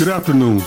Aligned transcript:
Good 0.00 0.08
afternoon. 0.08 0.62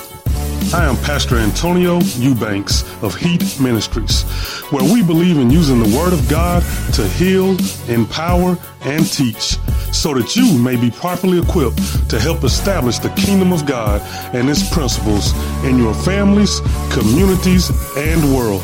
I 0.76 0.86
am 0.86 0.96
Pastor 0.98 1.38
Antonio 1.38 2.00
Eubanks 2.18 2.84
of 3.02 3.16
Heat 3.16 3.42
Ministries, 3.60 4.22
where 4.70 4.84
we 4.84 5.02
believe 5.02 5.40
in 5.40 5.50
using 5.50 5.82
the 5.82 5.98
Word 5.98 6.14
of 6.14 6.30
God 6.30 6.62
to 6.94 7.08
heal, 7.08 7.58
empower, 7.90 8.60
and 8.82 9.12
teach 9.12 9.58
so 9.92 10.14
that 10.14 10.36
you 10.36 10.56
may 10.60 10.76
be 10.76 10.92
properly 10.92 11.40
equipped 11.40 11.80
to 12.12 12.20
help 12.20 12.44
establish 12.44 13.00
the 13.00 13.10
kingdom 13.16 13.52
of 13.52 13.66
God 13.66 14.04
and 14.36 14.48
its 14.48 14.70
principles 14.72 15.34
in 15.66 15.80
your 15.80 15.96
families, 15.96 16.60
communities, 16.92 17.72
and 17.98 18.36
world. 18.36 18.62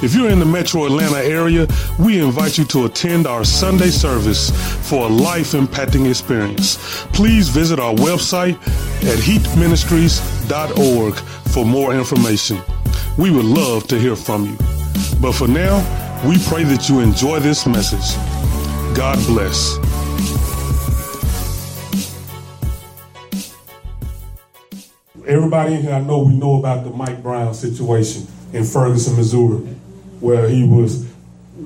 If 0.00 0.14
you're 0.14 0.30
in 0.30 0.38
the 0.38 0.46
metro 0.46 0.86
Atlanta 0.86 1.18
area, 1.18 1.66
we 1.98 2.20
invite 2.20 2.56
you 2.56 2.64
to 2.66 2.84
attend 2.84 3.26
our 3.26 3.44
Sunday 3.44 3.90
service 3.90 4.50
for 4.88 5.06
a 5.06 5.08
life 5.08 5.52
impacting 5.52 6.08
experience. 6.08 6.78
Please 7.12 7.48
visit 7.48 7.80
our 7.80 7.94
website 7.94 8.54
at 9.02 9.18
heatministries.org 9.18 11.14
for 11.52 11.66
more 11.66 11.92
information. 11.94 12.60
We 13.18 13.32
would 13.32 13.44
love 13.44 13.88
to 13.88 13.98
hear 13.98 14.14
from 14.14 14.44
you. 14.46 14.56
But 15.20 15.32
for 15.32 15.48
now, 15.48 15.82
we 16.24 16.38
pray 16.46 16.62
that 16.62 16.88
you 16.88 17.00
enjoy 17.00 17.40
this 17.40 17.66
message. 17.66 18.16
God 18.96 19.18
bless. 19.26 19.78
Everybody 25.26 25.74
in 25.74 25.82
here, 25.82 25.94
I 25.94 26.00
know 26.00 26.20
we 26.20 26.34
know 26.34 26.60
about 26.60 26.84
the 26.84 26.90
Mike 26.90 27.20
Brown 27.20 27.52
situation 27.52 28.28
in 28.52 28.62
Ferguson, 28.64 29.16
Missouri, 29.16 29.76
where 30.20 30.48
he 30.48 30.66
was 30.66 31.06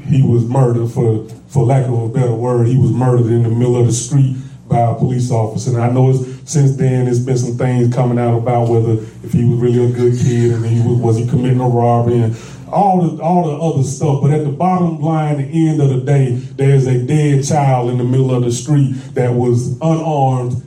he 0.05 0.23
was 0.23 0.45
murdered 0.45 0.91
for 0.91 1.29
for 1.49 1.65
lack 1.65 1.87
of 1.87 1.95
a 1.95 2.09
better 2.09 2.35
word, 2.35 2.67
he 2.67 2.79
was 2.79 2.91
murdered 2.91 3.27
in 3.27 3.43
the 3.43 3.51
middle 3.51 3.77
of 3.77 3.87
the 3.87 3.93
street 3.93 4.37
by 4.69 4.79
a 4.79 4.95
police 4.95 5.31
officer. 5.31 5.71
And 5.71 5.83
I 5.83 5.91
know 5.91 6.13
since 6.45 6.77
then 6.77 7.05
there's 7.05 7.25
been 7.25 7.37
some 7.37 7.59
things 7.59 7.95
coming 7.95 8.19
out 8.19 8.39
about 8.39 8.69
whether 8.69 8.93
if 9.23 9.33
he 9.33 9.45
was 9.45 9.59
really 9.59 9.85
a 9.85 9.95
good 9.95 10.19
kid 10.19 10.53
and 10.53 10.65
he 10.65 10.81
was, 10.81 10.99
was 10.99 11.17
he 11.19 11.29
committing 11.29 11.61
a 11.61 11.69
robbery 11.69 12.21
and 12.21 12.37
all 12.73 13.07
the 13.07 13.23
all 13.23 13.47
the 13.47 13.63
other 13.63 13.83
stuff. 13.83 14.23
But 14.23 14.31
at 14.31 14.45
the 14.45 14.51
bottom 14.51 15.01
line, 15.01 15.37
the 15.37 15.69
end 15.69 15.81
of 15.81 15.91
the 15.91 16.01
day, 16.01 16.33
there's 16.33 16.87
a 16.87 17.05
dead 17.05 17.45
child 17.45 17.91
in 17.91 17.99
the 17.99 18.05
middle 18.05 18.35
of 18.35 18.43
the 18.43 18.53
street 18.53 18.95
that 19.15 19.33
was 19.33 19.79
unarmed 19.81 20.63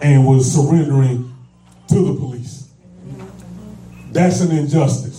and 0.00 0.26
was 0.26 0.50
surrendering 0.50 1.32
to 1.88 1.94
the 1.94 2.18
police. 2.18 2.70
That's 4.12 4.40
an 4.40 4.50
injustice. 4.50 5.11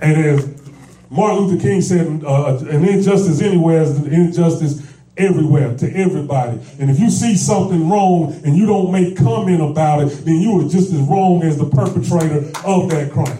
And 0.00 0.16
as 0.24 0.62
Martin 1.10 1.44
Luther 1.44 1.60
King 1.60 1.82
said, 1.82 2.24
uh, 2.24 2.56
an 2.58 2.84
injustice 2.84 3.40
anywhere 3.40 3.82
is 3.82 3.98
an 3.98 4.12
injustice 4.12 4.86
everywhere 5.16 5.76
to 5.76 5.94
everybody. 5.94 6.58
And 6.78 6.90
if 6.90 6.98
you 6.98 7.10
see 7.10 7.36
something 7.36 7.88
wrong 7.88 8.32
and 8.44 8.56
you 8.56 8.66
don't 8.66 8.90
make 8.90 9.16
comment 9.16 9.60
about 9.60 10.02
it, 10.04 10.24
then 10.24 10.40
you 10.40 10.60
are 10.60 10.68
just 10.68 10.92
as 10.92 11.00
wrong 11.00 11.42
as 11.42 11.58
the 11.58 11.66
perpetrator 11.66 12.46
of 12.64 12.90
that 12.90 13.10
crime. 13.12 13.38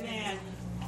Amen. 0.00 0.38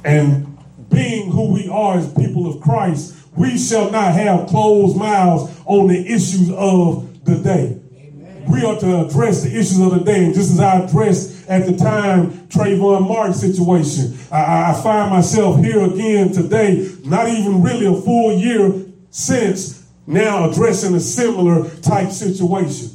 And 0.03 0.89
being 0.89 1.31
who 1.31 1.53
we 1.53 1.69
are 1.69 1.97
as 1.97 2.11
people 2.13 2.47
of 2.47 2.61
Christ, 2.61 3.15
we 3.35 3.57
shall 3.57 3.89
not 3.89 4.13
have 4.13 4.47
closed 4.47 4.97
mouths 4.97 5.55
on 5.65 5.87
the 5.87 6.05
issues 6.05 6.51
of 6.51 7.23
the 7.23 7.35
day. 7.35 7.79
We 8.47 8.63
are 8.65 8.77
to 8.79 9.05
address 9.05 9.43
the 9.43 9.49
issues 9.49 9.79
of 9.79 9.91
the 9.91 10.03
day. 10.03 10.25
And 10.25 10.33
just 10.33 10.51
as 10.51 10.59
I 10.59 10.79
addressed 10.81 11.32
at 11.47 11.65
the 11.65 11.75
time 11.75 12.31
Trayvon 12.47 13.07
Martin 13.07 13.33
situation, 13.33 14.17
I, 14.31 14.71
I 14.71 14.81
find 14.81 15.11
myself 15.11 15.63
here 15.63 15.83
again 15.83 16.31
today, 16.31 16.89
not 17.03 17.27
even 17.27 17.61
really 17.61 17.85
a 17.85 18.01
full 18.01 18.33
year 18.37 18.85
since 19.09 19.87
now 20.05 20.49
addressing 20.49 20.95
a 20.95 20.99
similar 20.99 21.69
type 21.81 22.09
situation. 22.09 22.89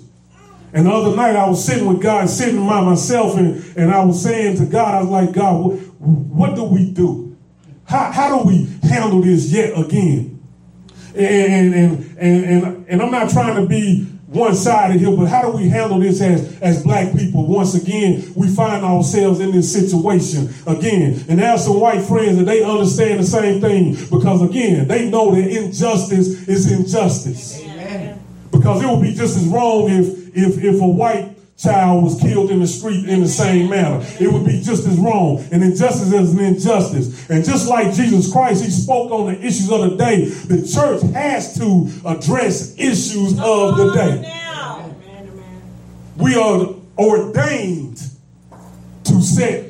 And 0.72 0.86
the 0.86 0.90
other 0.90 1.16
night 1.16 1.34
I 1.34 1.48
was 1.48 1.64
sitting 1.64 1.86
with 1.86 2.02
God, 2.02 2.28
sitting 2.28 2.66
by 2.66 2.82
myself, 2.82 3.38
and, 3.38 3.64
and 3.76 3.90
I 3.90 4.04
was 4.04 4.22
saying 4.22 4.58
to 4.58 4.66
God, 4.66 4.94
I 4.94 5.00
was 5.00 5.08
like, 5.08 5.32
God, 5.32 5.64
what, 5.64 5.78
what 5.98 6.54
do 6.54 6.64
we 6.64 6.90
do? 6.90 7.36
How, 7.84 8.12
how 8.12 8.38
do 8.38 8.46
we 8.46 8.68
handle 8.82 9.22
this 9.22 9.50
yet 9.50 9.78
again? 9.78 10.38
And, 11.14 11.74
and, 11.74 12.04
and, 12.18 12.44
and, 12.44 12.86
and 12.86 13.02
I'm 13.02 13.10
not 13.10 13.30
trying 13.30 13.56
to 13.56 13.66
be 13.66 14.06
one 14.28 14.54
sided 14.54 15.00
here, 15.00 15.16
but 15.16 15.26
how 15.26 15.50
do 15.50 15.56
we 15.56 15.70
handle 15.70 15.98
this 15.98 16.20
as, 16.20 16.60
as 16.60 16.82
black 16.82 17.16
people? 17.16 17.46
Once 17.46 17.74
again, 17.74 18.30
we 18.36 18.46
find 18.46 18.84
ourselves 18.84 19.40
in 19.40 19.52
this 19.52 19.72
situation 19.72 20.52
again. 20.66 21.24
And 21.30 21.38
there 21.38 21.50
are 21.50 21.58
some 21.58 21.80
white 21.80 22.02
friends 22.02 22.36
that 22.36 22.44
they 22.44 22.62
understand 22.62 23.20
the 23.20 23.24
same 23.24 23.62
thing 23.62 23.94
because 24.10 24.42
again, 24.42 24.86
they 24.86 25.08
know 25.08 25.34
that 25.34 25.48
injustice 25.48 26.46
is 26.46 26.70
injustice. 26.70 27.62
Amen. 27.62 28.22
Because 28.52 28.82
it 28.82 28.86
would 28.86 29.00
be 29.00 29.14
just 29.14 29.38
as 29.38 29.46
wrong 29.46 29.88
if 29.88 30.36
if 30.36 30.62
if 30.62 30.80
a 30.80 30.86
white 30.86 31.37
child 31.58 32.04
was 32.04 32.20
killed 32.20 32.50
in 32.50 32.60
the 32.60 32.66
street 32.66 33.08
in 33.08 33.20
the 33.20 33.28
same 33.28 33.68
manner. 33.68 34.04
It 34.20 34.32
would 34.32 34.46
be 34.46 34.60
just 34.60 34.86
as 34.86 34.96
wrong. 34.96 35.44
And 35.50 35.62
injustice 35.62 36.12
is 36.12 36.32
an 36.32 36.38
injustice. 36.38 37.28
And 37.28 37.44
just 37.44 37.68
like 37.68 37.92
Jesus 37.94 38.32
Christ, 38.32 38.64
he 38.64 38.70
spoke 38.70 39.10
on 39.10 39.26
the 39.32 39.40
issues 39.40 39.70
of 39.70 39.80
the 39.80 39.96
day. 39.96 40.26
The 40.26 40.66
church 40.66 41.02
has 41.12 41.58
to 41.58 41.90
address 42.06 42.78
issues 42.78 43.38
of 43.40 43.76
the 43.76 43.92
day. 43.92 44.34
We 46.16 46.36
are 46.36 46.74
ordained 46.96 48.02
to 49.04 49.22
set 49.22 49.67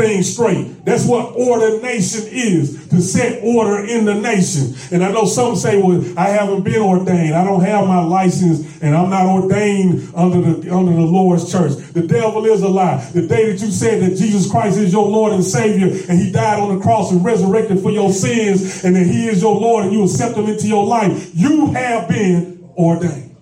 things 0.00 0.32
straight. 0.32 0.84
That's 0.84 1.06
what 1.06 1.34
ordination 1.34 2.26
is, 2.30 2.88
to 2.88 3.00
set 3.00 3.42
order 3.44 3.84
in 3.84 4.04
the 4.04 4.14
nation. 4.14 4.74
And 4.90 5.04
I 5.04 5.12
know 5.12 5.26
some 5.26 5.56
say, 5.56 5.80
well, 5.80 6.02
I 6.18 6.30
haven't 6.30 6.62
been 6.62 6.80
ordained. 6.80 7.34
I 7.34 7.44
don't 7.44 7.60
have 7.60 7.86
my 7.86 8.02
license 8.02 8.80
and 8.82 8.96
I'm 8.96 9.10
not 9.10 9.26
ordained 9.26 10.10
under 10.14 10.40
the 10.40 10.74
under 10.74 10.92
the 10.92 11.02
Lord's 11.02 11.50
church. 11.50 11.76
The 11.92 12.06
devil 12.06 12.44
is 12.46 12.62
a 12.62 12.68
lie. 12.68 13.04
The 13.12 13.26
day 13.26 13.52
that 13.52 13.60
you 13.60 13.70
said 13.70 14.02
that 14.02 14.16
Jesus 14.16 14.50
Christ 14.50 14.78
is 14.78 14.92
your 14.92 15.06
Lord 15.06 15.32
and 15.32 15.44
Savior 15.44 15.88
and 16.08 16.18
he 16.18 16.32
died 16.32 16.60
on 16.60 16.76
the 16.76 16.82
cross 16.82 17.12
and 17.12 17.24
resurrected 17.24 17.80
for 17.80 17.90
your 17.90 18.12
sins 18.12 18.84
and 18.84 18.96
that 18.96 19.06
he 19.06 19.28
is 19.28 19.42
your 19.42 19.54
Lord 19.54 19.84
and 19.84 19.92
you 19.92 20.04
accept 20.04 20.36
him 20.36 20.46
into 20.46 20.66
your 20.66 20.86
life, 20.86 21.30
you 21.34 21.72
have 21.72 22.08
been 22.08 22.68
ordained 22.76 23.36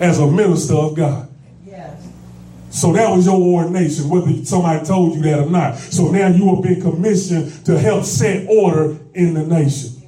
as 0.00 0.18
a 0.18 0.26
minister 0.26 0.74
of 0.74 0.94
God. 0.94 1.33
So 2.74 2.92
that 2.92 3.08
was 3.08 3.24
your 3.24 3.40
ordination, 3.40 4.08
whether 4.08 4.44
somebody 4.44 4.84
told 4.84 5.14
you 5.14 5.22
that 5.22 5.38
or 5.38 5.48
not. 5.48 5.76
So 5.76 6.10
now 6.10 6.26
you 6.26 6.52
have 6.52 6.64
been 6.64 6.80
commissioned 6.80 7.64
to 7.66 7.78
help 7.78 8.04
set 8.04 8.48
order 8.48 8.98
in 9.14 9.34
the 9.34 9.46
nation. 9.46 10.02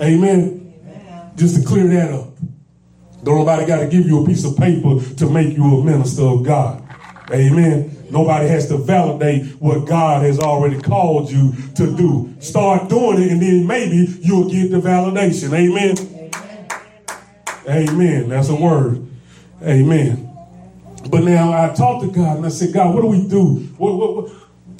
Amen. 0.00 0.74
Amen. 0.88 1.32
Just 1.36 1.60
to 1.60 1.68
clear 1.68 1.86
that 1.88 2.10
up. 2.14 2.28
Don't 3.22 3.36
nobody 3.36 3.66
got 3.66 3.80
to 3.80 3.88
give 3.88 4.06
you 4.06 4.24
a 4.24 4.26
piece 4.26 4.42
of 4.46 4.56
paper 4.56 5.00
to 5.18 5.28
make 5.28 5.54
you 5.54 5.64
a 5.64 5.84
minister 5.84 6.22
of 6.22 6.42
God. 6.42 6.82
Amen. 7.30 7.94
Nobody 8.10 8.48
has 8.48 8.68
to 8.68 8.78
validate 8.78 9.60
what 9.60 9.86
God 9.86 10.22
has 10.22 10.38
already 10.38 10.80
called 10.80 11.30
you 11.30 11.52
to 11.76 11.94
do. 11.94 12.34
Start 12.40 12.88
doing 12.88 13.20
it, 13.20 13.32
and 13.32 13.42
then 13.42 13.66
maybe 13.66 14.06
you'll 14.22 14.48
get 14.48 14.70
the 14.70 14.80
validation. 14.80 15.52
Amen. 15.52 15.98
Amen. 17.68 17.88
Amen. 17.90 18.28
That's 18.30 18.48
a 18.48 18.54
word. 18.54 19.06
Amen. 19.62 20.31
But 21.12 21.24
now 21.24 21.52
I 21.52 21.74
talked 21.74 22.06
to 22.06 22.10
God 22.10 22.38
and 22.38 22.46
I 22.46 22.48
said, 22.48 22.72
God, 22.72 22.94
what 22.94 23.02
do 23.02 23.06
we 23.06 23.28
do? 23.28 23.56
What, 23.76 23.96
what, 23.96 24.30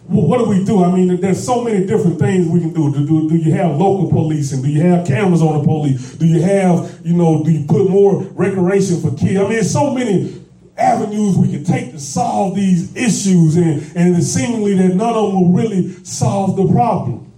what, 0.06 0.28
what 0.28 0.38
do 0.38 0.48
we 0.48 0.64
do? 0.64 0.82
I 0.82 0.90
mean, 0.90 1.20
there's 1.20 1.44
so 1.44 1.62
many 1.62 1.84
different 1.84 2.18
things 2.18 2.48
we 2.48 2.60
can 2.60 2.72
do. 2.72 2.90
Do, 2.90 3.06
do. 3.06 3.28
do 3.28 3.36
you 3.36 3.52
have 3.52 3.76
local 3.76 4.08
policing? 4.08 4.62
Do 4.62 4.70
you 4.70 4.80
have 4.80 5.06
cameras 5.06 5.42
on 5.42 5.58
the 5.58 5.64
police? 5.64 6.14
Do 6.14 6.24
you 6.24 6.40
have, 6.40 7.00
you 7.04 7.12
know, 7.12 7.44
do 7.44 7.50
you 7.50 7.66
put 7.66 7.86
more 7.90 8.22
recreation 8.22 9.02
for 9.02 9.14
kids? 9.14 9.36
I 9.36 9.42
mean, 9.42 9.50
there's 9.50 9.70
so 9.70 9.90
many 9.90 10.42
avenues 10.78 11.36
we 11.36 11.50
can 11.50 11.64
take 11.64 11.92
to 11.92 12.00
solve 12.00 12.54
these 12.54 12.96
issues, 12.96 13.56
and, 13.56 13.82
and 13.94 14.24
seemingly 14.24 14.72
that 14.78 14.94
none 14.94 15.12
of 15.12 15.32
them 15.32 15.42
will 15.42 15.52
really 15.52 15.92
solve 16.02 16.56
the 16.56 16.66
problem. 16.72 17.30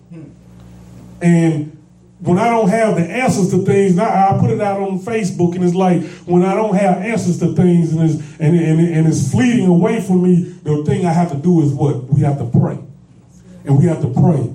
And 1.21 1.74
when 2.25 2.39
I 2.39 2.49
don't 2.49 2.71
have 2.71 2.97
the 2.97 3.03
answers 3.03 3.51
to 3.51 3.59
things, 3.67 3.99
I, 3.99 4.31
I 4.31 4.39
put 4.39 4.49
it 4.49 4.61
out 4.61 4.81
on 4.81 4.99
Facebook, 4.99 5.55
and 5.55 5.63
it's 5.63 5.75
like 5.75 6.03
when 6.25 6.43
I 6.43 6.55
don't 6.55 6.75
have 6.75 6.97
answers 6.99 7.39
to 7.41 7.55
things 7.55 7.93
and 7.93 8.03
it's, 8.03 8.15
and, 8.41 8.59
and, 8.59 8.81
and 8.81 9.07
it's 9.07 9.31
fleeting 9.31 9.67
away 9.67 10.01
from 10.01 10.23
me, 10.23 10.45
the 10.63 10.83
thing 10.85 11.05
I 11.05 11.13
have 11.13 11.31
to 11.33 11.37
do 11.37 11.61
is 11.61 11.73
what? 11.73 12.05
We 12.05 12.23
have 12.23 12.39
to 12.39 12.47
pray. 12.47 12.79
And 13.67 13.79
we 13.79 13.85
have 13.85 14.01
to 14.01 14.09
pray 14.09 14.51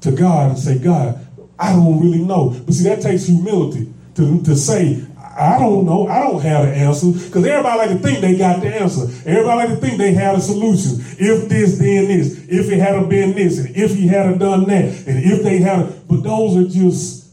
to 0.00 0.10
God 0.10 0.50
and 0.50 0.58
say, 0.58 0.76
God, 0.78 1.24
I 1.56 1.72
don't 1.72 2.00
really 2.00 2.22
know. 2.22 2.50
But 2.50 2.74
see, 2.74 2.84
that 2.84 3.00
takes 3.00 3.26
humility 3.26 3.92
to, 4.16 4.42
to 4.42 4.56
say, 4.56 5.06
I 5.36 5.58
don't 5.58 5.84
know. 5.84 6.06
I 6.06 6.20
don't 6.20 6.40
have 6.42 6.66
the 6.66 6.74
answer. 6.74 7.06
Because 7.12 7.44
everybody 7.44 7.78
like 7.78 7.90
to 7.90 7.98
think 7.98 8.20
they 8.20 8.36
got 8.36 8.60
the 8.60 8.74
answer. 8.74 9.02
Everybody 9.28 9.68
like 9.68 9.68
to 9.68 9.76
think 9.76 9.98
they 9.98 10.12
had 10.12 10.36
a 10.36 10.40
solution. 10.40 11.00
If 11.18 11.48
this, 11.48 11.78
then 11.78 12.06
this. 12.08 12.46
If 12.48 12.70
it 12.70 12.78
had 12.78 13.08
been 13.08 13.34
this. 13.34 13.58
And 13.58 13.76
if 13.76 13.94
he 13.94 14.06
had 14.06 14.38
done 14.38 14.64
that. 14.64 14.84
And 15.06 15.24
if 15.24 15.42
they 15.42 15.58
had 15.58 16.06
But 16.08 16.22
those 16.22 16.56
are 16.56 16.68
just 16.68 17.24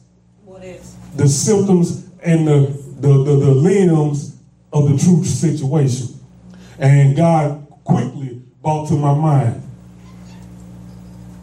the 1.16 1.28
symptoms 1.28 2.08
and 2.24 2.48
the, 2.48 2.60
the, 3.00 3.24
the, 3.24 3.36
the 3.36 3.52
limbs 3.52 4.38
of 4.74 4.90
the 4.90 4.98
true 4.98 5.24
situation. 5.24 6.08
And 6.80 7.16
God 7.16 7.68
quickly 7.84 8.42
brought 8.62 8.88
to 8.88 8.96
my 8.96 9.14
mind. 9.14 9.62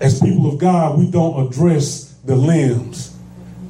As 0.00 0.20
people 0.20 0.48
of 0.52 0.58
God, 0.58 0.98
we 0.98 1.10
don't 1.10 1.46
address 1.46 2.14
the 2.24 2.36
limbs. 2.36 3.16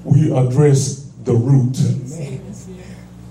We 0.04 0.32
address 0.32 1.10
the 1.24 1.34
root. 1.34 1.76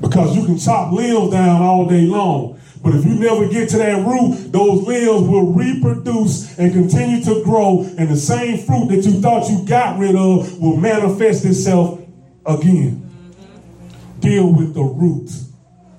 Because 0.02 0.36
you 0.36 0.46
can 0.46 0.58
chop 0.58 0.94
limbs 0.94 1.32
down 1.32 1.62
all 1.62 1.88
day 1.88 2.02
long. 2.02 2.60
But 2.84 2.96
if 2.96 3.06
you 3.06 3.16
never 3.16 3.48
get 3.48 3.70
to 3.70 3.78
that 3.80 4.06
root, 4.06 4.52
those 4.52 4.84
limbs 4.84 5.28
will 5.28 5.52
reproduce 5.52 6.58
and 6.60 6.72
continue 6.72 7.24
to 7.24 7.44
grow, 7.44 7.82
and 7.98 8.08
the 8.08 8.16
same 8.16 8.60
fruit 8.60 8.90
that 8.90 9.04
you 9.04 9.20
thought 9.20 9.50
you 9.50 9.66
got 9.66 10.00
rid 10.00 10.16
of 10.16 10.60
will 10.60 10.78
manifest 10.78 11.44
itself 11.44 12.00
again. 12.46 13.04
Deal 14.20 14.52
with 14.52 14.74
the 14.74 14.84
root. 14.84 15.30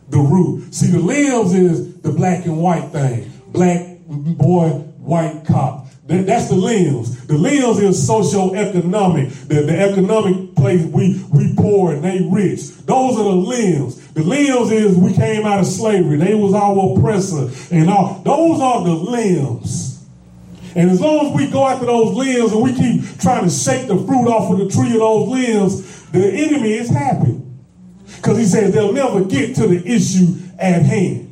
The 0.08 0.18
root. 0.18 0.72
See, 0.72 0.86
the 0.86 1.00
limbs 1.00 1.52
is 1.52 2.00
the 2.00 2.12
black 2.12 2.46
and 2.46 2.58
white 2.58 2.88
thing. 2.90 3.30
Black 3.48 3.98
boy, 4.06 4.68
white 4.98 5.44
cop. 5.44 5.87
That, 6.08 6.24
that's 6.26 6.48
the 6.48 6.56
limbs. 6.56 7.26
The 7.26 7.36
limbs 7.36 7.78
is 7.80 8.06
socio-economic. 8.06 9.28
The, 9.28 9.62
the 9.62 9.78
economic 9.78 10.54
place 10.56 10.84
we 10.86 11.22
we 11.30 11.54
poor 11.54 11.92
and 11.92 12.02
they 12.02 12.26
rich. 12.30 12.70
Those 12.86 13.18
are 13.18 13.24
the 13.24 13.36
limbs. 13.36 14.12
The 14.12 14.22
limbs 14.22 14.72
is 14.72 14.96
we 14.96 15.12
came 15.12 15.44
out 15.44 15.60
of 15.60 15.66
slavery. 15.66 16.16
They 16.16 16.34
was 16.34 16.54
our 16.54 16.96
oppressor 16.96 17.50
and 17.74 17.90
all. 17.90 18.22
Those 18.24 18.58
are 18.60 18.84
the 18.84 18.94
limbs. 18.94 20.02
And 20.74 20.90
as 20.90 21.00
long 21.00 21.26
as 21.26 21.36
we 21.36 21.50
go 21.50 21.66
after 21.66 21.84
those 21.84 22.14
limbs 22.14 22.52
and 22.52 22.62
we 22.62 22.74
keep 22.74 23.20
trying 23.20 23.44
to 23.44 23.50
shake 23.50 23.86
the 23.86 23.96
fruit 23.96 24.28
off 24.28 24.50
of 24.50 24.58
the 24.58 24.68
tree 24.70 24.92
of 24.92 25.00
those 25.00 25.28
limbs, 25.28 26.10
the 26.10 26.26
enemy 26.26 26.72
is 26.72 26.88
happy. 26.88 27.38
Because 28.16 28.38
he 28.38 28.46
says 28.46 28.72
they'll 28.72 28.92
never 28.92 29.24
get 29.24 29.54
to 29.56 29.66
the 29.66 29.86
issue 29.86 30.34
at 30.58 30.82
hand. 30.82 31.26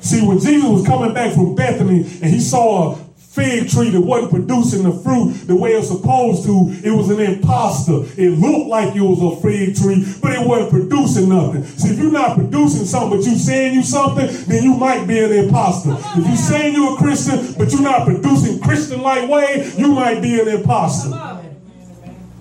See, 0.00 0.26
when 0.26 0.38
Jesus 0.38 0.68
was 0.68 0.86
coming 0.86 1.14
back 1.14 1.32
from 1.32 1.54
Bethany 1.54 2.00
and 2.00 2.26
he 2.26 2.40
saw 2.40 2.92
a 2.92 3.07
fig 3.38 3.70
tree 3.70 3.90
that 3.90 4.00
wasn't 4.00 4.30
producing 4.30 4.82
the 4.82 4.92
fruit 4.92 5.46
the 5.46 5.54
way 5.54 5.74
it 5.74 5.78
was 5.78 5.88
supposed 5.88 6.44
to, 6.44 6.74
it 6.82 6.90
was 6.90 7.08
an 7.10 7.20
imposter. 7.20 8.02
It 8.20 8.30
looked 8.38 8.68
like 8.68 8.96
it 8.96 9.00
was 9.00 9.22
a 9.22 9.40
fig 9.40 9.76
tree, 9.76 10.04
but 10.20 10.32
it 10.32 10.46
wasn't 10.46 10.70
producing 10.70 11.28
nothing. 11.28 11.64
See, 11.64 11.90
if 11.90 11.98
you're 11.98 12.10
not 12.10 12.36
producing 12.36 12.84
something, 12.84 13.18
but 13.18 13.26
you're 13.26 13.36
saying 13.36 13.74
you 13.74 13.82
something, 13.82 14.26
then 14.46 14.62
you 14.64 14.74
might 14.74 15.06
be 15.06 15.18
an 15.18 15.32
imposter. 15.32 15.96
If 16.18 16.26
you're 16.26 16.36
saying 16.36 16.74
you're 16.74 16.94
a 16.94 16.96
Christian, 16.96 17.54
but 17.56 17.70
you're 17.70 17.82
not 17.82 18.04
producing 18.04 18.60
Christian-like 18.60 19.28
way, 19.30 19.72
you 19.76 19.92
might 19.92 20.20
be 20.20 20.40
an 20.40 20.48
imposter. 20.48 21.10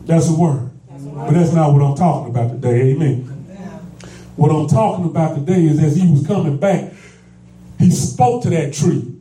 That's 0.05 0.29
a 0.29 0.33
word. 0.33 0.71
But 0.89 1.31
that's 1.31 1.53
not 1.53 1.73
what 1.73 1.81
I'm 1.81 1.95
talking 1.95 2.29
about 2.29 2.51
today. 2.51 2.91
Amen. 2.91 3.33
What 4.35 4.51
I'm 4.51 4.67
talking 4.67 5.05
about 5.05 5.35
today 5.35 5.65
is 5.65 5.79
as 5.79 5.95
he 5.95 6.09
was 6.09 6.25
coming 6.25 6.57
back, 6.57 6.93
he 7.79 7.91
spoke 7.91 8.43
to 8.43 8.49
that 8.51 8.73
tree. 8.73 9.16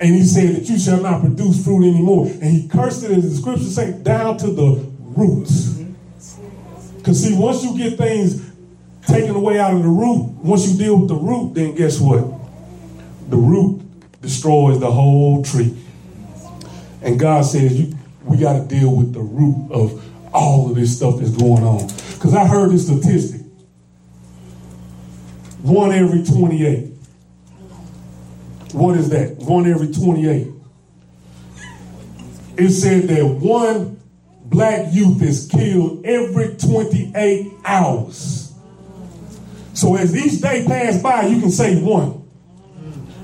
And 0.00 0.14
he 0.14 0.24
said 0.24 0.56
that 0.56 0.68
you 0.68 0.78
shall 0.78 1.02
not 1.02 1.20
produce 1.20 1.62
fruit 1.62 1.86
anymore. 1.86 2.26
And 2.26 2.44
he 2.44 2.66
cursed 2.68 3.04
it, 3.04 3.10
as 3.10 3.30
the 3.30 3.36
scriptures 3.36 3.74
say, 3.74 3.92
down 3.92 4.38
to 4.38 4.46
the 4.46 4.90
roots. 4.98 5.78
Because 6.96 7.22
see, 7.22 7.36
once 7.36 7.62
you 7.62 7.76
get 7.76 7.98
things 7.98 8.50
taken 9.06 9.34
away 9.34 9.58
out 9.58 9.74
of 9.74 9.82
the 9.82 9.88
root, 9.88 10.22
once 10.42 10.66
you 10.66 10.78
deal 10.78 10.98
with 10.98 11.08
the 11.08 11.14
root, 11.14 11.52
then 11.54 11.74
guess 11.74 12.00
what? 12.00 12.24
The 13.28 13.36
root 13.36 13.82
destroys 14.22 14.80
the 14.80 14.90
whole 14.90 15.44
tree. 15.44 15.76
And 17.02 17.20
God 17.20 17.44
says, 17.44 17.78
you, 17.78 17.94
we 18.24 18.38
got 18.38 18.54
to 18.54 18.64
deal 18.66 18.94
with 18.94 19.12
the 19.12 19.20
root 19.20 19.70
of 19.70 20.02
all 20.32 20.70
of 20.70 20.76
this 20.76 20.96
stuff 20.96 21.18
that's 21.18 21.30
going 21.30 21.62
on. 21.62 21.86
Because 22.14 22.34
I 22.34 22.46
heard 22.46 22.70
this 22.70 22.86
statistic. 22.86 23.42
One 25.62 25.92
every 25.92 26.24
28. 26.24 26.89
What 28.72 28.96
is 28.96 29.08
that? 29.10 29.36
One 29.38 29.66
every 29.66 29.92
28. 29.92 30.48
It 32.56 32.70
said 32.70 33.04
that 33.08 33.24
one 33.24 34.00
black 34.44 34.92
youth 34.92 35.22
is 35.22 35.48
killed 35.50 36.04
every 36.04 36.56
28 36.56 37.52
hours. 37.64 38.52
So 39.72 39.96
as 39.96 40.14
each 40.14 40.40
day 40.40 40.64
passed 40.66 41.02
by, 41.02 41.26
you 41.26 41.40
can 41.40 41.50
say 41.50 41.80
one. 41.80 42.28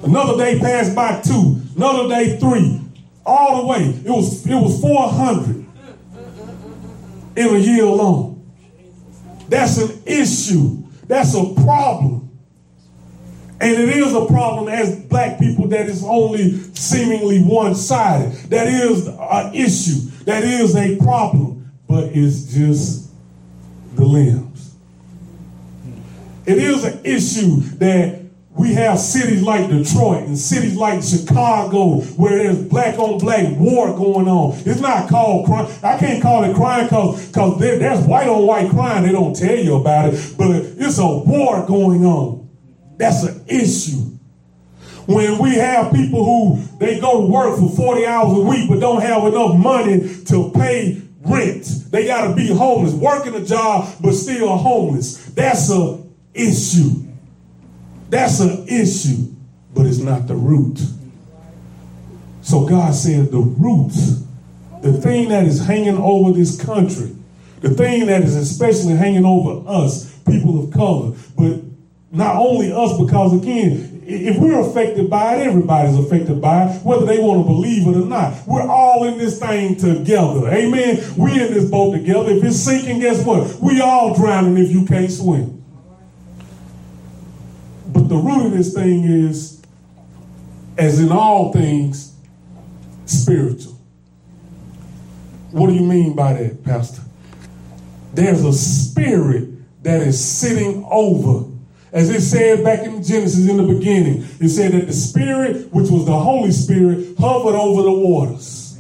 Another 0.03 0.37
day 0.37 0.59
passed 0.59 0.95
by 0.95 1.21
two. 1.21 1.61
Another 1.77 2.09
day 2.09 2.39
three. 2.39 2.81
All 3.25 3.61
the 3.61 3.67
way. 3.67 3.83
It 3.83 4.11
was 4.11 4.47
it 4.47 4.55
was 4.55 4.81
400 4.81 5.67
in 7.37 7.55
a 7.55 7.59
year 7.59 7.85
alone. 7.85 8.37
That's 9.49 9.79
an 9.79 10.03
issue. 10.07 10.85
That's 11.07 11.35
a 11.35 11.55
problem. 11.55 12.26
And 13.59 13.73
it 13.73 13.89
is 13.89 14.15
a 14.15 14.27
problem 14.27 14.69
as 14.69 14.97
black 14.97 15.39
people 15.39 15.69
that 15.69 15.87
is 15.87 16.05
only 16.05 16.59
seemingly 16.75 17.41
one 17.43 17.75
sided. 17.75 18.33
That 18.51 18.69
is 18.69 19.07
an 19.07 19.55
issue. 19.55 20.11
That 20.25 20.45
is 20.45 20.77
a 20.77 20.97
problem. 20.97 21.73
But 21.89 22.11
it's 22.13 22.53
just 22.53 23.11
the 23.95 24.05
limbs. 24.05 24.75
It 26.45 26.59
is 26.59 26.85
an 26.85 27.01
issue 27.05 27.61
that 27.79 28.27
we 28.57 28.73
have 28.75 28.99
cities 28.99 29.43
like 29.43 29.69
Detroit 29.69 30.25
and 30.25 30.39
cities 30.39 30.77
like 30.77 31.03
Chicago 31.03 32.01
where 32.17 32.39
there's 32.39 32.63
black 32.63 32.99
on 32.99 33.19
black 33.19 33.47
war 33.59 33.95
going 33.95 34.29
on. 34.29 34.59
It's 34.65 34.81
not 34.81 35.09
called 35.09 35.47
crime. 35.47 35.67
I 35.83 35.99
can't 35.99 36.23
call 36.23 36.45
it 36.45 36.55
crime 36.55 36.85
because 36.85 37.27
because 37.27 37.61
there's 37.61 38.01
white 38.07 38.29
on 38.29 38.47
white 38.47 38.71
crime. 38.71 39.03
They 39.03 39.13
don't 39.13 39.37
tell 39.37 39.57
you 39.57 39.77
about 39.77 40.13
it, 40.13 40.35
but 40.39 40.51
it's 40.51 40.99
a 40.99 41.07
war 41.07 41.67
going 41.67 42.05
on. 42.05 42.46
That's 42.97 43.23
an 43.25 43.45
issue. 43.49 44.17
When 45.07 45.39
we 45.39 45.55
have 45.55 45.93
people 45.93 46.25
who 46.25 46.63
they 46.79 46.99
go 46.99 47.21
to 47.21 47.27
work 47.27 47.59
for 47.59 47.71
40 47.71 48.07
hours 48.07 48.39
a 48.39 48.41
week 48.41 48.69
but 48.69 48.81
don't 48.81 49.03
have 49.03 49.25
enough 49.25 49.57
money 49.57 50.25
to 50.25 50.51
pay 50.53 51.03
rent. 51.21 51.67
They 51.91 52.07
got 52.07 52.29
to 52.29 52.35
be 52.35 52.49
homeless, 52.49 52.93
working 52.93 53.35
a 53.35 53.45
job 53.45 53.89
but 54.01 54.13
still 54.13 54.57
homeless. 54.57 55.25
That's 55.27 55.71
an 55.71 56.13
issue. 56.35 57.05
That's 58.11 58.41
an 58.41 58.67
issue, 58.69 59.33
but 59.75 59.87
it's 59.87 59.99
not 59.99 60.27
the 60.27 60.35
root. 60.35 60.81
So 62.43 62.67
God 62.67 62.95
said 62.95 63.33
the 63.33 63.39
root, 63.39 63.93
the 64.83 64.93
thing 64.93 65.31
that 65.31 65.45
is 65.45 65.65
hanging 65.65 65.99
over 65.99 66.33
this 66.33 66.61
country, 66.61 67.15
the 67.61 67.71
thing 67.71 68.07
that 68.07 68.23
is 68.23 68.37
especially 68.37 68.95
hanging 68.95 69.25
over 69.25 69.69
us, 69.69 70.13
people 70.21 70.63
of 70.63 70.73
color, 70.73 71.17
but 71.37 71.61
not 72.17 72.37
only 72.37 72.73
us, 72.73 72.99
because 72.99 73.35
again, 73.35 74.03
if 74.07 74.39
we're 74.39 74.61
affected 74.61 75.11
by 75.11 75.37
it, 75.37 75.49
everybody's 75.49 75.99
affected 75.99 76.41
by 76.41 76.65
it, 76.65 76.83
whether 76.83 77.05
they 77.05 77.19
want 77.19 77.43
to 77.43 77.45
believe 77.45 77.87
it 77.87 77.97
or 77.97 78.07
not. 78.07 78.47
We're 78.47 78.67
all 78.67 79.05
in 79.05 79.19
this 79.19 79.39
thing 79.39 79.77
together. 79.77 80.49
Amen. 80.49 81.05
We're 81.17 81.29
in 81.29 81.53
this 81.53 81.69
boat 81.71 81.93
together. 81.93 82.31
If 82.31 82.45
it's 82.45 82.57
sinking, 82.57 83.01
guess 83.01 83.23
what? 83.25 83.57
We 83.61 83.81
all 83.81 84.15
drowning 84.15 84.57
if 84.57 84.71
you 84.71 84.87
can't 84.87 85.11
swim. 85.11 85.63
But 87.89 88.09
the 88.09 88.17
root 88.17 88.47
of 88.47 88.53
this 88.53 88.73
thing 88.73 89.05
is, 89.05 89.61
as 90.79 91.01
in 91.01 91.13
all 91.13 91.53
things, 91.53 92.15
spiritual. 93.05 93.79
What 95.51 95.67
do 95.67 95.75
you 95.75 95.85
mean 95.85 96.15
by 96.15 96.33
that, 96.35 96.65
Pastor? 96.65 97.03
There's 98.15 98.45
a 98.45 98.53
spirit 98.53 99.51
that 99.83 100.01
is 100.01 100.23
sitting 100.23 100.87
over 100.91 101.56
as 101.97 102.11
it 102.11 102.21
said 102.21 102.63
back 102.63 102.81
in 102.81 103.03
Genesis 103.03 103.49
in 103.49 103.57
the 103.57 103.63
beginning, 103.63 104.23
it 104.39 104.51
said 104.51 104.73
that 104.73 104.87
the 104.87 104.93
Spirit, 104.93 105.73
which 105.73 105.89
was 105.89 106.05
the 106.05 106.13
Holy 106.13 106.53
Spirit, 106.53 107.17
hovered 107.19 107.55
over 107.55 107.81
the 107.81 107.91
waters. 107.91 108.79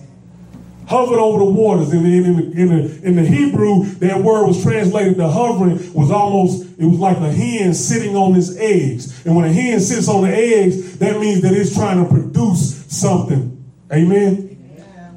Hovered 0.86 1.18
over 1.18 1.38
the 1.38 1.50
waters. 1.50 1.94
In 1.94 2.02
the, 2.02 2.14
in, 2.14 2.36
the, 2.36 2.60
in, 2.60 2.68
the, 2.68 3.06
in 3.08 3.16
the 3.16 3.24
Hebrew, 3.24 3.84
that 4.00 4.22
word 4.22 4.46
was 4.46 4.62
translated 4.62 5.16
to 5.16 5.28
hovering, 5.28 5.94
was 5.94 6.10
almost, 6.10 6.78
it 6.78 6.84
was 6.84 6.98
like 6.98 7.16
a 7.16 7.32
hen 7.32 7.72
sitting 7.72 8.14
on 8.16 8.36
its 8.36 8.54
eggs. 8.58 9.24
And 9.24 9.34
when 9.34 9.46
a 9.46 9.52
hen 9.52 9.80
sits 9.80 10.10
on 10.10 10.24
the 10.24 10.36
eggs, 10.36 10.98
that 10.98 11.18
means 11.18 11.40
that 11.40 11.54
it's 11.54 11.74
trying 11.74 12.04
to 12.04 12.10
produce 12.10 12.84
something. 12.94 13.64
Amen? 13.90 14.55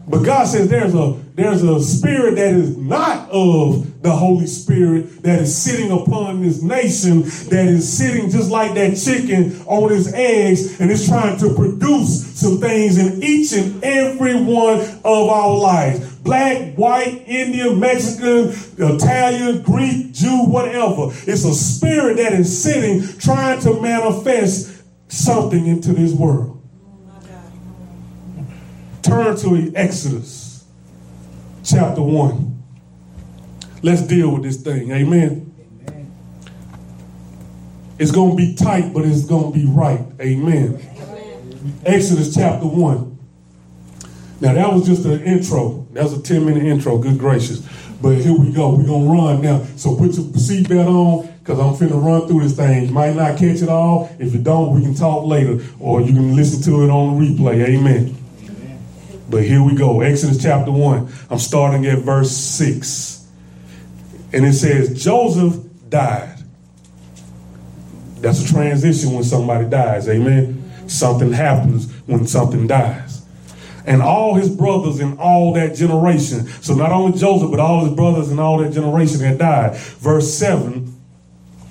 But 0.09 0.23
God 0.23 0.47
says 0.47 0.67
there's 0.69 0.95
a 0.95 1.11
there's 1.35 1.61
a 1.61 1.79
spirit 1.81 2.35
that 2.35 2.53
is 2.53 2.75
not 2.75 3.29
of 3.29 4.01
the 4.01 4.11
Holy 4.11 4.47
Spirit 4.47 5.21
that 5.21 5.39
is 5.39 5.55
sitting 5.55 5.91
upon 5.91 6.41
this 6.41 6.63
nation, 6.63 7.21
that 7.21 7.67
is 7.67 7.87
sitting 7.97 8.31
just 8.31 8.49
like 8.49 8.73
that 8.73 8.97
chicken 8.97 9.61
on 9.67 9.93
its 9.93 10.11
eggs, 10.13 10.79
and 10.81 10.89
is 10.89 11.07
trying 11.07 11.37
to 11.39 11.53
produce 11.53 12.25
some 12.39 12.57
things 12.57 12.97
in 12.97 13.21
each 13.21 13.53
and 13.53 13.83
every 13.83 14.35
one 14.35 14.79
of 14.79 15.29
our 15.29 15.55
lives. 15.55 16.15
Black, 16.17 16.73
white, 16.75 17.23
Indian, 17.27 17.79
Mexican, 17.79 18.49
Italian, 18.77 19.61
Greek, 19.61 20.11
Jew, 20.11 20.45
whatever. 20.45 21.09
It's 21.27 21.45
a 21.45 21.53
spirit 21.53 22.17
that 22.17 22.33
is 22.33 22.63
sitting 22.63 23.07
trying 23.19 23.59
to 23.61 23.79
manifest 23.79 24.83
something 25.07 25.67
into 25.67 25.93
this 25.93 26.13
world. 26.13 26.58
Turn 29.01 29.35
to 29.37 29.71
Exodus 29.75 30.65
chapter 31.63 32.01
1. 32.01 32.63
Let's 33.81 34.01
deal 34.01 34.33
with 34.33 34.43
this 34.43 34.57
thing. 34.57 34.91
Amen. 34.91 35.53
Amen. 35.87 36.11
It's 37.97 38.11
going 38.11 38.31
to 38.31 38.35
be 38.35 38.55
tight, 38.55 38.93
but 38.93 39.05
it's 39.05 39.25
going 39.25 39.53
to 39.53 39.57
be 39.57 39.65
right. 39.65 40.01
Amen. 40.19 40.79
Amen. 40.81 41.79
Exodus 41.85 42.35
chapter 42.35 42.67
1. 42.67 43.17
Now, 44.41 44.53
that 44.53 44.73
was 44.73 44.85
just 44.85 45.05
an 45.05 45.21
intro. 45.23 45.87
That 45.93 46.03
was 46.03 46.13
a 46.13 46.21
10 46.21 46.45
minute 46.45 46.63
intro. 46.63 46.97
Good 46.97 47.17
gracious. 47.17 47.67
But 48.01 48.17
here 48.17 48.33
we 48.33 48.51
go. 48.51 48.75
We're 48.75 48.85
going 48.85 49.05
to 49.05 49.11
run 49.11 49.41
now. 49.41 49.65
So 49.75 49.95
put 49.95 50.15
your 50.15 50.25
seatbelt 50.25 50.87
on 50.87 51.33
because 51.39 51.59
I'm 51.59 51.73
finna 51.73 52.01
run 52.01 52.27
through 52.27 52.43
this 52.43 52.55
thing. 52.55 52.87
You 52.87 52.91
might 52.93 53.15
not 53.15 53.37
catch 53.37 53.61
it 53.61 53.69
all. 53.69 54.09
If 54.19 54.33
you 54.33 54.39
don't, 54.39 54.75
we 54.75 54.81
can 54.81 54.93
talk 54.93 55.25
later, 55.25 55.59
or 55.79 56.01
you 56.01 56.13
can 56.13 56.35
listen 56.35 56.61
to 56.63 56.83
it 56.83 56.89
on 56.89 57.19
the 57.19 57.25
replay. 57.25 57.67
Amen. 57.67 58.18
But 59.29 59.43
here 59.43 59.61
we 59.61 59.75
go. 59.75 60.01
Exodus 60.01 60.41
chapter 60.41 60.71
1. 60.71 61.13
I'm 61.29 61.39
starting 61.39 61.85
at 61.85 61.99
verse 61.99 62.31
6. 62.31 63.27
And 64.33 64.45
it 64.45 64.53
says, 64.53 65.03
Joseph 65.03 65.55
died. 65.89 66.37
That's 68.21 68.43
a 68.43 68.53
transition 68.53 69.13
when 69.13 69.23
somebody 69.23 69.65
dies. 69.65 70.09
Amen. 70.09 70.71
Something 70.87 71.31
happens 71.31 71.91
when 72.07 72.27
something 72.27 72.67
dies. 72.67 73.23
And 73.85 74.01
all 74.01 74.35
his 74.35 74.49
brothers 74.49 74.99
in 74.99 75.17
all 75.17 75.53
that 75.53 75.75
generation. 75.75 76.47
So 76.61 76.75
not 76.75 76.91
only 76.91 77.17
Joseph, 77.17 77.49
but 77.49 77.59
all 77.59 77.85
his 77.85 77.93
brothers 77.93 78.31
in 78.31 78.39
all 78.39 78.57
that 78.59 78.73
generation 78.73 79.19
had 79.21 79.37
died. 79.37 79.75
Verse 79.75 80.33
7 80.33 80.95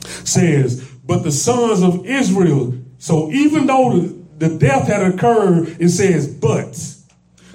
says, 0.05 0.83
But 1.05 1.23
the 1.23 1.33
sons 1.33 1.83
of 1.83 2.07
Israel, 2.07 2.75
so 2.99 3.31
even 3.31 3.67
though 3.67 4.01
the 4.39 4.49
death 4.49 4.87
had 4.87 5.03
occurred, 5.03 5.77
it 5.81 5.91
says, 5.91 6.27
But 6.27 6.98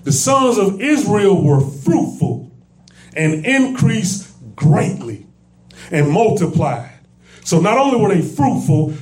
the 0.04 0.12
sons 0.12 0.58
of 0.58 0.82
Israel 0.82 1.42
were 1.42 1.62
fruitful 1.62 2.52
and 3.16 3.46
increased 3.46 4.32
greatly 4.56 5.26
and 5.92 6.10
multiplied. 6.10 6.92
So 7.44 7.60
not 7.60 7.78
only 7.78 8.00
were 8.00 8.14
they 8.14 8.22
fruitful, 8.22 8.94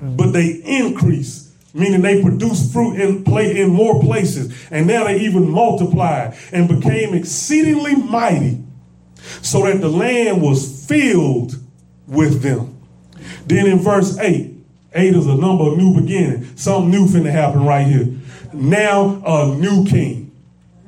but 0.00 0.32
they 0.32 0.62
increased 0.64 1.48
meaning 1.72 2.02
they 2.02 2.20
produced 2.20 2.72
fruit 2.72 2.98
in 2.98 3.22
play 3.22 3.60
in 3.60 3.70
more 3.70 4.00
places 4.00 4.52
and 4.72 4.88
now 4.88 5.04
they 5.04 5.20
even 5.20 5.48
multiplied 5.48 6.36
and 6.50 6.66
became 6.66 7.14
exceedingly 7.14 7.94
mighty 7.94 8.60
so 9.40 9.64
that 9.64 9.80
the 9.80 9.88
land 9.88 10.42
was 10.42 10.84
filled 10.88 11.54
with 12.08 12.42
them 12.42 12.80
then 13.46 13.66
in 13.66 13.78
verse 13.78 14.18
8, 14.18 14.52
8 14.94 15.14
is 15.14 15.26
a 15.26 15.34
number 15.34 15.64
of 15.64 15.76
new 15.76 16.00
beginning. 16.00 16.56
Something 16.56 16.90
new 16.90 17.06
finna 17.06 17.30
happen 17.30 17.64
right 17.64 17.86
here. 17.86 18.06
Now 18.52 19.22
a 19.24 19.54
new 19.54 19.86
king. 19.86 20.30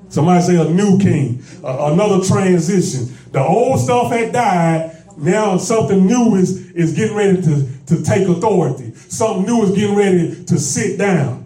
Somebody 0.09 0.43
say 0.43 0.57
a 0.57 0.69
new 0.69 0.99
king. 0.99 1.43
Another 1.65 2.25
transition. 2.25 3.17
The 3.33 3.43
old 3.43 3.81
stuff 3.81 4.13
had 4.13 4.33
died. 4.33 4.97
Now 5.17 5.57
something 5.57 6.07
new 6.07 6.37
is, 6.37 6.71
is 6.73 6.93
getting 6.95 7.17
ready 7.17 7.41
to, 7.43 7.67
to 7.87 8.03
take 8.03 8.29
authority. 8.29 8.93
Something 8.95 9.47
new 9.47 9.63
is 9.63 9.71
getting 9.71 9.97
ready 9.97 10.45
to 10.45 10.59
sit 10.59 10.99
down. 10.99 11.42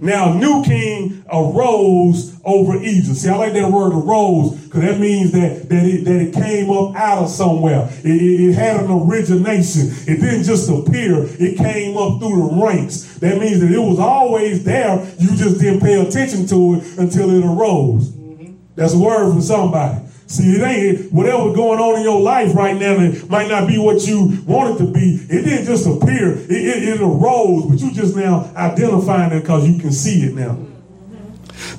Now, 0.00 0.32
new 0.32 0.62
king 0.64 1.24
arose 1.32 2.38
over 2.44 2.76
Egypt. 2.76 3.16
See, 3.16 3.28
I 3.28 3.36
like 3.36 3.52
that 3.54 3.70
word 3.70 3.92
arose 3.92 4.56
because 4.64 4.82
that 4.82 5.00
means 5.00 5.32
that, 5.32 5.68
that, 5.68 5.84
it, 5.84 6.04
that 6.04 6.20
it 6.20 6.34
came 6.34 6.70
up 6.70 6.94
out 6.94 7.24
of 7.24 7.30
somewhere. 7.30 7.88
It, 8.04 8.06
it, 8.06 8.50
it, 8.50 8.54
had 8.54 8.84
an 8.84 8.90
origination. 8.90 9.88
It 10.06 10.20
didn't 10.20 10.44
just 10.44 10.70
appear, 10.70 11.24
it 11.24 11.58
came 11.58 11.96
up 11.96 12.20
through 12.20 12.48
the 12.48 12.64
ranks. 12.64 13.18
That 13.18 13.38
means 13.38 13.60
that 13.60 13.72
it 13.72 13.78
was 13.78 13.98
always 13.98 14.64
there. 14.64 15.04
You 15.18 15.36
just 15.36 15.60
didn't 15.60 15.80
pay 15.80 16.00
attention 16.00 16.46
to 16.46 16.74
it 16.74 16.98
until 16.98 17.30
it 17.30 17.44
arose. 17.44 18.10
Mm-hmm. 18.10 18.54
That's 18.76 18.94
a 18.94 18.98
word 18.98 19.32
from 19.32 19.42
somebody. 19.42 20.07
See, 20.28 20.56
it 20.56 20.62
ain't 20.62 21.10
whatever 21.10 21.54
going 21.54 21.80
on 21.80 21.96
in 21.96 22.04
your 22.04 22.20
life 22.20 22.54
right 22.54 22.76
now 22.76 22.98
that 22.98 23.30
might 23.30 23.48
not 23.48 23.66
be 23.66 23.78
what 23.78 24.06
you 24.06 24.38
want 24.44 24.74
it 24.74 24.84
to 24.84 24.92
be. 24.92 25.24
It 25.30 25.42
didn't 25.46 25.64
just 25.64 25.86
appear. 25.86 26.32
It, 26.32 26.50
it, 26.50 26.82
it 26.82 27.00
arose, 27.00 27.64
but 27.64 27.78
you 27.78 27.90
just 27.92 28.14
now 28.14 28.52
identifying 28.54 29.32
it 29.32 29.40
because 29.40 29.66
you 29.66 29.80
can 29.80 29.90
see 29.90 30.24
it 30.24 30.34
now. 30.34 30.58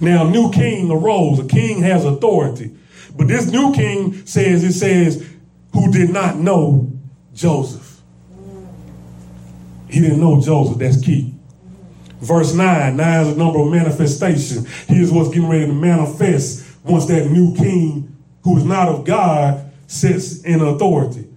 Now, 0.01 0.27
new 0.27 0.51
king 0.51 0.89
arose. 0.89 1.38
A 1.38 1.46
king 1.46 1.84
has 1.84 2.03
authority. 2.03 2.75
But 3.15 3.27
this 3.27 3.51
new 3.51 3.72
king 3.72 4.25
says, 4.25 4.63
it 4.63 4.74
says, 4.74 5.29
who 5.74 5.91
did 5.91 6.10
not 6.10 6.38
know 6.38 6.91
Joseph. 7.36 8.01
He 9.91 10.00
didn't 10.00 10.22
know 10.22 10.41
Joseph. 10.41 10.79
That's 10.79 11.00
key. 11.00 11.36
Verse 12.20 12.56
9, 12.56 12.98
9 12.98 13.22
is 13.22 13.36
a 13.36 13.38
number 13.38 13.60
of 13.60 13.72
manifestation. 13.72 14.65
Here's 14.88 15.12
what's 15.12 15.29
getting 15.29 15.48
ready 15.48 15.68
to 15.68 15.74
manifest 15.74 16.65
once 16.84 17.06
that 17.06 17.29
new 17.29 17.56
king 17.56 18.15
who 18.43 18.58
is 18.58 18.65
not 18.65 18.88
of 18.88 19.05
God 19.05 19.72
sits 19.88 20.41
in 20.43 20.62
authority. 20.62 21.27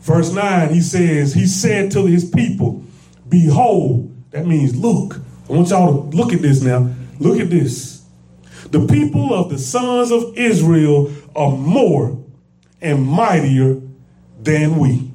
Verse 0.00 0.32
9, 0.32 0.72
he 0.72 0.80
says, 0.80 1.34
He 1.34 1.46
said 1.46 1.90
to 1.92 2.06
his 2.06 2.28
people, 2.28 2.82
Behold, 3.28 4.14
that 4.30 4.46
means 4.46 4.76
look. 4.76 5.20
I 5.48 5.52
want 5.52 5.68
y'all 5.68 6.10
to 6.10 6.16
look 6.16 6.32
at 6.32 6.42
this 6.42 6.62
now. 6.62 6.90
Look 7.18 7.40
at 7.40 7.50
this. 7.50 8.04
The 8.70 8.86
people 8.86 9.32
of 9.32 9.50
the 9.50 9.58
sons 9.58 10.10
of 10.10 10.36
Israel 10.36 11.12
are 11.34 11.52
more 11.52 12.18
and 12.80 13.06
mightier 13.06 13.80
than 14.40 14.78
we. 14.78 15.10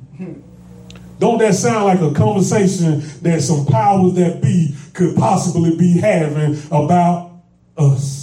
Don't 1.20 1.38
that 1.38 1.56
sound 1.56 1.86
like 1.86 2.02
a 2.02 2.14
conversation 2.14 3.02
that 3.22 3.42
some 3.42 3.66
powers 3.66 4.14
that 4.16 4.42
be 4.42 4.76
could 4.94 5.16
possibly 5.16 5.76
be 5.78 5.98
having 6.00 6.62
about 6.70 7.32
us? 7.78 8.23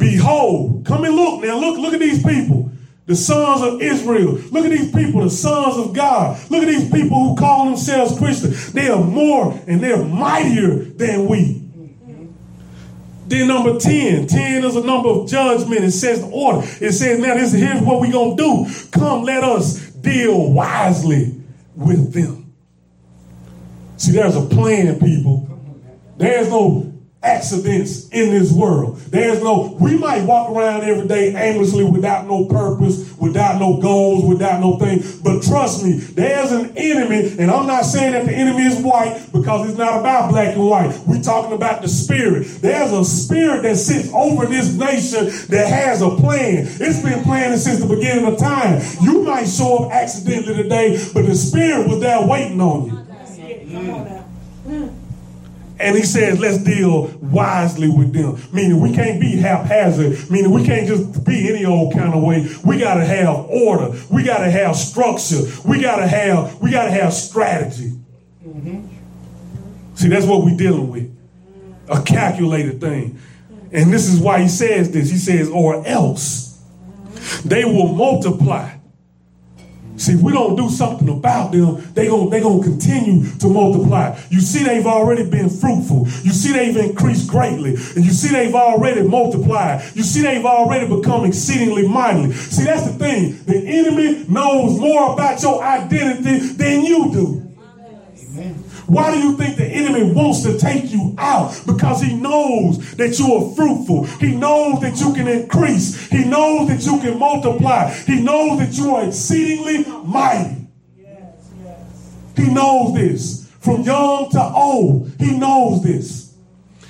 Behold, 0.00 0.84
come 0.86 1.04
and 1.04 1.14
look 1.14 1.44
now. 1.44 1.58
Look, 1.58 1.78
look 1.78 1.92
at 1.92 2.00
these 2.00 2.24
people. 2.24 2.72
The 3.06 3.14
sons 3.14 3.62
of 3.62 3.82
Israel. 3.82 4.32
Look 4.50 4.64
at 4.64 4.70
these 4.70 4.90
people, 4.92 5.22
the 5.22 5.30
sons 5.30 5.76
of 5.76 5.94
God. 5.94 6.40
Look 6.50 6.62
at 6.62 6.68
these 6.68 6.90
people 6.90 7.18
who 7.18 7.36
call 7.36 7.66
themselves 7.66 8.16
Christians. 8.18 8.72
They 8.72 8.88
are 8.88 9.02
more 9.02 9.52
and 9.66 9.80
they're 9.80 10.02
mightier 10.02 10.76
than 10.76 11.26
we. 11.26 11.62
Then 13.26 13.48
number 13.48 13.78
10. 13.78 14.26
10 14.26 14.64
is 14.64 14.74
a 14.74 14.84
number 14.84 15.08
of 15.08 15.28
judgment. 15.28 15.84
It 15.84 15.92
says 15.92 16.20
the 16.20 16.28
order. 16.28 16.66
It 16.80 16.92
says, 16.92 17.20
now 17.20 17.34
this 17.34 17.52
here's 17.52 17.80
what 17.82 18.00
we're 18.00 18.10
gonna 18.10 18.36
do. 18.36 18.66
Come, 18.90 19.22
let 19.22 19.44
us 19.44 19.90
deal 19.90 20.50
wisely 20.52 21.40
with 21.76 22.12
them. 22.12 22.52
See, 23.98 24.12
there's 24.12 24.34
a 24.34 24.46
plan, 24.46 24.98
people. 24.98 25.46
There's 26.16 26.48
no 26.48 26.89
accidents 27.22 28.08
in 28.08 28.30
this 28.30 28.50
world. 28.50 28.96
There's 29.10 29.42
no, 29.42 29.76
we 29.78 29.96
might 29.96 30.24
walk 30.24 30.50
around 30.50 30.84
every 30.84 31.06
day 31.06 31.34
aimlessly 31.34 31.84
without 31.84 32.26
no 32.26 32.46
purpose, 32.46 33.14
without 33.18 33.60
no 33.60 33.76
goals, 33.76 34.24
without 34.24 34.60
no 34.60 34.78
thing. 34.78 35.02
But 35.22 35.42
trust 35.42 35.84
me, 35.84 35.98
there's 35.98 36.50
an 36.50 36.72
enemy, 36.76 37.36
and 37.38 37.50
I'm 37.50 37.66
not 37.66 37.84
saying 37.84 38.12
that 38.12 38.24
the 38.24 38.32
enemy 38.32 38.62
is 38.64 38.78
white 38.82 39.26
because 39.32 39.68
it's 39.68 39.78
not 39.78 40.00
about 40.00 40.30
black 40.30 40.54
and 40.54 40.64
white. 40.64 40.98
We're 41.06 41.22
talking 41.22 41.52
about 41.52 41.82
the 41.82 41.88
spirit. 41.88 42.46
There's 42.62 42.92
a 42.92 43.04
spirit 43.04 43.62
that 43.64 43.76
sits 43.76 44.10
over 44.14 44.46
this 44.46 44.72
nation 44.74 45.26
that 45.48 45.68
has 45.68 46.00
a 46.00 46.10
plan. 46.10 46.66
It's 46.66 47.02
been 47.02 47.22
planning 47.22 47.58
since 47.58 47.80
the 47.80 47.86
beginning 47.86 48.32
of 48.32 48.38
time. 48.38 48.80
You 49.02 49.22
might 49.24 49.46
show 49.46 49.84
up 49.84 49.92
accidentally 49.92 50.62
today, 50.62 50.98
but 51.12 51.26
the 51.26 51.34
spirit 51.34 51.86
was 51.86 52.00
there 52.00 52.26
waiting 52.26 52.60
on 52.60 52.86
you. 52.86 54.19
And 55.80 55.96
he 55.96 56.02
says, 56.02 56.38
let's 56.38 56.58
deal 56.58 57.06
wisely 57.22 57.88
with 57.88 58.12
them. 58.12 58.38
Meaning 58.52 58.80
we 58.80 58.92
can't 58.94 59.18
be 59.18 59.36
haphazard. 59.36 60.30
Meaning 60.30 60.50
we 60.50 60.62
can't 60.62 60.86
just 60.86 61.24
be 61.24 61.48
any 61.48 61.64
old 61.64 61.94
kind 61.94 62.12
of 62.12 62.22
way. 62.22 62.46
We 62.62 62.78
gotta 62.78 63.04
have 63.04 63.46
order. 63.48 63.98
We 64.10 64.22
gotta 64.22 64.50
have 64.50 64.76
structure. 64.76 65.40
We 65.66 65.80
gotta 65.80 66.06
have, 66.06 66.60
we 66.60 66.70
gotta 66.70 66.90
have 66.90 67.14
strategy. 67.14 67.98
Mm-hmm. 68.46 68.88
See, 69.94 70.08
that's 70.08 70.26
what 70.26 70.44
we're 70.44 70.56
dealing 70.56 70.90
with. 70.90 71.16
A 71.88 72.02
calculated 72.02 72.78
thing. 72.78 73.18
And 73.72 73.90
this 73.90 74.06
is 74.06 74.20
why 74.20 74.42
he 74.42 74.48
says 74.48 74.90
this. 74.90 75.10
He 75.10 75.16
says, 75.16 75.48
or 75.48 75.86
else 75.86 76.62
they 77.42 77.64
will 77.64 77.94
multiply 77.94 78.76
See, 80.00 80.14
if 80.14 80.22
we 80.22 80.32
don't 80.32 80.56
do 80.56 80.70
something 80.70 81.10
about 81.10 81.52
them, 81.52 81.92
they 81.92 82.06
going 82.06 82.30
they 82.30 82.40
gonna 82.40 82.62
continue 82.62 83.30
to 83.36 83.48
multiply. 83.48 84.18
You 84.30 84.40
see, 84.40 84.64
they've 84.64 84.86
already 84.86 85.28
been 85.28 85.50
fruitful. 85.50 86.08
You 86.22 86.32
see, 86.32 86.54
they've 86.54 86.74
increased 86.74 87.28
greatly. 87.28 87.74
And 87.74 88.04
you 88.04 88.12
see, 88.12 88.28
they've 88.28 88.54
already 88.54 89.02
multiplied. 89.02 89.82
You 89.94 90.02
see, 90.02 90.22
they've 90.22 90.44
already 90.44 90.88
become 90.88 91.26
exceedingly 91.26 91.86
mighty. 91.86 92.32
See, 92.32 92.64
that's 92.64 92.86
the 92.90 92.94
thing. 92.94 93.44
The 93.44 93.58
enemy 93.58 94.24
knows 94.26 94.80
more 94.80 95.12
about 95.12 95.42
your 95.42 95.62
identity 95.62 96.38
than 96.54 96.82
you 96.82 97.12
do. 97.12 97.46
Amen. 98.38 98.69
Why 98.90 99.14
do 99.14 99.20
you 99.20 99.36
think 99.36 99.56
the 99.56 99.66
enemy 99.66 100.12
wants 100.12 100.42
to 100.42 100.58
take 100.58 100.90
you 100.90 101.14
out? 101.16 101.62
Because 101.64 102.02
he 102.02 102.16
knows 102.16 102.96
that 102.96 103.20
you 103.20 103.34
are 103.34 103.54
fruitful. 103.54 104.04
He 104.18 104.34
knows 104.34 104.80
that 104.80 104.98
you 104.98 105.14
can 105.14 105.28
increase. 105.28 106.08
He 106.08 106.24
knows 106.24 106.66
that 106.66 106.84
you 106.84 106.98
can 106.98 107.16
multiply. 107.16 107.88
He 107.92 108.20
knows 108.20 108.58
that 108.58 108.72
you 108.72 108.92
are 108.96 109.06
exceedingly 109.06 109.84
mighty. 110.04 110.66
Yes, 110.98 111.52
yes. 111.62 112.16
He 112.36 112.52
knows 112.52 112.96
this. 112.96 113.48
From 113.60 113.82
young 113.82 114.28
to 114.30 114.42
old, 114.42 115.12
he 115.20 115.38
knows 115.38 115.84
this. 115.84 116.34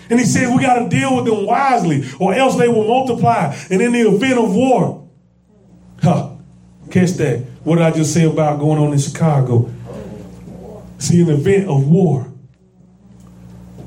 And 0.08 0.18
he 0.18 0.24
says 0.24 0.50
we 0.56 0.62
got 0.62 0.78
to 0.78 0.88
deal 0.88 1.16
with 1.16 1.26
them 1.26 1.44
wisely, 1.44 2.08
or 2.18 2.32
else 2.32 2.56
they 2.56 2.68
will 2.68 2.86
multiply. 2.86 3.54
And 3.70 3.82
in 3.82 3.92
the 3.92 4.08
event 4.08 4.38
of 4.38 4.54
war, 4.54 5.06
huh, 6.02 6.30
catch 6.90 7.10
that. 7.12 7.40
What 7.62 7.76
did 7.76 7.84
I 7.84 7.90
just 7.90 8.14
say 8.14 8.24
about 8.24 8.58
going 8.58 8.78
on 8.78 8.94
in 8.94 8.98
Chicago? 8.98 9.70
See, 11.00 11.22
an 11.22 11.30
event 11.30 11.68
of 11.68 11.88
war, 11.88 12.30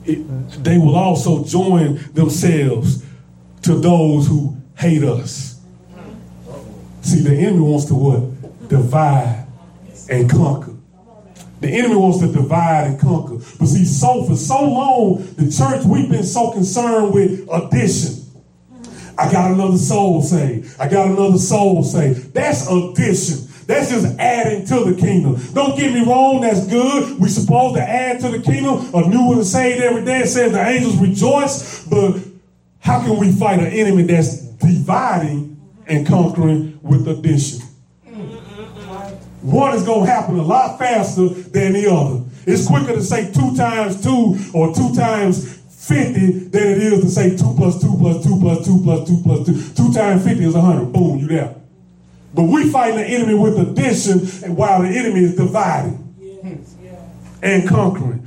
it, 0.03 0.17
they 0.63 0.79
will 0.79 0.96
also 0.96 1.43
join 1.46 2.00
themselves 2.13 3.05
to 3.62 3.75
those 3.75 4.27
who 4.27 4.58
hate 4.75 5.03
us. 5.03 5.62
See, 7.01 7.22
the 7.22 7.36
enemy 7.36 7.62
wants 7.62 7.86
to 7.86 7.96
what? 7.96 8.67
Divide 8.67 9.46
and 10.10 10.29
conquer. 10.29 10.74
The 11.62 11.70
enemy 11.70 11.96
wants 11.96 12.20
to 12.20 12.27
divide 12.27 12.88
and 12.88 13.00
conquer. 13.00 13.36
But 13.60 13.67
see, 13.67 13.86
so 13.86 14.25
for 14.25 14.36
so 14.36 14.63
long, 14.63 15.24
the 15.36 15.51
church, 15.51 15.86
we've 15.86 16.10
been 16.10 16.24
so 16.24 16.51
concerned 16.51 17.13
with 17.13 17.48
addition. 17.53 18.25
I 19.20 19.32
got 19.32 19.51
another 19.51 19.77
soul 19.77 20.24
saved. 20.24 20.75
I 20.79 20.89
got 20.89 21.12
another 21.12 21.38
soul 21.38 21.84
saved. 21.84 22.34
That's 22.34 22.67
addition. 22.67 23.48
That's 23.65 23.89
just 23.89 24.17
adding 24.20 24.65
to 24.67 24.91
the 24.91 25.00
kingdom. 25.00 25.39
Don't 25.53 25.77
get 25.77 25.93
me 25.93 26.05
wrong, 26.05 26.41
that's 26.41 26.67
good. 26.67 27.20
We're 27.20 27.27
supposed 27.27 27.75
to 27.75 27.82
add 27.82 28.20
to 28.22 28.29
the 28.29 28.39
kingdom. 28.39 28.93
A 28.93 29.08
new 29.08 29.27
one 29.27 29.43
saved 29.43 29.82
every 29.82 30.03
day. 30.03 30.22
It 30.22 30.27
says 30.27 30.51
the 30.51 30.65
angels 30.65 30.98
rejoice. 30.98 31.86
But 31.86 32.22
how 32.79 33.03
can 33.03 33.17
we 33.17 33.32
fight 33.32 33.60
an 33.60 33.67
enemy 33.67 34.03
that's 34.03 34.41
dividing 34.41 35.60
and 35.88 36.05
conquering 36.05 36.79
with 36.82 37.08
addition? 37.08 37.62
One 39.41 39.75
is 39.75 39.84
going 39.84 40.05
to 40.05 40.12
happen 40.12 40.39
a 40.39 40.43
lot 40.43 40.79
faster 40.79 41.27
than 41.27 41.74
the 41.74 41.91
other. 41.91 42.24
It's 42.46 42.67
quicker 42.67 42.93
to 42.93 43.03
say 43.03 43.32
two 43.32 43.55
times 43.55 44.01
two 44.01 44.38
or 44.53 44.74
two 44.74 44.93
times 44.96 45.62
50 45.84 46.48
than 46.48 46.63
it 46.63 46.77
is 46.77 47.01
to 47.01 47.10
say 47.10 47.36
2 47.36 47.55
plus 47.58 47.82
2 47.82 47.98
plus 47.98 48.24
2 48.24 48.39
plus 48.39 48.65
2 48.65 48.82
plus 48.84 49.08
2 49.08 49.22
plus 49.22 49.46
2. 49.46 49.84
2 49.84 49.93
times 49.93 50.24
50 50.24 50.46
is 50.46 50.53
100. 50.53 50.93
Boom, 50.93 51.20
you 51.20 51.27
there. 51.27 51.55
But 52.34 52.44
we 52.44 52.70
fighting 52.70 52.98
the 52.98 53.06
enemy 53.06 53.36
with 53.36 53.60
addition 53.60 54.20
and 54.44 54.58
while 54.58 54.82
the 54.82 54.90
enemy 54.90 55.22
is 55.22 55.36
dividing 55.36 56.00
and 57.42 57.68
conquering. 57.68 58.25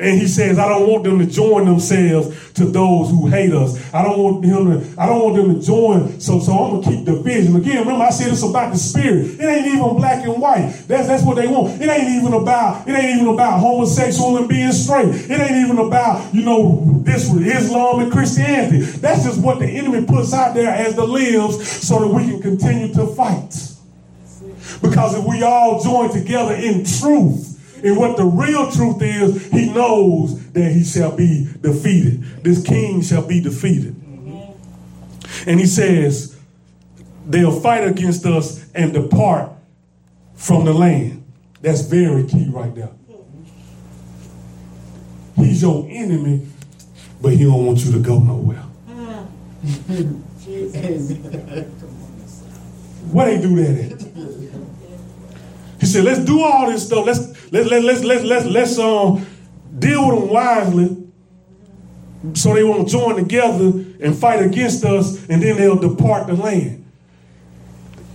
And 0.00 0.20
he 0.20 0.26
says, 0.26 0.58
I 0.58 0.68
don't 0.68 0.88
want 0.88 1.04
them 1.04 1.18
to 1.18 1.26
join 1.26 1.64
themselves 1.64 2.52
to 2.54 2.64
those 2.64 3.10
who 3.10 3.26
hate 3.28 3.52
us. 3.52 3.76
I 3.92 4.02
don't 4.02 4.18
want 4.18 4.44
him 4.44 4.66
to, 4.66 5.00
I 5.00 5.06
don't 5.06 5.22
want 5.22 5.36
them 5.36 5.54
to 5.54 5.66
join. 5.66 6.20
So, 6.20 6.40
so 6.40 6.52
I'm 6.52 6.80
gonna 6.80 6.96
keep 6.96 7.04
division. 7.04 7.56
Again, 7.56 7.80
remember 7.80 8.04
I 8.04 8.10
said 8.10 8.32
it's 8.32 8.42
about 8.42 8.72
the 8.72 8.78
spirit. 8.78 9.40
It 9.40 9.44
ain't 9.44 9.66
even 9.66 9.96
black 9.96 10.24
and 10.24 10.40
white. 10.40 10.84
That's 10.86 11.08
that's 11.08 11.22
what 11.24 11.36
they 11.36 11.46
want. 11.46 11.80
It 11.80 11.88
ain't 11.88 12.08
even 12.22 12.32
about, 12.32 12.88
it 12.88 12.92
ain't 12.92 13.20
even 13.20 13.32
about 13.32 13.60
homosexual 13.60 14.36
and 14.36 14.48
being 14.48 14.72
straight. 14.72 15.08
It 15.08 15.40
ain't 15.40 15.64
even 15.64 15.78
about, 15.78 16.34
you 16.34 16.44
know, 16.44 16.84
this 17.02 17.30
with 17.32 17.46
Islam 17.46 18.00
and 18.00 18.12
Christianity. 18.12 18.80
That's 18.80 19.24
just 19.24 19.40
what 19.40 19.58
the 19.58 19.66
enemy 19.66 20.06
puts 20.06 20.32
out 20.32 20.54
there 20.54 20.70
as 20.70 20.94
the 20.94 21.06
lives 21.06 21.86
so 21.86 22.00
that 22.00 22.08
we 22.08 22.24
can 22.24 22.40
continue 22.40 22.92
to 22.94 23.06
fight. 23.06 23.54
Because 24.82 25.18
if 25.18 25.24
we 25.24 25.42
all 25.42 25.82
join 25.82 26.12
together 26.12 26.54
in 26.54 26.84
truth, 26.84 27.57
and 27.82 27.96
what 27.96 28.16
the 28.16 28.24
real 28.24 28.70
truth 28.70 29.00
is, 29.02 29.46
he 29.50 29.72
knows 29.72 30.50
that 30.52 30.72
he 30.72 30.84
shall 30.84 31.16
be 31.16 31.48
defeated. 31.60 32.22
This 32.42 32.62
king 32.62 33.02
shall 33.02 33.26
be 33.26 33.40
defeated. 33.40 33.94
And 35.46 35.60
he 35.60 35.66
says, 35.66 36.38
they'll 37.26 37.60
fight 37.60 37.86
against 37.86 38.26
us 38.26 38.70
and 38.74 38.92
depart 38.92 39.52
from 40.34 40.64
the 40.64 40.72
land. 40.72 41.24
That's 41.60 41.82
very 41.82 42.24
key 42.26 42.48
right 42.50 42.74
there. 42.74 42.90
He's 45.36 45.62
your 45.62 45.86
enemy, 45.88 46.46
but 47.22 47.32
he 47.32 47.44
don't 47.44 47.64
want 47.64 47.84
you 47.84 47.92
to 47.92 48.00
go 48.00 48.18
nowhere. 48.18 48.64
Mm. 48.88 50.22
Where 53.12 53.26
they 53.26 53.40
do 53.40 53.56
that 53.56 53.92
at? 53.92 54.02
He 55.80 55.86
said, 55.86 56.04
let's 56.04 56.24
do 56.24 56.42
all 56.42 56.70
this 56.70 56.86
stuff. 56.86 57.06
Let's 57.06 57.37
let, 57.50 57.66
let, 57.66 57.82
let's 57.82 58.04
let's 58.04 58.24
let's 58.24 58.46
let's 58.46 58.78
um 58.78 59.26
deal 59.78 60.08
with 60.08 60.20
them 60.20 60.28
wisely 60.28 61.08
so 62.34 62.54
they 62.54 62.64
won't 62.64 62.88
join 62.88 63.16
together 63.16 63.66
and 64.00 64.16
fight 64.16 64.42
against 64.42 64.84
us 64.84 65.28
and 65.28 65.42
then 65.42 65.56
they'll 65.56 65.76
depart 65.76 66.26
the 66.26 66.34
land. 66.34 66.84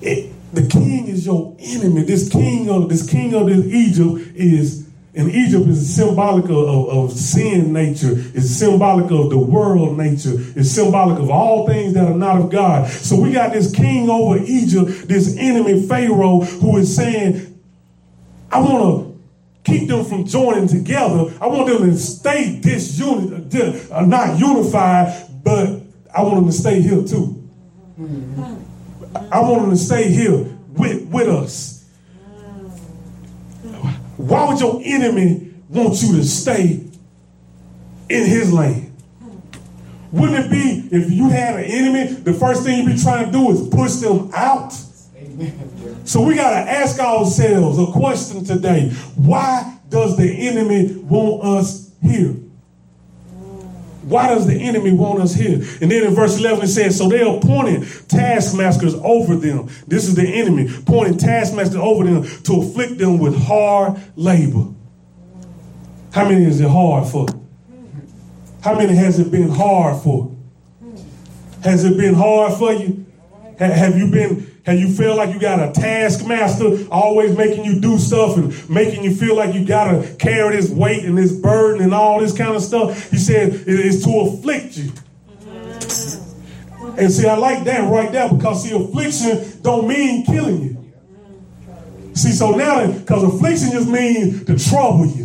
It, 0.02 0.32
the 0.54 0.68
king 0.68 1.08
is 1.08 1.26
your 1.26 1.56
enemy. 1.60 2.04
This 2.04 2.30
king 2.30 2.70
of 2.70 2.90
this 2.90 3.10
king 3.10 3.34
of 3.34 3.48
this 3.48 3.66
Egypt 3.66 4.36
is 4.36 4.84
and 5.16 5.30
Egypt 5.30 5.68
is 5.68 5.96
symbolic 5.96 6.46
of, 6.46 6.52
of, 6.52 6.90
of, 6.90 7.12
sin 7.12 7.72
nature, 7.72 8.14
it's 8.34 8.50
symbolic 8.50 9.12
of 9.12 9.30
the 9.30 9.38
world 9.38 9.96
nature, 9.96 10.34
it's 10.56 10.72
symbolic 10.72 11.20
of 11.20 11.30
all 11.30 11.68
things 11.68 11.94
that 11.94 12.08
are 12.08 12.18
not 12.18 12.38
of 12.38 12.50
God. 12.50 12.90
So 12.90 13.20
we 13.20 13.32
got 13.32 13.54
this 13.54 13.72
king 13.72 14.10
over 14.10 14.40
Egypt, 14.44 15.08
this 15.08 15.38
enemy 15.38 15.88
Pharaoh, 15.88 16.40
who 16.40 16.78
is 16.78 16.96
saying, 16.96 17.62
I 18.52 18.60
want 18.60 19.03
to 19.03 19.03
keep 19.64 19.88
them 19.88 20.04
from 20.06 20.26
joining 20.26 20.68
together. 20.68 21.34
I 21.40 21.48
want 21.48 21.68
them 21.68 21.90
to 21.90 21.98
stay 21.98 22.60
disunit, 22.62 23.92
uh, 23.92 24.02
not 24.06 24.40
unified, 24.40 25.30
but 25.44 25.82
I 26.16 26.22
want 26.22 26.36
them 26.36 26.46
to 26.48 26.52
stay 26.52 26.82
here 26.82 27.04
too. 27.04 27.40
I 29.32 29.40
want 29.40 29.62
them 29.62 29.72
to 29.72 29.78
stay 29.78 30.12
here 30.12 30.46
with, 30.74 31.04
with 31.08 31.28
us. 31.28 31.86
Why 34.18 34.48
would 34.48 34.60
your 34.60 34.82
enemy 34.84 35.54
want 35.70 36.02
you 36.02 36.16
to 36.18 36.24
stay 36.24 36.86
in 38.10 38.26
his 38.26 38.54
land? 38.54 38.92
Wouldn't 40.12 40.46
it 40.46 40.52
be 40.52 40.96
if 40.96 41.12
you 41.12 41.30
had 41.30 41.56
an 41.56 41.64
enemy, 41.64 42.14
the 42.14 42.34
first 42.34 42.64
thing 42.64 42.86
you'd 42.86 42.96
be 42.96 43.02
trying 43.02 43.26
to 43.26 43.32
do 43.32 43.50
is 43.52 43.68
push 43.70 43.94
them 43.94 44.30
out? 44.36 44.74
So 46.06 46.22
we 46.22 46.36
got 46.36 46.50
to 46.50 46.72
ask 46.72 47.00
ourselves 47.00 47.80
a 47.80 47.86
question 47.92 48.44
today. 48.44 48.90
Why 49.16 49.80
does 49.90 50.18
the 50.18 50.48
enemy 50.48 50.96
want 50.96 51.44
us 51.44 51.92
here? 52.02 52.36
Why 54.04 54.28
does 54.28 54.46
the 54.46 54.56
enemy 54.56 54.92
want 54.92 55.22
us 55.22 55.34
here? 55.34 55.56
And 55.82 55.90
then 55.90 56.04
in 56.04 56.14
verse 56.14 56.38
11 56.38 56.66
it 56.66 56.68
says, 56.68 56.98
So 56.98 57.08
they 57.08 57.22
appointed 57.22 57.88
taskmasters 58.10 58.96
over 58.96 59.36
them. 59.36 59.70
This 59.88 60.08
is 60.08 60.16
the 60.16 60.28
enemy, 60.28 60.68
appointing 60.76 61.18
taskmasters 61.18 61.78
over 61.78 62.04
them 62.04 62.24
to 62.44 62.62
afflict 62.62 62.98
them 62.98 63.18
with 63.18 63.42
hard 63.42 64.02
labor. 64.18 64.68
How 66.12 66.28
many 66.28 66.46
is 66.46 66.60
it 66.60 66.70
hard 66.70 67.08
for? 67.08 67.28
How 68.62 68.78
many 68.78 68.94
has 68.96 69.20
it 69.20 69.32
been 69.32 69.50
hard 69.50 70.04
for? 70.04 70.36
Has 71.64 71.86
it 71.86 71.98
been 71.98 72.14
hard 72.14 72.54
for 72.58 72.74
you? 72.74 73.06
Have 73.58 73.98
you 73.98 74.12
been 74.12 74.53
and 74.66 74.80
you 74.80 74.90
feel 74.90 75.16
like 75.16 75.34
you 75.34 75.40
got 75.40 75.60
a 75.60 75.72
taskmaster 75.72 76.88
always 76.90 77.36
making 77.38 77.66
you 77.66 77.80
do 77.80 77.98
stuff 77.98 78.38
and 78.38 78.70
making 78.70 79.04
you 79.04 79.14
feel 79.14 79.36
like 79.36 79.54
you 79.54 79.66
got 79.66 79.92
to 79.92 80.16
carry 80.16 80.56
this 80.56 80.70
weight 80.70 81.04
and 81.04 81.18
this 81.18 81.34
burden 81.34 81.82
and 81.82 81.94
all 81.94 82.20
this 82.20 82.36
kind 82.36 82.56
of 82.56 82.62
stuff. 82.62 83.12
He 83.12 83.18
said 83.18 83.50
it 83.54 83.68
is 83.68 84.04
to 84.06 84.20
afflict 84.20 84.78
you. 84.78 84.92
And 86.98 87.12
see, 87.12 87.28
I 87.28 87.36
like 87.36 87.64
that 87.66 87.92
right 87.92 88.12
there 88.12 88.30
because 88.30 88.64
see, 88.64 88.76
affliction 88.76 89.62
don't 89.62 89.88
mean 89.88 90.26
killing 90.26 90.62
you. 90.62 90.94
See, 92.16 92.32
so 92.32 92.52
now, 92.52 92.86
because 92.92 93.24
affliction 93.24 93.72
just 93.72 93.90
means 93.90 94.46
to 94.46 94.58
trouble 94.70 95.08
you 95.08 95.23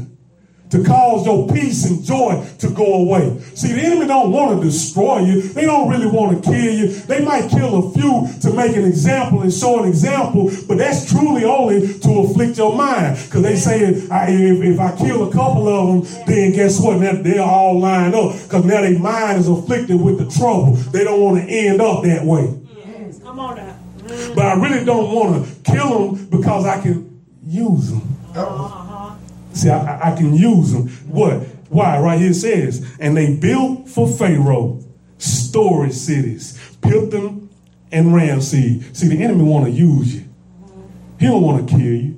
to 0.70 0.84
cause 0.84 1.24
your 1.24 1.48
peace 1.48 1.88
and 1.88 2.04
joy 2.04 2.46
to 2.58 2.70
go 2.70 2.94
away. 2.94 3.38
See, 3.54 3.72
the 3.72 3.80
enemy 3.80 4.06
don't 4.06 4.30
want 4.30 4.60
to 4.60 4.66
destroy 4.66 5.20
you. 5.20 5.42
They 5.42 5.62
don't 5.62 5.88
really 5.88 6.06
want 6.06 6.44
to 6.44 6.50
kill 6.50 6.74
you. 6.74 6.88
They 6.88 7.24
might 7.24 7.50
kill 7.50 7.88
a 7.88 7.90
few 7.92 8.28
to 8.42 8.52
make 8.52 8.76
an 8.76 8.84
example 8.84 9.42
and 9.42 9.52
show 9.52 9.82
an 9.82 9.88
example, 9.88 10.50
but 10.66 10.78
that's 10.78 11.10
truly 11.10 11.44
only 11.44 11.98
to 11.98 12.10
afflict 12.20 12.58
your 12.58 12.76
mind. 12.76 13.18
Because 13.24 13.42
they 13.42 13.56
say 13.56 13.80
if, 13.80 14.08
if, 14.10 14.80
I 14.80 14.96
kill 14.96 15.28
a 15.28 15.32
couple 15.32 15.68
of 15.68 16.04
them, 16.06 16.24
then 16.26 16.52
guess 16.52 16.80
what? 16.80 17.00
Now 17.00 17.20
they're 17.22 17.42
all 17.42 17.78
lined 17.78 18.14
up. 18.14 18.32
Because 18.42 18.64
now 18.64 18.80
their 18.80 18.98
mind 18.98 19.40
is 19.40 19.48
afflicted 19.48 20.00
with 20.00 20.18
the 20.18 20.38
trouble. 20.38 20.74
They 20.74 21.04
don't 21.04 21.20
want 21.20 21.44
to 21.44 21.50
end 21.50 21.80
up 21.80 22.02
that 22.04 22.24
way. 22.24 22.54
Yes. 22.76 23.20
Come 23.20 23.38
on 23.38 23.56
now. 23.56 23.76
But 24.34 24.46
I 24.46 24.54
really 24.54 24.84
don't 24.84 25.14
want 25.14 25.46
to 25.46 25.72
kill 25.72 26.12
them 26.12 26.26
because 26.26 26.64
I 26.64 26.80
can 26.80 27.22
use 27.44 27.90
them. 27.90 28.02
Uh-huh. 28.34 28.87
See, 29.58 29.70
I, 29.70 30.12
I 30.12 30.16
can 30.16 30.34
use 30.34 30.72
them. 30.72 30.88
What? 31.08 31.40
Why? 31.68 31.98
Right 31.98 32.20
here 32.20 32.32
says, 32.32 32.88
and 33.00 33.16
they 33.16 33.34
built 33.34 33.88
for 33.88 34.06
Pharaoh 34.06 34.84
storage 35.18 35.94
cities, 35.94 36.56
Pithom 36.80 37.48
and 37.90 38.14
Ramses. 38.14 38.96
See, 38.96 39.08
the 39.08 39.20
enemy 39.22 39.42
want 39.42 39.64
to 39.64 39.72
use 39.72 40.14
you. 40.14 40.28
He 41.18 41.26
don't 41.26 41.42
want 41.42 41.68
to 41.68 41.74
kill 41.74 41.84
you. 41.84 42.17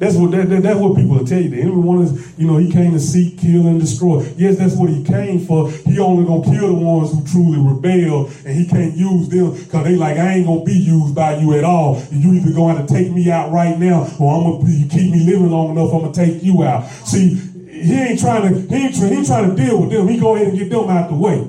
That's 0.00 0.16
what 0.16 0.30
that, 0.30 0.48
that, 0.48 0.62
that's 0.62 0.80
what 0.80 0.96
people 0.96 1.22
tell 1.26 1.38
you. 1.38 1.50
The 1.50 1.60
enemy 1.60 1.76
wants, 1.76 2.32
you 2.38 2.46
know, 2.46 2.56
he 2.56 2.72
came 2.72 2.92
to 2.92 2.98
seek, 2.98 3.36
kill, 3.36 3.66
and 3.66 3.78
destroy. 3.78 4.22
Yes, 4.34 4.56
that's 4.56 4.74
what 4.74 4.88
he 4.88 5.04
came 5.04 5.40
for. 5.40 5.70
He 5.70 5.98
only 5.98 6.24
gonna 6.24 6.42
kill 6.42 6.68
the 6.68 6.72
ones 6.72 7.12
who 7.12 7.22
truly 7.30 7.58
rebel, 7.60 8.30
and 8.46 8.56
he 8.56 8.66
can't 8.66 8.96
use 8.96 9.28
them 9.28 9.52
because 9.52 9.84
they 9.84 9.96
like, 9.96 10.16
I 10.16 10.36
ain't 10.36 10.46
gonna 10.46 10.64
be 10.64 10.72
used 10.72 11.14
by 11.14 11.36
you 11.36 11.52
at 11.54 11.64
all. 11.64 12.02
You 12.10 12.32
either 12.32 12.50
gonna 12.50 12.78
have 12.78 12.86
to 12.86 12.94
take 12.94 13.12
me 13.12 13.30
out 13.30 13.52
right 13.52 13.78
now, 13.78 14.08
or 14.18 14.34
I'm 14.34 14.58
gonna 14.58 14.72
you 14.72 14.88
keep 14.88 15.12
me 15.12 15.20
living 15.20 15.50
long 15.50 15.72
enough. 15.72 15.92
I'm 15.92 16.00
gonna 16.00 16.14
take 16.14 16.42
you 16.42 16.62
out. 16.62 16.88
See, 17.04 17.34
he 17.68 17.92
ain't 17.92 18.20
trying 18.20 18.54
to 18.54 18.74
he 18.74 18.86
ain't, 18.86 18.94
he 18.94 19.04
ain't 19.04 19.26
trying 19.26 19.54
to 19.54 19.62
deal 19.62 19.82
with 19.82 19.90
them. 19.90 20.08
He 20.08 20.18
go 20.18 20.34
ahead 20.34 20.48
and 20.48 20.58
get 20.58 20.70
them 20.70 20.88
out 20.88 21.10
the 21.10 21.14
way. 21.16 21.46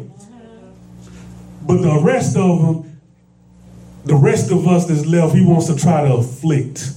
But 1.61 1.81
the 1.81 2.01
rest 2.03 2.35
of 2.35 2.61
them, 2.61 3.01
the 4.03 4.15
rest 4.15 4.51
of 4.51 4.67
us 4.67 4.87
that's 4.87 5.05
left, 5.05 5.35
he 5.35 5.45
wants 5.45 5.67
to 5.67 5.75
try 5.77 6.05
to 6.05 6.15
afflict. 6.15 6.95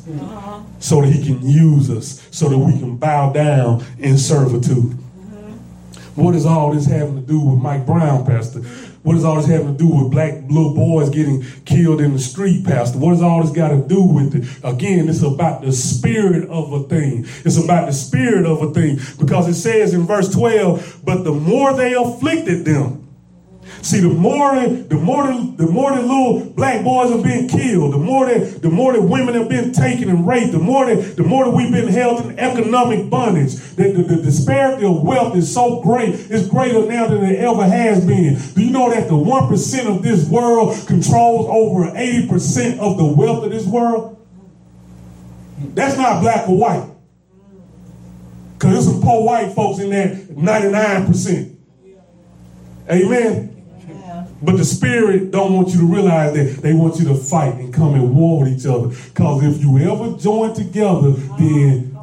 So 0.79 1.01
that 1.01 1.11
he 1.11 1.25
can 1.25 1.47
use 1.49 1.91
us, 1.91 2.27
so 2.31 2.49
that 2.49 2.59
we 2.59 2.73
can 2.79 2.97
bow 2.97 3.33
down 3.33 3.85
in 3.99 4.19
servitude. 4.19 4.99
What 6.15 6.35
is 6.35 6.47
all 6.47 6.73
this 6.73 6.87
having 6.87 7.17
to 7.17 7.27
do 7.27 7.41
with 7.41 7.59
Mike 7.59 7.87
Brown, 7.87 8.25
Pastor? 8.25 8.61
What 9.05 9.15
does 9.15 9.25
all 9.25 9.37
this 9.37 9.47
having 9.47 9.77
to 9.77 9.79
do 9.79 9.89
with 9.89 10.13
black 10.13 10.35
little 10.49 10.75
boys 10.75 11.11
getting 11.11 11.43
killed 11.67 12.01
in 12.01 12.15
the 12.15 12.19
street, 12.19 12.65
Pastor? 12.65 12.99
What 12.99 13.11
does 13.11 13.23
all 13.23 13.43
this 13.43 13.51
got 13.51 13.69
to 13.69 13.87
do 13.87 14.03
with 14.03 14.35
it? 14.35 14.65
Again, 14.65 15.09
it's 15.09 15.23
about 15.23 15.61
the 15.61 15.73
spirit 15.73 16.49
of 16.49 16.73
a 16.73 16.85
thing. 16.85 17.27
It's 17.45 17.63
about 17.63 17.87
the 17.87 17.93
spirit 17.93 18.47
of 18.47 18.63
a 18.63 18.73
thing 18.73 18.99
because 19.19 19.47
it 19.49 19.55
says 19.55 19.93
in 19.93 20.07
verse 20.07 20.33
12, 20.33 21.01
but 21.05 21.23
the 21.25 21.33
more 21.33 21.75
they 21.75 21.93
afflicted 21.93 22.65
them, 22.65 23.04
See, 23.83 24.01
the 24.01 24.09
more 24.09 24.55
the 24.67 24.97
more 24.97 25.27
the 25.27 25.67
more 25.67 25.95
the 25.95 26.03
little 26.03 26.51
black 26.51 26.85
boys 26.85 27.13
are 27.13 27.23
being 27.23 27.49
killed, 27.49 27.93
the 27.93 27.99
more 27.99 28.27
the 28.27 28.71
more 28.71 28.93
that 28.93 29.03
women 29.03 29.35
have 29.35 29.49
been 29.49 29.73
taken 29.73 30.09
and 30.09 30.27
raped, 30.27 30.53
the 30.53 30.59
more 30.59 30.95
the 30.95 31.23
more 31.23 31.45
that 31.45 31.51
we've 31.51 31.73
been 31.73 31.89
held 31.89 32.25
in 32.25 32.39
economic 32.39 33.11
bondage. 33.11 33.55
The, 33.55 33.93
the, 33.93 34.03
the 34.03 34.23
disparity 34.23 34.87
of 34.87 35.03
wealth 35.03 35.37
is 35.37 35.53
so 35.53 35.81
great, 35.83 36.15
it's 36.15 36.49
greater 36.49 36.85
now 36.87 37.09
than 37.09 37.25
it 37.25 37.39
ever 37.41 37.65
has 37.65 38.05
been. 38.05 38.39
Do 38.55 38.65
you 38.65 38.71
know 38.71 38.91
that 38.91 39.09
the 39.09 39.17
one 39.17 39.49
percent 39.49 39.89
of 39.89 40.03
this 40.03 40.29
world 40.29 40.75
controls 40.87 41.47
over 41.49 41.97
eighty 41.97 42.29
percent 42.29 42.81
of 42.81 42.97
the 42.97 43.05
wealth 43.05 43.45
of 43.45 43.51
this 43.51 43.67
world? 43.67 44.15
That's 45.75 45.97
not 45.97 46.21
black 46.21 46.49
or 46.49 46.57
white. 46.57 46.91
Because 48.55 48.73
there's 48.73 48.87
some 48.87 49.03
poor 49.03 49.25
white 49.25 49.53
folks 49.53 49.79
in 49.81 49.91
there, 49.91 50.15
99%. 50.15 51.57
Amen. 52.91 53.54
But 54.45 54.59
the 54.59 54.65
spirit 54.65 55.31
don't 55.31 55.55
want 55.55 55.69
you 55.69 55.81
to 55.81 55.87
realize 55.87 56.35
that 56.35 56.63
they 56.63 56.75
want 56.75 56.99
you 56.99 57.07
to 57.07 57.15
fight 57.15 57.55
and 57.55 57.73
come 57.73 57.95
and 57.95 58.15
war 58.15 58.41
with 58.41 58.53
each 58.53 58.67
other. 58.67 58.89
Because 58.89 59.43
if 59.43 59.63
you 59.63 59.79
ever 59.79 60.17
join 60.19 60.55
together, 60.55 61.13
then 61.39 61.95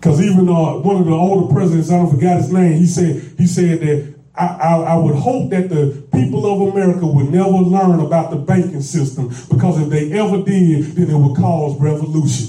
because 0.00 0.20
even 0.20 0.48
uh, 0.48 0.78
one 0.78 0.96
of 0.96 1.06
the 1.06 1.12
older 1.12 1.52
presidents, 1.52 1.90
I 1.90 1.98
don't 1.98 2.10
forgot 2.10 2.36
his 2.36 2.52
name, 2.52 2.74
he 2.74 2.86
said 2.86 3.34
he 3.36 3.46
said 3.46 3.80
that 3.80 4.14
I, 4.36 4.46
I, 4.46 4.76
I, 4.92 4.96
would 4.96 5.16
hope 5.16 5.50
that 5.50 5.68
the 5.68 6.06
people 6.12 6.46
of 6.46 6.74
America 6.74 7.06
would 7.06 7.30
never 7.30 7.48
learn 7.48 8.00
about 8.00 8.30
the 8.30 8.36
banking 8.36 8.82
system 8.82 9.28
because 9.50 9.80
if 9.80 9.88
they 9.88 10.12
ever 10.12 10.42
did, 10.42 10.84
then 10.94 11.10
it 11.10 11.16
would 11.16 11.36
cause 11.36 11.80
revolution. 11.80 12.48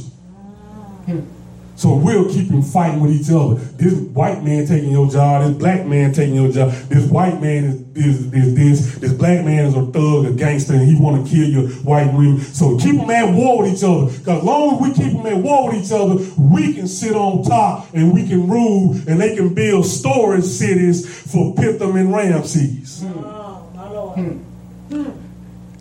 Hmm. 1.05 1.36
So 1.77 1.93
we'll 1.93 2.27
keep 2.27 2.47
them 2.47 2.63
fighting 2.63 3.01
with 3.01 3.11
each 3.11 3.29
other. 3.29 3.53
This 3.53 3.93
white 3.93 4.43
man 4.43 4.65
taking 4.65 4.89
your 4.89 5.07
job, 5.07 5.43
this 5.43 5.55
black 5.57 5.85
man 5.85 6.11
taking 6.11 6.33
your 6.33 6.51
job, 6.51 6.71
this 6.71 7.07
white 7.07 7.39
man 7.39 7.65
is, 7.95 7.95
is, 7.95 8.33
is 8.33 8.55
this, 8.55 8.95
this 8.95 9.13
black 9.13 9.45
man 9.45 9.65
is 9.65 9.75
a 9.75 9.85
thug, 9.85 10.25
a 10.25 10.31
gangster, 10.31 10.73
and 10.73 10.87
he 10.87 10.99
want 10.99 11.23
to 11.23 11.31
kill 11.31 11.47
your 11.47 11.69
white 11.83 12.11
women. 12.11 12.39
So 12.39 12.79
keep 12.79 12.95
them 12.95 13.09
at 13.11 13.31
war 13.31 13.61
with 13.61 13.73
each 13.73 13.83
other. 13.83 14.07
Because 14.07 14.39
as 14.39 14.43
long 14.43 14.73
as 14.73 14.81
we 14.81 14.93
keep 14.95 15.13
them 15.13 15.27
at 15.27 15.37
war 15.37 15.69
with 15.69 15.85
each 15.85 15.91
other, 15.91 16.15
we 16.41 16.73
can 16.73 16.87
sit 16.87 17.15
on 17.15 17.43
top 17.43 17.93
and 17.93 18.11
we 18.11 18.27
can 18.27 18.49
rule 18.49 18.93
and 19.07 19.21
they 19.21 19.35
can 19.35 19.53
build 19.53 19.85
storage 19.85 20.45
cities 20.45 21.31
for 21.31 21.53
Pithom 21.53 21.95
and 21.95 22.11
Ramses. 22.11 23.03
Hmm. 23.03 24.39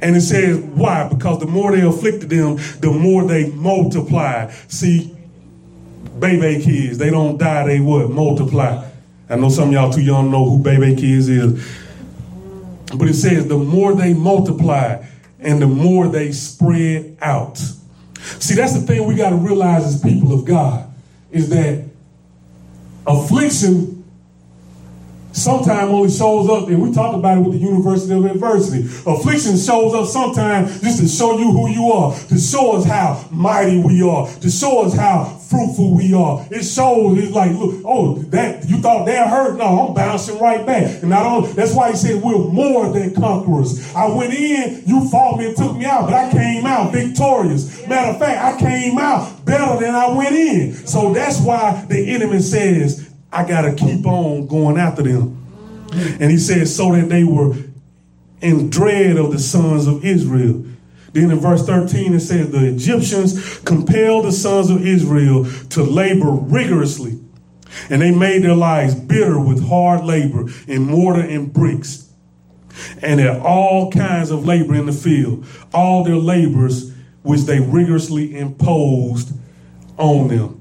And 0.02 0.14
it 0.14 0.20
says, 0.20 0.58
why? 0.58 1.08
Because 1.08 1.40
the 1.40 1.46
more 1.46 1.74
they 1.74 1.80
afflicted 1.80 2.28
them, 2.28 2.56
the 2.80 2.92
more 2.92 3.26
they 3.26 3.50
multiplied. 3.52 4.52
See, 4.68 5.15
baby 6.18 6.62
kids. 6.62 6.98
They 6.98 7.10
don't 7.10 7.38
die, 7.38 7.66
they 7.66 7.80
what? 7.80 8.10
Multiply. 8.10 8.88
I 9.28 9.36
know 9.36 9.48
some 9.48 9.68
of 9.68 9.74
y'all 9.74 9.92
too 9.92 10.02
young 10.02 10.30
know 10.30 10.48
who 10.48 10.58
baby 10.58 10.94
kids 10.94 11.28
is. 11.28 11.66
But 12.96 13.08
it 13.08 13.14
says 13.14 13.48
the 13.48 13.58
more 13.58 13.94
they 13.94 14.14
multiply 14.14 15.04
and 15.40 15.60
the 15.60 15.66
more 15.66 16.08
they 16.08 16.32
spread 16.32 17.16
out. 17.20 17.58
See, 17.58 18.54
that's 18.54 18.74
the 18.74 18.80
thing 18.80 19.06
we 19.06 19.14
got 19.14 19.30
to 19.30 19.36
realize 19.36 19.84
as 19.84 20.00
people 20.00 20.32
of 20.32 20.44
God 20.44 20.92
is 21.30 21.48
that 21.50 21.84
affliction 23.06 23.95
sometimes 25.36 25.90
only 25.90 26.10
shows 26.10 26.48
up, 26.48 26.68
and 26.68 26.82
we 26.82 26.92
talked 26.92 27.16
about 27.16 27.38
it 27.38 27.40
with 27.42 27.52
the 27.52 27.58
University 27.58 28.14
of 28.14 28.24
Adversity. 28.24 28.84
Affliction 29.06 29.56
shows 29.56 29.94
up 29.94 30.06
sometimes 30.06 30.80
just 30.80 31.00
to 31.00 31.08
show 31.08 31.38
you 31.38 31.52
who 31.52 31.68
you 31.68 31.92
are, 31.92 32.14
to 32.28 32.38
show 32.38 32.76
us 32.76 32.84
how 32.84 33.28
mighty 33.30 33.78
we 33.78 34.02
are, 34.02 34.26
to 34.40 34.50
show 34.50 34.82
us 34.82 34.94
how 34.94 35.24
fruitful 35.48 35.94
we 35.94 36.12
are. 36.14 36.44
It 36.50 36.62
shows, 36.64 37.18
it's 37.18 37.32
like, 37.32 37.52
look, 37.52 37.82
oh, 37.84 38.18
that 38.30 38.68
you 38.68 38.78
thought 38.78 39.06
that 39.06 39.28
hurt? 39.28 39.56
No, 39.56 39.88
I'm 39.88 39.94
bouncing 39.94 40.38
right 40.38 40.64
back. 40.66 41.02
And 41.02 41.10
not 41.10 41.26
only 41.26 41.52
that's 41.52 41.74
why 41.74 41.90
he 41.90 41.96
said 41.96 42.22
we're 42.22 42.38
more 42.38 42.92
than 42.92 43.14
conquerors. 43.14 43.94
I 43.94 44.08
went 44.08 44.34
in, 44.34 44.82
you 44.86 45.08
fought 45.08 45.38
me 45.38 45.46
and 45.46 45.56
took 45.56 45.76
me 45.76 45.84
out, 45.84 46.06
but 46.06 46.14
I 46.14 46.32
came 46.32 46.66
out 46.66 46.92
victorious. 46.92 47.86
Matter 47.86 48.10
of 48.12 48.18
fact, 48.18 48.42
I 48.42 48.58
came 48.58 48.98
out 48.98 49.44
better 49.44 49.78
than 49.78 49.94
I 49.94 50.12
went 50.16 50.34
in. 50.34 50.74
So 50.86 51.12
that's 51.12 51.40
why 51.40 51.84
the 51.88 52.10
enemy 52.10 52.40
says, 52.40 53.05
I 53.32 53.46
got 53.46 53.62
to 53.62 53.74
keep 53.74 54.06
on 54.06 54.46
going 54.46 54.78
after 54.78 55.02
them. 55.02 55.42
And 55.92 56.30
he 56.30 56.38
said, 56.38 56.68
so 56.68 56.92
that 56.92 57.08
they 57.08 57.24
were 57.24 57.54
in 58.40 58.70
dread 58.70 59.16
of 59.16 59.32
the 59.32 59.38
sons 59.38 59.86
of 59.86 60.04
Israel. 60.04 60.64
Then 61.12 61.30
in 61.30 61.38
verse 61.38 61.64
13, 61.64 62.14
it 62.14 62.20
says, 62.20 62.50
The 62.50 62.66
Egyptians 62.66 63.58
compelled 63.60 64.26
the 64.26 64.32
sons 64.32 64.68
of 64.70 64.86
Israel 64.86 65.46
to 65.70 65.82
labor 65.82 66.30
rigorously, 66.30 67.18
and 67.88 68.02
they 68.02 68.10
made 68.10 68.42
their 68.42 68.54
lives 68.54 68.94
bitter 68.94 69.40
with 69.40 69.66
hard 69.66 70.04
labor 70.04 70.46
in 70.68 70.82
mortar 70.82 71.22
and 71.22 71.52
bricks, 71.52 72.10
and 73.00 73.20
at 73.20 73.40
all 73.40 73.90
kinds 73.90 74.30
of 74.30 74.44
labor 74.44 74.74
in 74.74 74.84
the 74.84 74.92
field, 74.92 75.46
all 75.72 76.04
their 76.04 76.16
labors 76.16 76.92
which 77.22 77.42
they 77.42 77.60
rigorously 77.60 78.36
imposed 78.36 79.32
on 79.96 80.28
them. 80.28 80.55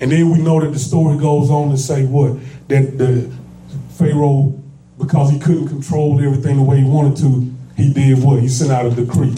And 0.00 0.12
then 0.12 0.30
we 0.30 0.38
know 0.38 0.60
that 0.60 0.72
the 0.72 0.78
story 0.78 1.18
goes 1.18 1.50
on 1.50 1.70
to 1.70 1.76
say 1.76 2.04
what? 2.04 2.38
That 2.68 2.98
the 2.98 3.32
Pharaoh, 3.90 4.60
because 4.98 5.30
he 5.30 5.38
couldn't 5.38 5.68
control 5.68 6.22
everything 6.22 6.56
the 6.56 6.62
way 6.62 6.78
he 6.78 6.84
wanted 6.84 7.16
to, 7.18 7.52
he 7.76 7.92
did 7.92 8.22
what? 8.22 8.40
He 8.40 8.48
sent 8.48 8.70
out 8.70 8.86
a 8.86 8.90
decree. 8.90 9.34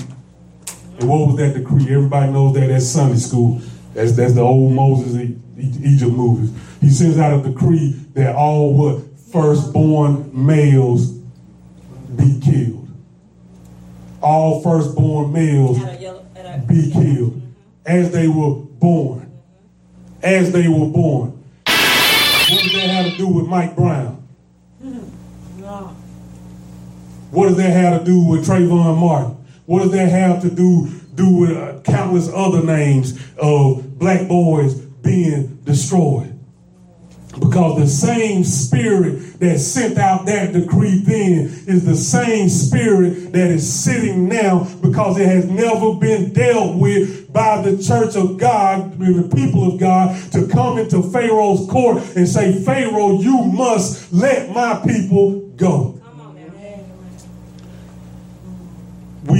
And 0.98 1.08
what 1.08 1.28
was 1.28 1.36
that 1.36 1.54
decree? 1.54 1.84
Everybody 1.84 2.32
knows 2.32 2.54
that 2.54 2.70
at 2.70 2.82
Sunday 2.82 3.16
school. 3.16 3.60
That's, 3.94 4.12
that's 4.12 4.34
the 4.34 4.42
old 4.42 4.72
Moses 4.72 5.14
Egypt 5.56 6.12
movies. 6.12 6.50
He 6.80 6.90
sends 6.90 7.18
out 7.18 7.44
a 7.44 7.50
decree 7.50 7.92
that 8.14 8.34
all 8.34 8.74
what? 8.74 9.02
Firstborn 9.32 10.30
males 10.32 11.12
be 12.16 12.40
killed. 12.40 12.88
All 14.20 14.62
firstborn 14.62 15.32
males 15.32 15.78
be 16.66 16.90
killed 16.92 17.40
as 17.86 18.10
they 18.10 18.28
were 18.28 18.54
born 18.54 19.19
as 20.22 20.52
they 20.52 20.68
were 20.68 20.86
born. 20.86 21.30
What 21.66 22.62
does 22.62 22.72
that 22.72 22.90
have 22.90 23.12
to 23.12 23.16
do 23.16 23.28
with 23.28 23.46
Mike 23.46 23.76
Brown? 23.76 24.16
What 27.30 27.48
does 27.48 27.56
that 27.58 27.70
have 27.70 28.00
to 28.00 28.04
do 28.04 28.24
with 28.24 28.46
Trayvon 28.46 28.98
Martin? 28.98 29.36
What 29.66 29.82
does 29.82 29.92
that 29.92 30.08
have 30.08 30.42
to 30.42 30.50
do 30.50 30.88
do 31.14 31.30
with 31.30 31.56
uh, 31.56 31.80
countless 31.82 32.28
other 32.34 32.62
names 32.62 33.18
of 33.38 33.98
black 33.98 34.26
boys 34.26 34.74
being 34.74 35.56
destroyed? 35.64 36.29
Because 37.40 37.78
the 37.78 37.88
same 37.88 38.44
spirit 38.44 39.40
that 39.40 39.58
sent 39.58 39.98
out 39.98 40.26
that 40.26 40.52
decree 40.52 40.98
then 40.98 41.46
is 41.66 41.84
the 41.84 41.96
same 41.96 42.48
spirit 42.48 43.32
that 43.32 43.50
is 43.50 43.70
sitting 43.72 44.28
now 44.28 44.68
because 44.82 45.18
it 45.18 45.26
has 45.26 45.46
never 45.46 45.94
been 45.94 46.32
dealt 46.32 46.76
with 46.76 47.32
by 47.32 47.62
the 47.62 47.82
church 47.82 48.16
of 48.16 48.38
God, 48.38 48.98
the 48.98 49.30
people 49.34 49.72
of 49.72 49.80
God, 49.80 50.32
to 50.32 50.46
come 50.48 50.78
into 50.78 51.02
Pharaoh's 51.02 51.68
court 51.70 52.02
and 52.16 52.28
say, 52.28 52.62
Pharaoh, 52.62 53.20
you 53.20 53.42
must 53.44 54.12
let 54.12 54.50
my 54.50 54.82
people 54.86 55.40
go. 55.56 55.99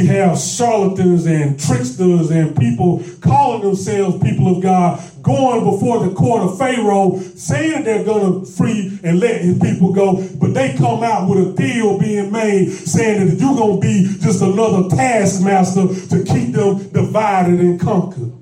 We 0.01 0.07
have 0.07 0.39
charlatans 0.39 1.27
and 1.27 1.61
tricksters 1.61 2.31
and 2.31 2.57
people 2.57 3.03
calling 3.21 3.61
themselves 3.61 4.23
people 4.23 4.57
of 4.57 4.63
God 4.63 4.99
going 5.23 5.63
before 5.63 6.07
the 6.07 6.15
court 6.15 6.43
of 6.43 6.59
Pharaoh 6.59 7.19
saying 7.19 7.85
they're 7.85 8.05
going 8.05 8.41
to 8.41 8.51
free 8.51 8.99
and 9.03 9.21
let 9.21 9.43
his 9.43 9.59
people 9.59 9.93
go, 9.93 10.27
but 10.41 10.55
they 10.55 10.75
come 10.75 11.03
out 11.03 11.29
with 11.29 11.49
a 11.49 11.53
deal 11.53 11.99
being 11.99 12.33
made 12.33 12.71
saying 12.71 13.27
that 13.27 13.39
you're 13.39 13.55
going 13.55 13.79
to 13.79 13.87
be 13.87 14.19
just 14.21 14.41
another 14.41 14.89
taskmaster 14.89 15.87
to 16.09 16.25
keep 16.25 16.55
them 16.55 16.89
divided 16.93 17.61
and 17.61 17.79
conquered. 17.79 18.33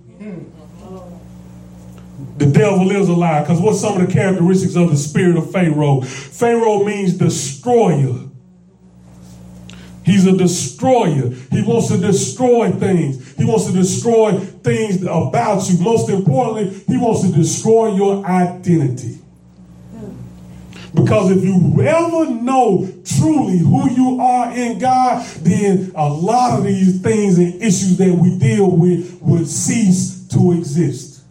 The 2.36 2.46
devil 2.46 2.88
is 2.92 3.08
a 3.08 3.14
lie 3.14 3.40
because 3.40 3.60
what's 3.60 3.80
some 3.80 4.00
of 4.00 4.06
the 4.06 4.12
characteristics 4.12 4.76
of 4.76 4.90
the 4.90 4.96
spirit 4.96 5.36
of 5.36 5.50
Pharaoh? 5.50 6.02
Pharaoh 6.02 6.84
means 6.84 7.14
destroyer. 7.14 8.27
He's 10.08 10.26
a 10.26 10.32
destroyer. 10.32 11.28
He 11.50 11.62
wants 11.62 11.88
to 11.88 11.98
destroy 11.98 12.70
things. 12.70 13.36
He 13.36 13.44
wants 13.44 13.66
to 13.66 13.72
destroy 13.72 14.38
things 14.38 15.02
about 15.02 15.68
you. 15.68 15.78
Most 15.80 16.08
importantly, 16.08 16.82
he 16.86 16.96
wants 16.96 17.28
to 17.28 17.32
destroy 17.32 17.94
your 17.94 18.24
identity. 18.24 19.18
Because 20.94 21.30
if 21.30 21.44
you 21.44 21.82
ever 21.82 22.30
know 22.30 22.90
truly 23.04 23.58
who 23.58 23.90
you 23.90 24.18
are 24.20 24.50
in 24.54 24.78
God, 24.78 25.26
then 25.40 25.92
a 25.94 26.08
lot 26.08 26.58
of 26.58 26.64
these 26.64 27.02
things 27.02 27.36
and 27.36 27.54
issues 27.56 27.98
that 27.98 28.10
we 28.10 28.38
deal 28.38 28.70
with 28.70 29.20
would 29.20 29.46
cease 29.46 30.26
to 30.28 30.52
exist. 30.52 31.22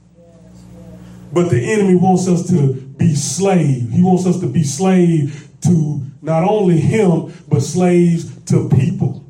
But 1.34 1.50
the 1.50 1.60
enemy 1.74 1.96
wants 1.96 2.28
us 2.28 2.48
to 2.50 2.74
be 2.74 3.16
slave. 3.16 3.90
He 3.90 4.04
wants 4.04 4.28
us 4.28 4.40
to 4.40 4.48
be 4.48 4.64
slave 4.64 5.47
to 5.62 6.02
not 6.22 6.44
only 6.44 6.80
him, 6.80 7.34
but 7.48 7.62
slaves 7.62 8.44
to 8.46 8.70
people. 8.70 9.26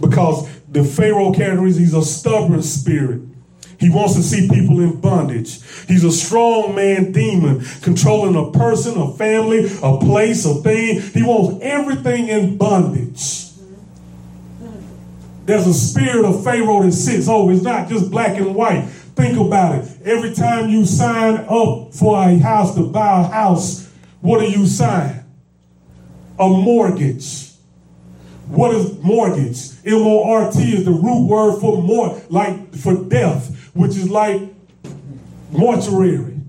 Because 0.00 0.48
the 0.68 0.84
Pharaoh 0.84 1.32
is 1.34 1.76
he's 1.76 1.94
a 1.94 2.02
stubborn 2.02 2.62
spirit. 2.62 3.22
He 3.78 3.90
wants 3.90 4.14
to 4.14 4.22
see 4.22 4.48
people 4.48 4.80
in 4.80 5.00
bondage. 5.00 5.60
He's 5.88 6.04
a 6.04 6.12
strong 6.12 6.74
man 6.76 7.10
demon, 7.10 7.64
controlling 7.82 8.36
a 8.36 8.56
person, 8.56 8.96
a 8.96 9.12
family, 9.14 9.66
a 9.82 9.98
place, 9.98 10.44
a 10.46 10.54
thing. 10.54 11.00
He 11.00 11.22
wants 11.22 11.58
everything 11.62 12.28
in 12.28 12.56
bondage. 12.56 13.50
There's 15.44 15.66
a 15.66 15.74
spirit 15.74 16.24
of 16.24 16.44
Pharaoh 16.44 16.84
that 16.84 16.92
sits 16.92 17.28
Oh, 17.28 17.50
It's 17.50 17.62
not 17.62 17.88
just 17.88 18.10
black 18.10 18.38
and 18.38 18.54
white. 18.54 18.84
Think 19.16 19.36
about 19.36 19.74
it. 19.74 19.90
Every 20.04 20.32
time 20.32 20.68
you 20.68 20.86
sign 20.86 21.44
up 21.48 21.92
for 21.92 22.16
a 22.16 22.38
house 22.38 22.76
to 22.76 22.86
buy 22.86 23.20
a 23.20 23.24
house, 23.24 23.81
what 24.22 24.40
do 24.40 24.50
you 24.50 24.66
sign? 24.66 25.24
A 26.38 26.48
mortgage. 26.48 27.50
What 28.48 28.74
is 28.74 28.98
mortgage? 29.02 29.70
M 29.84 29.98
O 29.98 30.24
R 30.24 30.50
T 30.50 30.58
is 30.76 30.84
the 30.84 30.90
root 30.90 31.26
word 31.26 31.60
for 31.60 31.82
more, 31.82 32.20
like 32.30 32.74
for 32.74 32.96
death 33.04 33.58
which 33.74 33.92
is 33.92 34.10
like 34.10 34.40
mortuary. 35.50 36.40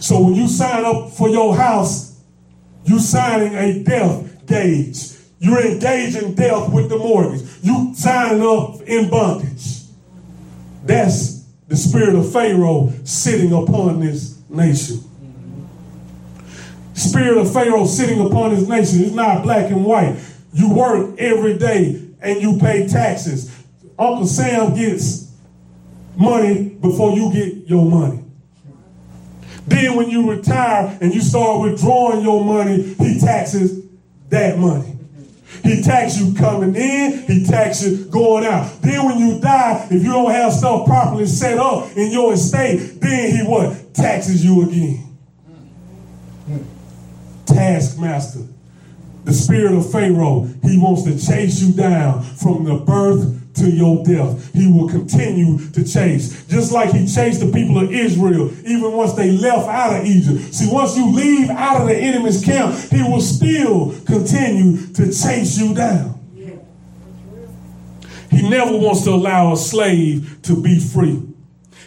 So 0.00 0.20
when 0.20 0.34
you 0.34 0.48
sign 0.48 0.84
up 0.84 1.10
for 1.12 1.28
your 1.28 1.56
house, 1.56 2.20
you 2.84 2.98
signing 2.98 3.54
a 3.54 3.82
death 3.82 4.46
gage. 4.46 5.16
You're 5.38 5.66
engaging 5.66 6.34
death 6.34 6.70
with 6.72 6.88
the 6.88 6.98
mortgage. 6.98 7.42
You 7.62 7.92
signing 7.94 8.42
up 8.42 8.80
in 8.82 9.10
bondage. 9.10 9.80
That's 10.84 11.44
the 11.68 11.76
spirit 11.76 12.14
of 12.14 12.32
Pharaoh 12.32 12.92
sitting 13.04 13.52
upon 13.52 14.00
this 14.00 14.38
nation. 14.48 15.09
Spirit 17.00 17.38
of 17.38 17.52
Pharaoh 17.52 17.86
sitting 17.86 18.24
upon 18.24 18.52
his 18.52 18.68
nation. 18.68 19.00
It's 19.00 19.12
not 19.12 19.42
black 19.42 19.70
and 19.70 19.84
white. 19.84 20.16
You 20.52 20.72
work 20.72 21.18
every 21.18 21.56
day 21.58 22.06
and 22.20 22.40
you 22.42 22.58
pay 22.58 22.86
taxes. 22.86 23.56
Uncle 23.98 24.26
Sam 24.26 24.74
gets 24.74 25.32
money 26.16 26.68
before 26.68 27.16
you 27.16 27.32
get 27.32 27.68
your 27.68 27.84
money. 27.84 28.24
Then 29.66 29.96
when 29.96 30.10
you 30.10 30.30
retire 30.30 30.98
and 31.00 31.14
you 31.14 31.20
start 31.20 31.60
withdrawing 31.62 32.22
your 32.22 32.44
money, 32.44 32.94
he 32.94 33.20
taxes 33.20 33.84
that 34.28 34.58
money. 34.58 34.96
He 35.62 35.82
tax 35.82 36.18
you 36.18 36.34
coming 36.34 36.74
in, 36.74 37.24
he 37.26 37.44
tax 37.44 37.84
you 37.84 38.04
going 38.06 38.44
out. 38.44 38.80
Then 38.82 39.04
when 39.04 39.18
you 39.18 39.40
die, 39.40 39.86
if 39.90 40.02
you 40.02 40.10
don't 40.10 40.30
have 40.30 40.52
stuff 40.52 40.86
properly 40.86 41.26
set 41.26 41.58
up 41.58 41.96
in 41.96 42.10
your 42.10 42.32
estate, 42.32 43.00
then 43.00 43.36
he 43.36 43.42
what? 43.42 43.92
Taxes 43.92 44.44
you 44.44 44.62
again. 44.62 45.09
Taskmaster. 47.54 48.46
The 49.24 49.32
spirit 49.32 49.74
of 49.74 49.90
Pharaoh, 49.92 50.48
he 50.62 50.78
wants 50.78 51.04
to 51.04 51.12
chase 51.12 51.60
you 51.62 51.74
down 51.74 52.22
from 52.22 52.64
the 52.64 52.76
birth 52.76 53.54
to 53.54 53.70
your 53.70 54.02
death. 54.04 54.52
He 54.54 54.66
will 54.66 54.88
continue 54.88 55.58
to 55.70 55.84
chase. 55.84 56.46
Just 56.46 56.72
like 56.72 56.90
he 56.92 57.06
chased 57.06 57.40
the 57.40 57.52
people 57.52 57.78
of 57.78 57.92
Israel, 57.92 58.50
even 58.64 58.92
once 58.92 59.12
they 59.14 59.30
left 59.32 59.68
out 59.68 60.00
of 60.00 60.06
Egypt. 60.06 60.54
See, 60.54 60.68
once 60.72 60.96
you 60.96 61.12
leave 61.12 61.50
out 61.50 61.82
of 61.82 61.88
the 61.88 61.96
enemy's 61.96 62.42
camp, 62.44 62.74
he 62.90 63.02
will 63.02 63.20
still 63.20 63.94
continue 64.06 64.86
to 64.94 65.06
chase 65.06 65.58
you 65.58 65.74
down. 65.74 66.16
He 68.30 68.48
never 68.48 68.76
wants 68.76 69.02
to 69.04 69.10
allow 69.10 69.52
a 69.52 69.56
slave 69.56 70.38
to 70.42 70.60
be 70.60 70.78
free. 70.78 71.29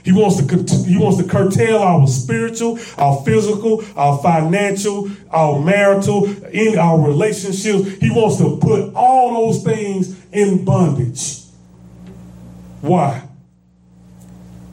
He 0.04 0.12
wants 0.12 0.36
to 0.38 0.84
he 0.86 0.98
wants 0.98 1.18
to 1.18 1.28
curtail 1.28 1.78
our 1.78 2.06
spiritual, 2.08 2.78
our 2.98 3.24
physical, 3.24 3.84
our 3.96 4.18
financial, 4.20 5.10
our 5.32 5.60
marital, 5.62 6.26
in 6.48 6.78
our 6.78 7.00
relationships. 7.00 7.90
He 8.02 8.10
wants 8.10 8.38
to 8.38 8.58
put 8.58 8.94
all 8.96 9.34
those 9.34 9.64
things 9.64 10.20
in 10.34 10.66
bondage. 10.66 11.44
Why? 12.82 13.30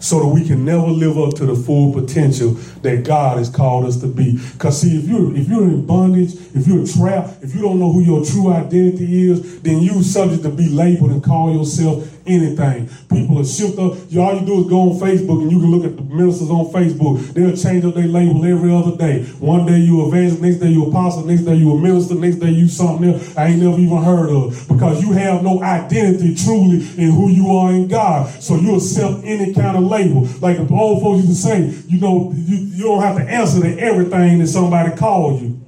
So 0.00 0.18
that 0.20 0.26
we 0.26 0.48
can 0.48 0.64
never 0.64 0.88
live 0.88 1.16
up 1.16 1.34
to 1.34 1.46
the 1.46 1.54
full 1.54 1.92
potential 1.92 2.54
that 2.82 3.04
God 3.04 3.38
has 3.38 3.50
called 3.50 3.84
us 3.84 4.00
to 4.00 4.08
be. 4.08 4.36
Because 4.54 4.80
see, 4.80 4.98
if 4.98 5.04
you're 5.04 5.36
if 5.36 5.46
you're 5.48 5.62
in 5.62 5.86
bondage, 5.86 6.34
if 6.56 6.66
you're 6.66 6.84
trapped, 6.84 7.44
if 7.44 7.54
you 7.54 7.62
don't 7.62 7.78
know 7.78 7.92
who 7.92 8.00
your 8.00 8.24
true 8.24 8.52
identity 8.52 9.30
is, 9.30 9.60
then 9.60 9.80
you're 9.80 10.02
subject 10.02 10.42
to 10.42 10.50
be 10.50 10.68
labeled 10.68 11.12
and 11.12 11.22
call 11.22 11.54
yourself 11.54 12.19
anything. 12.30 12.88
People 13.10 13.40
are 13.40 13.44
shift 13.44 13.78
up. 13.78 13.98
You, 14.08 14.22
all 14.22 14.38
you 14.38 14.46
do 14.46 14.62
is 14.62 14.68
go 14.68 14.90
on 14.90 14.98
Facebook 14.98 15.42
and 15.42 15.50
you 15.50 15.58
can 15.58 15.70
look 15.70 15.84
at 15.84 15.96
the 15.96 16.02
ministers 16.02 16.50
on 16.50 16.66
Facebook. 16.66 17.34
They'll 17.34 17.56
change 17.56 17.84
up 17.84 17.94
their 17.94 18.06
label 18.06 18.44
every 18.44 18.72
other 18.72 18.96
day. 18.96 19.24
One 19.38 19.66
day 19.66 19.78
you 19.78 20.02
a 20.02 20.08
evangelist, 20.08 20.42
next 20.42 20.56
day 20.56 20.68
you 20.68 20.86
apostle, 20.86 21.24
next 21.24 21.42
day 21.42 21.54
you 21.54 21.72
a 21.72 21.78
minister, 21.78 22.14
next 22.14 22.36
day 22.36 22.50
you 22.50 22.68
something 22.68 23.12
else 23.12 23.36
I 23.36 23.48
ain't 23.48 23.62
never 23.62 23.78
even 23.78 24.02
heard 24.02 24.30
of. 24.30 24.68
Because 24.68 25.02
you 25.02 25.12
have 25.12 25.42
no 25.42 25.62
identity 25.62 26.34
truly 26.34 26.78
in 26.96 27.10
who 27.10 27.28
you 27.28 27.50
are 27.50 27.72
in 27.72 27.88
God. 27.88 28.30
So 28.42 28.56
you 28.56 28.76
accept 28.76 29.24
any 29.24 29.52
kind 29.52 29.76
of 29.76 29.84
label. 29.84 30.28
Like 30.40 30.56
the 30.56 30.74
old 30.74 31.02
folks 31.02 31.26
used 31.26 31.42
to 31.42 31.48
say, 31.48 31.82
you 31.88 32.00
know, 32.00 32.32
you, 32.34 32.56
you 32.56 32.84
don't 32.84 33.02
have 33.02 33.16
to 33.16 33.24
answer 33.24 33.60
to 33.60 33.78
everything 33.78 34.38
that 34.38 34.46
somebody 34.46 34.96
calls 34.96 35.42
you. 35.42 35.60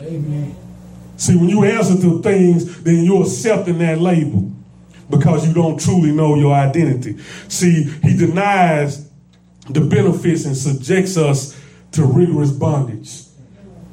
Amen. 0.00 0.56
See, 1.16 1.34
when 1.34 1.48
you 1.48 1.64
answer 1.64 2.00
to 2.00 2.22
things, 2.22 2.82
then 2.82 3.04
you're 3.04 3.22
accepting 3.22 3.78
that 3.78 3.98
label 3.98 4.55
because 5.10 5.46
you 5.46 5.54
don't 5.54 5.80
truly 5.80 6.12
know 6.12 6.34
your 6.34 6.54
identity. 6.54 7.18
See, 7.48 7.84
he 8.02 8.16
denies 8.16 9.08
the 9.68 9.80
benefits 9.80 10.44
and 10.44 10.56
subjects 10.56 11.16
us 11.16 11.60
to 11.92 12.04
rigorous 12.04 12.52
bondage. 12.52 13.22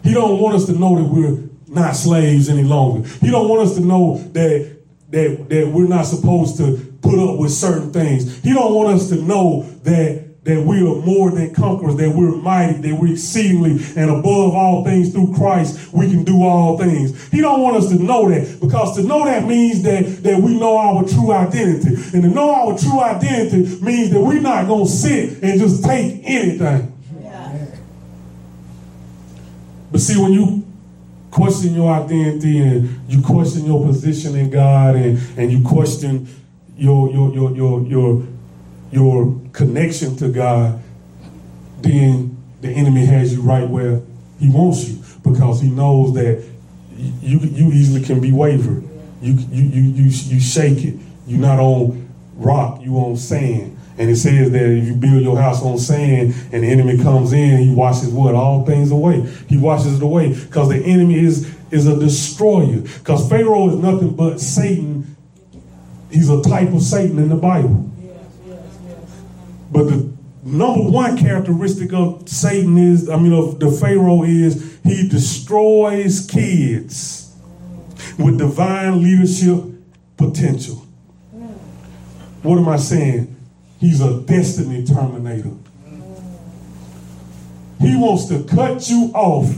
He 0.04 0.13
don't 0.13 0.39
want 0.39 0.56
us 0.56 0.65
to 0.65 0.73
know 0.73 0.95
that 0.95 1.10
we're 1.10 1.49
not 1.67 1.95
slaves 1.95 2.49
any 2.49 2.63
longer. 2.63 3.08
He 3.21 3.32
don't 3.32 3.47
want 3.47 3.62
us 3.67 3.76
to 3.76 3.82
know 3.82 4.17
that 4.34 4.78
that 5.10 5.49
that 5.49 5.67
we're 5.67 5.88
not 5.88 6.06
supposed 6.06 6.58
to 6.58 6.97
put 7.02 7.19
up 7.19 7.39
with 7.39 7.52
certain 7.52 7.91
things. 7.91 8.41
He 8.43 8.54
don't 8.54 8.73
want 8.73 8.95
us 8.95 9.10
to 9.10 9.15
know 9.15 9.63
that 9.84 10.22
that 10.43 10.62
we 10.62 10.79
are 10.82 10.95
more 10.95 11.32
than 11.32 11.53
conquerors, 11.53 11.95
that 11.95 12.10
we're 12.10 12.36
mighty, 12.36 12.73
that 12.73 12.99
we're 12.99 13.13
exceedingly 13.13 13.79
and 13.95 14.10
above 14.10 14.53
all 14.53 14.84
things 14.84 15.13
through 15.13 15.34
Christ, 15.34 15.93
we 15.93 16.10
can 16.10 16.25
do 16.25 16.43
all 16.43 16.77
things. 16.77 17.29
He 17.29 17.39
don't 17.39 17.62
want 17.62 17.77
us 17.77 17.89
to 17.89 17.95
know 17.95 18.29
that 18.29 18.60
because 18.60 18.97
to 18.97 19.03
know 19.03 19.23
that 19.23 19.47
means 19.47 19.84
that, 19.84 20.23
that 20.23 20.41
we 20.41 20.60
know 20.60 20.75
our 20.77 21.08
true 21.08 21.32
identity. 21.32 21.95
And 22.13 22.23
to 22.23 22.29
know 22.29 22.53
our 22.53 22.77
true 22.77 22.99
identity 22.99 23.82
means 23.82 24.12
that 24.12 24.19
we're 24.19 24.41
not 24.41 24.67
going 24.67 24.86
to 24.86 24.91
sit 24.91 25.41
and 25.41 25.60
just 25.60 25.82
take 25.82 26.21
anything. 26.25 26.91
Yeah. 27.21 27.67
But 29.93 30.01
see, 30.01 30.21
when 30.21 30.34
you 30.34 30.65
question 31.32 31.73
your 31.73 31.91
identity 31.91 32.60
and 32.60 32.99
you 33.08 33.21
question 33.21 33.65
your 33.65 33.86
position 33.86 34.36
in 34.36 34.49
God 34.49 34.97
and, 34.97 35.19
and 35.38 35.51
you 35.51 35.63
question 35.63 36.27
your, 36.75 37.10
your, 37.12 37.34
your, 37.34 37.51
your, 37.56 37.82
your 37.88 38.27
your 38.93 39.39
connection 39.51 40.15
to 40.17 40.29
God, 40.29 40.82
then 41.82 42.38
the 42.62 42.69
enemy 42.69 43.06
has 43.06 43.34
you 43.34 43.41
right 43.41 43.67
where 43.67 44.01
he 44.39 44.49
wants 44.49 44.88
you 44.88 45.03
because 45.23 45.62
he 45.62 45.69
knows 45.69 46.13
that 46.13 46.43
you 46.95 47.39
you 47.39 47.71
easily 47.71 48.03
can 48.03 48.19
be 48.19 48.32
wavered. 48.32 48.84
You 49.21 49.34
you 49.34 49.63
you 49.63 49.82
you, 49.82 50.03
you 50.03 50.39
shake 50.39 50.84
it. 50.84 50.95
You're 51.27 51.41
not 51.41 51.60
on 51.60 52.10
rock, 52.36 52.82
you 52.82 52.95
on 52.97 53.17
sand. 53.17 53.77
And 53.97 54.10
it 54.10 54.15
says 54.15 54.51
that 54.51 54.63
if 54.63 54.86
you 54.86 54.95
build 54.95 55.21
your 55.21 55.39
house 55.39 55.62
on 55.62 55.77
sand 55.77 56.34
and 56.51 56.63
the 56.63 56.67
enemy 56.67 57.01
comes 57.01 57.32
in, 57.32 57.58
he 57.58 57.73
washes 57.73 58.10
what? 58.10 58.34
All 58.34 58.65
things 58.65 58.91
away. 58.91 59.21
He 59.47 59.58
washes 59.58 59.97
it 59.97 60.03
away 60.03 60.34
because 60.34 60.69
the 60.69 60.84
enemy 60.84 61.19
is, 61.19 61.56
is 61.69 61.86
a 61.86 61.99
destroyer. 61.99 62.79
Because 62.79 63.29
Pharaoh 63.29 63.69
is 63.69 63.75
nothing 63.75 64.15
but 64.15 64.39
Satan. 64.39 65.15
He's 66.10 66.29
a 66.29 66.41
type 66.41 66.69
of 66.69 66.82
Satan 66.82 67.19
in 67.19 67.29
the 67.29 67.36
Bible. 67.36 67.92
But 69.73 69.86
the 69.86 70.13
number 70.43 70.88
one 70.88 71.17
characteristic 71.17 71.93
of 71.93 72.29
Satan 72.29 72.77
is, 72.77 73.09
I 73.09 73.17
mean, 73.17 73.33
of 73.33 73.59
the 73.59 73.71
Pharaoh 73.71 74.23
is 74.23 74.79
he 74.83 75.07
destroys 75.07 76.27
kids 76.27 77.36
with 78.19 78.38
divine 78.38 79.01
leadership 79.01 79.63
potential. 80.15 80.75
What 82.43 82.59
am 82.59 82.69
I 82.69 82.77
saying? 82.77 83.36
He's 83.79 83.99
a 83.99 84.21
destiny 84.21 84.86
terminator. 84.86 85.53
He 87.79 87.95
wants 87.97 88.27
to 88.27 88.43
cut 88.43 88.88
you 88.89 89.12
off, 89.15 89.49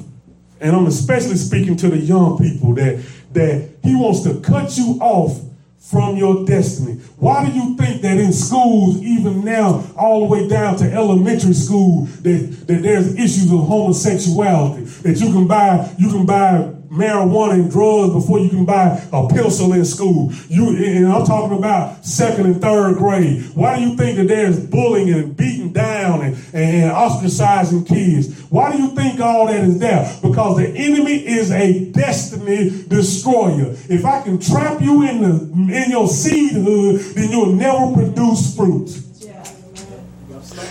and 0.62 0.76
I'm 0.76 0.88
especially 0.88 1.36
speaking 1.36 1.76
to 1.78 1.90
the 1.90 1.98
young 1.98 2.38
people 2.38 2.74
that 2.76 3.04
that 3.34 3.70
he 3.84 3.94
wants 3.96 4.22
to 4.22 4.40
cut 4.40 4.78
you 4.78 4.98
off 5.02 5.45
from 5.90 6.18
your 6.18 6.46
destiny. 6.46 6.94
Why 7.18 7.46
do 7.46 7.52
you 7.52 7.78
think 7.78 8.02
that 8.02 8.18
in 8.18 8.34
schools, 8.34 8.98
even 9.04 9.46
now, 9.46 9.86
all 9.96 10.22
the 10.22 10.26
way 10.26 10.48
down 10.48 10.78
to 10.78 10.92
elementary 10.92 11.54
school, 11.54 12.06
that, 12.24 12.66
that 12.68 12.82
there's 12.82 13.14
issues 13.16 13.52
of 13.52 13.60
homosexuality? 13.60 14.82
That 15.04 15.20
you 15.20 15.32
can 15.32 15.48
buy, 15.48 15.94
you 16.00 16.10
can 16.10 16.26
buy 16.26 16.75
marijuana 16.90 17.54
and 17.54 17.72
drugs 17.72 18.14
before 18.14 18.40
you 18.40 18.50
can 18.50 18.66
buy 18.66 19.02
a 19.12 19.28
pencil 19.28 19.74
in 19.74 19.86
school. 19.86 20.32
You 20.48 20.70
and 20.78 21.08
I'm 21.08 21.26
talking 21.26 21.58
about 21.58 22.06
second 22.06 22.46
and 22.46 22.62
third 22.62 22.98
grade. 22.98 23.44
Why 23.54 23.78
do 23.78 23.84
you 23.84 23.96
think 23.96 24.18
that 24.18 24.28
there's 24.28 24.60
bullying 24.60 25.14
and 25.14 25.36
beating 25.36 25.74
down 25.74 26.22
and, 26.22 26.36
and 26.54 26.92
ostracizing 26.92 27.88
kids? 27.88 28.40
Why 28.50 28.72
do 28.72 28.82
you 28.82 28.90
think 28.90 29.20
all 29.20 29.48
that 29.48 29.64
is 29.64 29.80
there? 29.80 30.18
Because 30.22 30.58
the 30.58 30.68
enemy 30.70 31.26
is 31.26 31.52
a 31.52 31.92
destiny 31.92 32.84
destroyer. 32.88 33.76
If 33.90 34.06
I 34.06 34.22
can 34.22 34.40
trap 34.40 34.82
you 34.82 35.04
in 35.04 35.22
the 35.22 35.56
in 35.56 35.92
your 35.92 36.08
seedhood, 36.08 37.14
then 37.16 37.32
you'll 37.32 37.54
never 37.54 37.94
produce 37.94 38.56
fruit. 38.56 39.05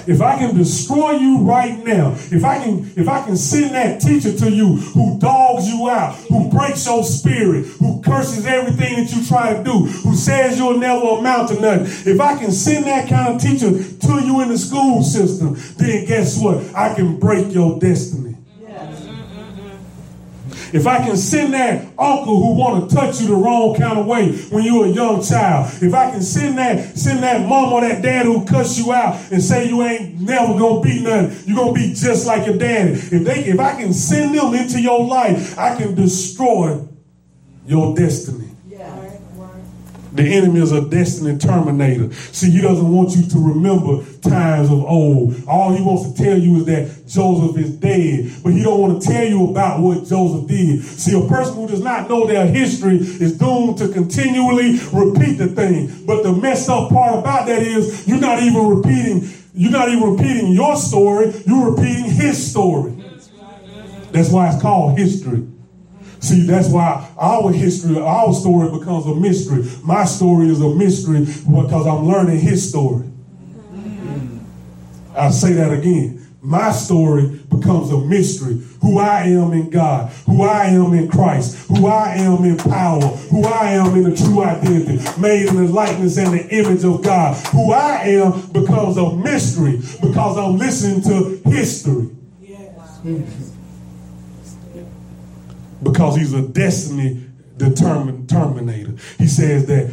If 0.07 0.21
I 0.21 0.39
can 0.39 0.57
destroy 0.57 1.13
you 1.13 1.39
right 1.39 1.83
now, 1.85 2.13
if 2.13 2.45
I 2.45 2.63
can, 2.63 2.93
if 2.97 3.09
I 3.09 3.25
can 3.25 3.37
send 3.37 3.75
that 3.75 4.01
teacher 4.01 4.37
to 4.37 4.51
you 4.51 4.77
who 4.77 5.19
dogs 5.19 5.69
you 5.69 5.89
out, 5.89 6.15
who 6.29 6.51
breaks 6.51 6.87
your 6.87 7.05
spirit, 7.05 7.67
who 7.79 8.03
curses 8.03 8.47
everything 8.47 8.97
that 8.97 9.13
you 9.15 9.25
try 9.25 9.55
to 9.55 9.65
do, 9.65 9.87
who 9.87 10.15
says 10.15 10.59
you'll 10.59 10.79
never 10.79 11.19
amount 11.19 11.49
to 11.49 11.61
nothing, 11.61 11.87
if 12.13 12.21
I 12.21 12.39
can 12.39 12.53
send 12.53 12.85
that 12.87 13.09
kind 13.09 13.35
of 13.35 13.41
teacher 13.41 13.71
to 13.71 14.25
you 14.25 14.43
in 14.43 14.49
the 14.49 14.59
school 14.59 15.03
system, 15.03 15.57
then 15.79 16.05
guess 16.07 16.39
what? 16.39 16.63
I 16.75 16.95
can 16.95 17.19
break 17.19 17.53
your 17.53 17.79
destiny. 17.79 18.34
If 20.75 20.89
I 20.89 20.99
can 21.07 21.17
send 21.17 21.55
that 21.55 21.87
uncle 21.97 22.43
who 22.43 22.59
want 22.59 22.91
to 22.91 22.97
touch 22.97 23.21
you 23.21 23.29
the 23.29 23.37
wrong 23.37 23.77
kind 23.77 23.97
of 23.97 24.07
way 24.07 24.33
when 24.51 24.65
you're 24.65 24.87
a 24.87 24.89
young 24.89 25.23
child, 25.23 25.73
if 25.81 25.95
I 25.95 26.11
can 26.11 26.21
send 26.21 26.59
that 26.59 26.99
send 26.99 27.23
that 27.23 27.49
mom 27.49 27.73
or 27.73 27.81
that 27.83 28.03
dad 28.03 28.27
who 28.27 28.45
cuss 28.45 28.77
you 28.77 28.93
out 28.93 29.15
and 29.31 29.41
say 29.41 29.69
you 29.69 29.85
ain't 29.85 30.21
never 30.21 30.59
gonna 30.59 30.81
be 30.81 31.01
nothing, 31.01 31.47
you're 31.47 31.57
gonna 31.57 31.73
be 31.73 31.95
just 31.95 32.27
like 32.27 32.45
your 32.45 32.59
daddy. 32.59 32.91
If 32.91 33.25
they 33.25 33.45
if 33.45 33.61
I 33.61 33.81
can 33.81 33.95
send 33.95 34.37
them 34.37 34.53
into 34.53 34.81
your 34.81 35.07
life, 35.07 35.57
I 35.57 35.77
can 35.77 35.95
destroy 35.95 36.85
your 37.65 37.95
destiny. 37.95 38.54
The 40.15 40.23
enemy 40.23 40.61
is 40.61 40.71
a 40.71 40.89
destiny 40.89 41.37
terminator. 41.39 42.13
See, 42.13 42.51
he 42.51 42.61
doesn't 42.61 42.89
want 42.89 43.17
you 43.17 43.27
to 43.27 43.39
remember 43.39 44.05
times 44.23 44.71
of 44.71 44.85
old. 44.85 45.35
All 45.49 45.73
he 45.73 45.83
wants 45.83 46.13
to 46.13 46.25
tell 46.25 46.39
you 46.39 46.59
is 46.59 46.67
that 46.67 47.09
Joseph 47.09 47.59
is 47.59 47.75
dead, 47.77 48.31
but 48.45 48.53
he 48.53 48.63
don't 48.63 48.81
want 48.81 49.03
to 49.03 49.09
tell 49.09 49.25
you 49.25 49.51
about 49.51 49.81
what 49.81 50.07
Joseph 50.07 50.47
did. 50.47 50.85
See, 50.85 51.19
a 51.19 51.29
person 51.29 51.57
who 51.57 51.67
does 51.67 51.83
not 51.83 52.09
know 52.09 52.29
their 52.29 52.47
history 52.47 52.99
is 52.99 53.37
doomed 53.37 53.79
to 53.79 53.89
continually 53.89 54.79
repeat 54.93 55.39
the 55.39 55.49
thing. 55.49 56.07
But 56.07 56.23
the 56.23 56.33
messed 56.33 56.71
up 56.71 56.91
part 56.91 57.19
about 57.19 57.49
that 57.49 57.63
is 57.63 58.07
you're 58.07 58.21
not 58.21 58.41
even 58.41 58.69
repeating. 58.69 59.29
You're 59.53 59.73
not 59.73 59.89
even 59.89 60.15
repeating 60.17 60.53
your 60.53 60.77
story. 60.77 61.33
You're 61.45 61.73
repeating 61.73 62.05
his 62.05 62.51
story. 62.51 62.93
That's 64.13 64.31
why 64.31 64.53
it's 64.53 64.63
called 64.63 64.97
history. 64.97 65.49
See, 66.25 66.47
that's 66.47 66.71
why 66.71 67.07
our 67.19 67.53
history, 67.53 67.99
our 67.99 68.33
story 68.33 68.71
becomes 68.71 69.05
a 69.05 69.15
mystery. 69.15 69.63
My 69.83 70.07
story 70.07 70.49
is 70.49 70.59
a 70.63 70.75
mystery 70.75 71.21
because 71.21 71.87
I'm 71.87 72.07
learning 72.07 72.39
his 72.39 72.67
story. 72.67 73.07
I'll 75.15 75.31
say 75.31 75.53
that 75.53 75.71
again. 75.71 76.27
My 76.41 76.73
story 76.73 77.27
becomes 77.51 77.91
a 77.91 77.99
mystery. 77.99 78.63
Who 78.81 78.99
I 78.99 79.25
am 79.25 79.53
in 79.53 79.69
God, 79.69 80.11
who 80.25 80.45
I 80.45 80.65
am 80.69 80.95
in 80.95 81.09
Christ, 81.09 81.69
who 81.69 81.89
I 81.89 82.15
am 82.15 82.43
in 82.45 82.57
power, 82.57 83.03
who 83.03 83.45
I 83.45 83.73
am 83.73 83.95
in 83.95 84.11
a 84.11 84.17
true 84.17 84.43
identity, 84.43 85.21
made 85.21 85.49
in 85.49 85.57
the 85.57 85.71
likeness 85.71 86.17
and 86.17 86.33
the 86.33 86.49
image 86.49 86.85
of 86.85 87.03
God. 87.03 87.37
Who 87.49 87.71
I 87.71 87.97
am 88.05 88.51
becomes 88.51 88.97
a 88.97 89.15
mystery 89.15 89.77
because 90.01 90.39
I'm 90.39 90.57
listening 90.57 91.03
to 91.03 91.51
history. 91.51 92.09
Yes 92.41 93.54
because 95.85 96.17
he's 96.17 96.33
a 96.33 96.43
destiny 96.43 97.25
determined 97.57 98.29
terminator. 98.29 98.95
He 99.19 99.27
says 99.27 99.67
that 99.67 99.91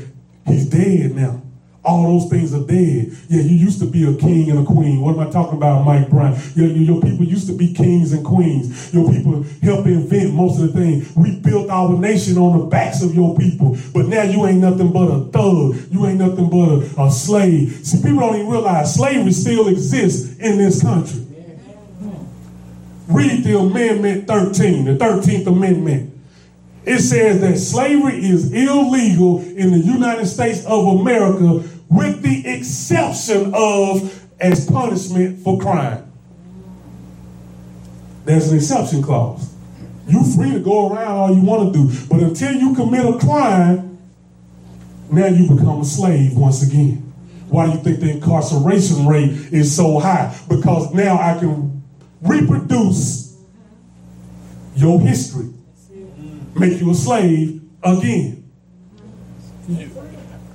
he's 0.48 0.66
dead 0.66 1.16
now. 1.16 1.42
All 1.84 2.20
those 2.20 2.30
things 2.30 2.54
are 2.54 2.64
dead. 2.64 3.12
Yeah, 3.28 3.42
you 3.42 3.56
used 3.56 3.80
to 3.80 3.88
be 3.88 4.04
a 4.04 4.14
king 4.16 4.52
and 4.52 4.60
a 4.60 4.64
queen. 4.64 5.02
What 5.02 5.16
am 5.16 5.20
I 5.20 5.32
talking 5.32 5.58
about, 5.58 5.84
Mike 5.84 6.10
Brown? 6.10 6.40
Your, 6.54 6.68
your 6.68 7.02
people 7.02 7.26
used 7.26 7.48
to 7.48 7.58
be 7.58 7.74
kings 7.74 8.14
and 8.14 8.24
queens. 8.24 8.94
Your 8.94 9.12
people 9.12 9.44
helped 9.64 9.88
invent 9.88 10.36
most 10.36 10.62
of 10.62 10.72
the 10.72 10.80
things. 10.80 11.12
We 11.16 11.40
built 11.40 11.72
our 11.72 11.98
nation 11.98 12.38
on 12.38 12.60
the 12.60 12.66
backs 12.66 13.02
of 13.02 13.16
your 13.16 13.36
people. 13.36 13.78
But 13.96 14.06
now 14.06 14.22
you 14.22 14.46
ain't 14.46 14.60
nothing 14.60 14.92
but 14.92 15.08
a 15.08 15.26
thug. 15.32 15.92
You 15.92 16.06
ain't 16.06 16.20
nothing 16.20 16.52
but 16.52 17.00
a, 17.00 17.08
a 17.08 17.12
slave. 17.12 17.84
See, 17.84 17.98
people 17.98 18.20
don't 18.20 18.36
even 18.36 18.48
realize 18.48 18.94
slavery 18.94 19.32
still 19.32 19.68
exists 19.68 20.38
in 20.38 20.60
this 20.60 20.84
country. 20.84 21.31
Read 23.12 23.44
the 23.44 23.58
Amendment 23.58 24.28
13, 24.28 24.86
the 24.86 24.96
13th 24.96 25.48
Amendment. 25.48 26.18
It 26.86 27.00
says 27.00 27.42
that 27.42 27.58
slavery 27.58 28.18
is 28.18 28.52
illegal 28.52 29.42
in 29.42 29.72
the 29.72 29.80
United 29.80 30.26
States 30.26 30.66
of 30.66 31.00
America 31.00 31.64
with 31.90 32.22
the 32.22 32.48
exception 32.48 33.52
of 33.54 34.28
as 34.40 34.66
punishment 34.66 35.40
for 35.44 35.60
crime. 35.60 36.12
There's 38.26 38.52
an 38.52 38.58
exception 38.58 39.04
clause. 39.04 39.54
You're 40.08 40.24
free 40.24 40.52
to 40.52 40.60
go 40.60 40.92
around 40.92 41.12
all 41.12 41.36
you 41.36 41.42
want 41.42 41.74
to 41.74 41.80
do, 41.80 42.08
but 42.10 42.22
until 42.22 42.54
you 42.54 42.74
commit 42.76 43.06
a 43.06 43.20
crime, 43.20 44.00
now 45.12 45.28
you 45.28 45.54
become 45.54 45.82
a 45.82 45.86
slave 45.86 46.36
once 46.36 46.64
again. 46.68 47.14
Why 47.50 47.68
do 47.68 47.74
you 47.74 47.80
think 47.80 48.00
the 48.00 48.12
incarceration 48.12 49.06
rate 49.06 49.30
is 49.52 49.76
so 49.76 50.00
high? 50.00 50.36
Because 50.48 50.94
now 50.94 51.18
I 51.18 51.38
can 51.38 51.81
reproduce 52.22 53.38
your 54.76 55.00
history, 55.00 55.50
make 56.56 56.80
you 56.80 56.92
a 56.92 56.96
slave 56.96 57.62
again. 57.84 58.50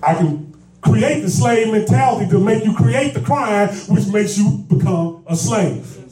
I 0.02 0.14
can 0.14 0.55
create 0.81 1.20
the 1.22 1.31
slave 1.31 1.72
mentality 1.72 2.31
to 2.31 2.38
make 2.38 2.64
you 2.64 2.74
create 2.74 3.14
the 3.14 3.20
crime, 3.20 3.68
which 3.88 4.07
makes 4.07 4.38
you 4.38 4.64
become 4.68 5.24
a 5.26 5.37
slave 5.37 6.06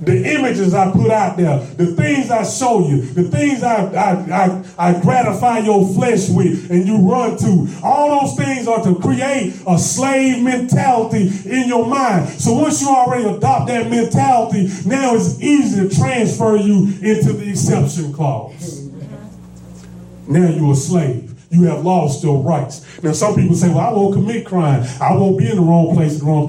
the 0.00 0.34
images 0.34 0.74
I 0.74 0.90
put 0.90 1.10
out 1.10 1.36
there, 1.36 1.58
the 1.58 1.86
things 1.86 2.30
I 2.30 2.44
show 2.44 2.86
you, 2.86 3.02
the 3.02 3.24
things 3.24 3.62
I, 3.62 3.86
I, 3.92 4.12
I, 4.30 4.90
I, 4.90 5.00
gratify 5.00 5.60
your 5.60 5.86
flesh 5.94 6.28
with 6.28 6.70
and 6.70 6.86
you 6.86 6.98
run 6.98 7.36
to, 7.38 7.68
all 7.82 8.20
those 8.20 8.36
things 8.36 8.68
are 8.68 8.82
to 8.84 8.94
create 8.96 9.54
a 9.66 9.78
slave 9.78 10.42
mentality 10.42 11.30
in 11.46 11.68
your 11.68 11.86
mind. 11.86 12.28
So 12.28 12.54
once 12.54 12.82
you 12.82 12.88
already 12.88 13.24
adopt 13.24 13.68
that 13.68 13.90
mentality, 13.90 14.68
now 14.84 15.14
it's 15.14 15.40
easy 15.40 15.88
to 15.88 15.94
transfer 15.94 16.56
you 16.56 16.86
into 17.02 17.32
the 17.32 17.48
exception 17.50 18.12
clause. 18.12 18.90
Now 20.28 20.48
you're 20.48 20.72
a 20.72 20.76
slave. 20.76 21.32
You 21.50 21.62
have 21.64 21.84
lost 21.84 22.24
your 22.24 22.42
rights. 22.42 23.02
Now, 23.02 23.12
some 23.12 23.36
people 23.36 23.54
say, 23.54 23.68
well, 23.68 23.78
I 23.78 23.92
won't 23.92 24.14
commit 24.14 24.44
crime. 24.44 24.84
I 25.00 25.14
won't 25.14 25.38
be 25.38 25.48
in 25.48 25.56
the 25.56 25.62
wrong 25.62 25.94
place 25.94 26.18
the 26.18 26.26
wrong 26.26 26.48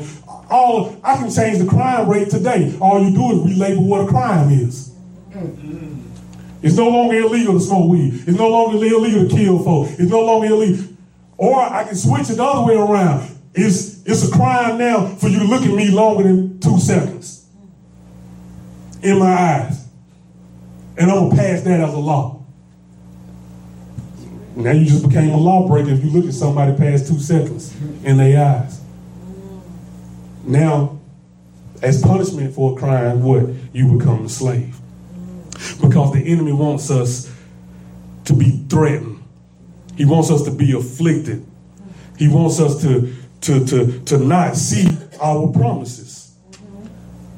all 0.50 0.98
I 1.04 1.16
can 1.18 1.32
change 1.32 1.60
the 1.60 1.66
crime 1.66 2.10
rate 2.10 2.30
today. 2.30 2.76
All 2.80 3.02
you 3.04 3.12
do 3.12 3.32
is 3.32 3.58
relabel 3.58 3.86
what 3.86 4.06
a 4.06 4.08
crime 4.08 4.52
is. 4.52 4.94
It's 6.62 6.76
no 6.76 6.90
longer 6.90 7.16
illegal 7.16 7.54
to 7.54 7.60
smoke 7.60 7.92
weed. 7.92 8.14
It's 8.28 8.38
no 8.38 8.50
longer 8.50 8.78
illegal 8.84 9.28
to 9.28 9.36
kill 9.36 9.64
folks. 9.64 10.00
It's 10.00 10.10
no 10.10 10.22
longer 10.22 10.48
illegal. 10.48 10.86
Or 11.38 11.62
I 11.62 11.84
can 11.84 11.96
switch 11.96 12.30
it 12.30 12.38
the 12.38 12.44
other 12.44 12.68
way 12.68 12.76
around. 12.76 13.30
It's, 13.54 14.06
it's 14.06 14.28
a 14.28 14.32
crime 14.32 14.78
now 14.78 15.08
for 15.16 15.28
you 15.28 15.40
to 15.40 15.46
look 15.46 15.64
at 15.64 15.72
me 15.72 15.92
longer 15.92 16.24
than 16.24 16.60
two 16.60 16.80
seconds 16.80 17.48
in 19.02 19.20
my 19.20 19.32
eyes. 19.32 19.88
And 20.98 21.12
I'm 21.12 21.30
to 21.30 21.36
pass 21.36 21.62
that 21.62 21.80
as 21.80 21.94
a 21.94 21.98
law. 21.98 22.44
Now 24.56 24.72
you 24.72 24.86
just 24.86 25.08
became 25.08 25.30
a 25.30 25.38
lawbreaker 25.38 25.92
if 25.92 26.04
you 26.04 26.10
look 26.10 26.26
at 26.26 26.34
somebody 26.34 26.76
past 26.76 27.08
two 27.08 27.20
seconds 27.20 27.76
in 28.04 28.18
their 28.18 28.44
eyes. 28.44 28.77
Now, 30.48 31.00
as 31.82 32.02
punishment 32.02 32.56
for 32.56 32.74
a 32.74 32.76
crime, 32.80 33.22
what? 33.22 33.50
You 33.74 33.98
become 33.98 34.26
a 34.26 34.30
slave. 34.30 34.76
Because 35.82 36.14
the 36.14 36.24
enemy 36.26 36.54
wants 36.54 36.90
us 36.90 37.32
to 38.26 38.34
be 38.34 38.64
threatened. 38.70 39.24
He 39.96 40.06
wants 40.06 40.32
us 40.32 40.44
to 40.44 40.52
be 40.52 40.72
afflicted. 40.72 41.46
He 42.18 42.28
wants 42.28 42.60
us 42.60 42.82
to, 42.82 43.14
to, 43.42 43.66
to, 43.66 44.00
to 44.06 44.18
not 44.18 44.56
see 44.56 44.88
our 45.22 45.52
promises. 45.52 46.36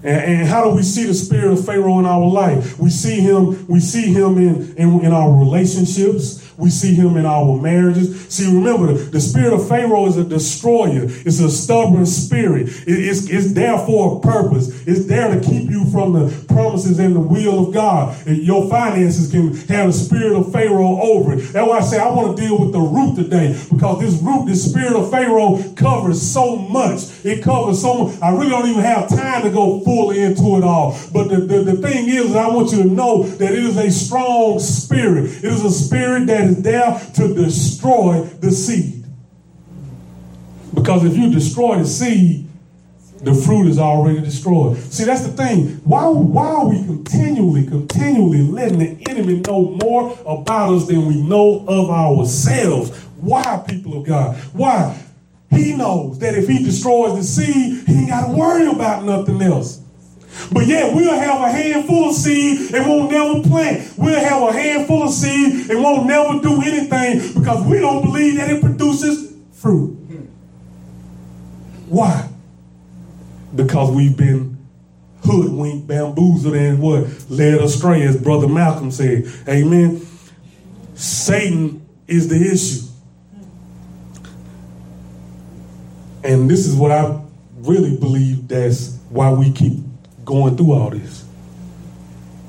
And, 0.03 0.39
and, 0.39 0.47
how 0.47 0.63
do 0.69 0.75
we 0.75 0.83
see 0.83 1.05
the 1.05 1.13
spirit 1.13 1.51
of 1.51 1.65
Pharaoh 1.65 1.99
in 1.99 2.05
our 2.05 2.25
life? 2.25 2.79
We 2.79 2.89
see 2.89 3.19
him, 3.19 3.67
we 3.67 3.81
see 3.81 4.13
him 4.13 4.37
in, 4.37 4.75
in, 4.77 5.05
in 5.05 5.11
our 5.11 5.37
relationships. 5.37 6.48
We 6.59 6.69
see 6.69 6.93
him 6.93 7.15
in 7.15 7.25
our 7.25 7.55
marriages. 7.59 8.27
See, 8.27 8.45
remember, 8.45 8.93
the, 8.93 9.21
spirit 9.21 9.53
of 9.53 9.67
Pharaoh 9.67 10.07
is 10.07 10.17
a 10.17 10.23
destroyer. 10.25 11.05
It's 11.05 11.39
a 11.39 11.49
stubborn 11.49 12.05
spirit. 12.05 12.67
It, 12.85 12.99
it's, 12.99 13.29
it's 13.29 13.53
there 13.53 13.77
for 13.77 14.17
a 14.17 14.19
purpose. 14.19 14.67
It's 14.85 15.05
there 15.05 15.33
to 15.33 15.39
keep 15.39 15.69
you 15.69 15.89
from 15.91 16.13
the 16.13 16.45
promises 16.47 16.99
and 16.99 17.15
the 17.15 17.21
will 17.21 17.67
of 17.67 17.73
God. 17.73 18.27
And 18.27 18.37
your 18.37 18.69
finances 18.69 19.31
can 19.31 19.55
have 19.73 19.87
the 19.87 19.93
spirit 19.93 20.37
of 20.37 20.51
Pharaoh 20.51 20.99
over 21.01 21.33
it. 21.33 21.53
That's 21.53 21.67
why 21.67 21.77
I 21.77 21.81
say 21.81 21.97
I 21.97 22.11
want 22.11 22.35
to 22.35 22.43
deal 22.43 22.59
with 22.59 22.73
the 22.73 22.79
root 22.79 23.15
today 23.15 23.57
because 23.71 24.01
this 24.01 24.21
root, 24.21 24.45
this 24.45 24.69
spirit 24.69 24.93
of 24.93 25.09
Pharaoh 25.09 25.63
covers 25.75 26.21
so 26.21 26.57
much. 26.57 27.03
It 27.23 27.41
covers 27.41 27.81
so 27.81 28.05
much. 28.05 28.21
I 28.21 28.31
really 28.31 28.49
don't 28.49 28.67
even 28.67 28.83
have 28.83 29.07
time 29.07 29.43
to 29.43 29.49
go 29.49 29.79
fully 29.81 30.21
into 30.21 30.57
it 30.57 30.63
all. 30.63 30.99
But 31.13 31.29
the, 31.29 31.37
the, 31.37 31.63
the 31.63 31.77
thing 31.77 32.09
is, 32.09 32.35
I 32.35 32.47
want 32.47 32.71
you 32.71 32.83
to 32.83 32.89
know 32.89 33.23
that 33.23 33.53
it 33.53 33.59
is 33.59 33.77
a 33.77 33.89
strong 33.91 34.59
spirit. 34.59 35.25
It 35.25 35.45
is 35.45 35.63
a 35.63 35.71
spirit 35.71 36.27
that 36.27 36.48
is 36.49 36.61
there 36.61 36.99
to 37.15 37.33
destroy 37.33 38.23
the 38.39 38.51
seed. 38.51 39.05
Because 40.73 41.05
if 41.05 41.15
you 41.15 41.31
destroy 41.31 41.79
the 41.79 41.85
seed, 41.85 42.47
the 43.21 43.33
fruit 43.33 43.67
is 43.67 43.79
already 43.79 44.21
destroyed. 44.21 44.77
See, 44.77 45.03
that's 45.03 45.23
the 45.27 45.31
thing. 45.31 45.81
Why, 45.83 46.07
why 46.07 46.47
are 46.47 46.69
we 46.69 46.77
continually, 46.85 47.65
continually 47.65 48.41
letting 48.43 48.79
the 48.79 49.09
enemy 49.09 49.41
know 49.41 49.77
more 49.83 50.17
about 50.21 50.73
us 50.73 50.87
than 50.87 51.05
we 51.05 51.21
know 51.21 51.65
of 51.67 51.89
ourselves? 51.89 52.97
Why, 53.19 53.63
people 53.67 53.99
of 53.99 54.07
God? 54.07 54.37
Why? 54.53 54.97
He 55.49 55.75
knows 55.75 56.19
that 56.19 56.35
if 56.35 56.47
he 56.47 56.63
destroys 56.63 57.17
the 57.17 57.23
seed, 57.23 57.87
he 57.87 57.93
ain't 57.93 58.09
got 58.09 58.27
to 58.27 58.33
worry 58.33 58.67
about 58.67 59.03
nothing 59.03 59.41
else. 59.41 59.78
But 60.51 60.67
yet 60.67 60.93
we'll 60.95 61.19
have 61.19 61.41
a 61.41 61.51
handful 61.51 62.09
of 62.09 62.15
seed 62.15 62.73
and 62.73 62.87
won't 62.87 63.11
never 63.11 63.41
plant. 63.47 63.93
We'll 63.97 64.19
have 64.19 64.41
a 64.43 64.53
handful 64.53 65.03
of 65.03 65.11
seed 65.11 65.69
and 65.69 65.83
won't 65.83 66.07
never 66.07 66.39
do 66.39 66.61
anything 66.61 67.39
because 67.39 67.65
we 67.65 67.79
don't 67.79 68.03
believe 68.03 68.37
that 68.37 68.49
it 68.49 68.61
produces 68.61 69.33
fruit. 69.53 69.95
Why? 71.87 72.29
Because 73.55 73.91
we've 73.91 74.15
been 74.15 74.57
hoodwinked, 75.23 75.87
bamboozled, 75.87 76.55
and 76.55 76.79
what? 76.79 77.07
Led 77.29 77.61
astray, 77.61 78.03
as 78.03 78.15
Brother 78.15 78.47
Malcolm 78.47 78.91
said. 78.91 79.25
Amen. 79.47 80.05
Satan 80.95 81.85
is 82.07 82.27
the 82.27 82.35
issue. 82.35 82.85
And 86.23 86.49
this 86.49 86.67
is 86.67 86.75
what 86.75 86.91
I 86.91 87.21
really 87.57 87.97
believe 87.97 88.47
that's 88.47 88.97
why 89.09 89.31
we 89.31 89.51
keep 89.51 89.79
going 90.29 90.55
through 90.55 90.73
all 90.73 90.91
this. 90.91 91.25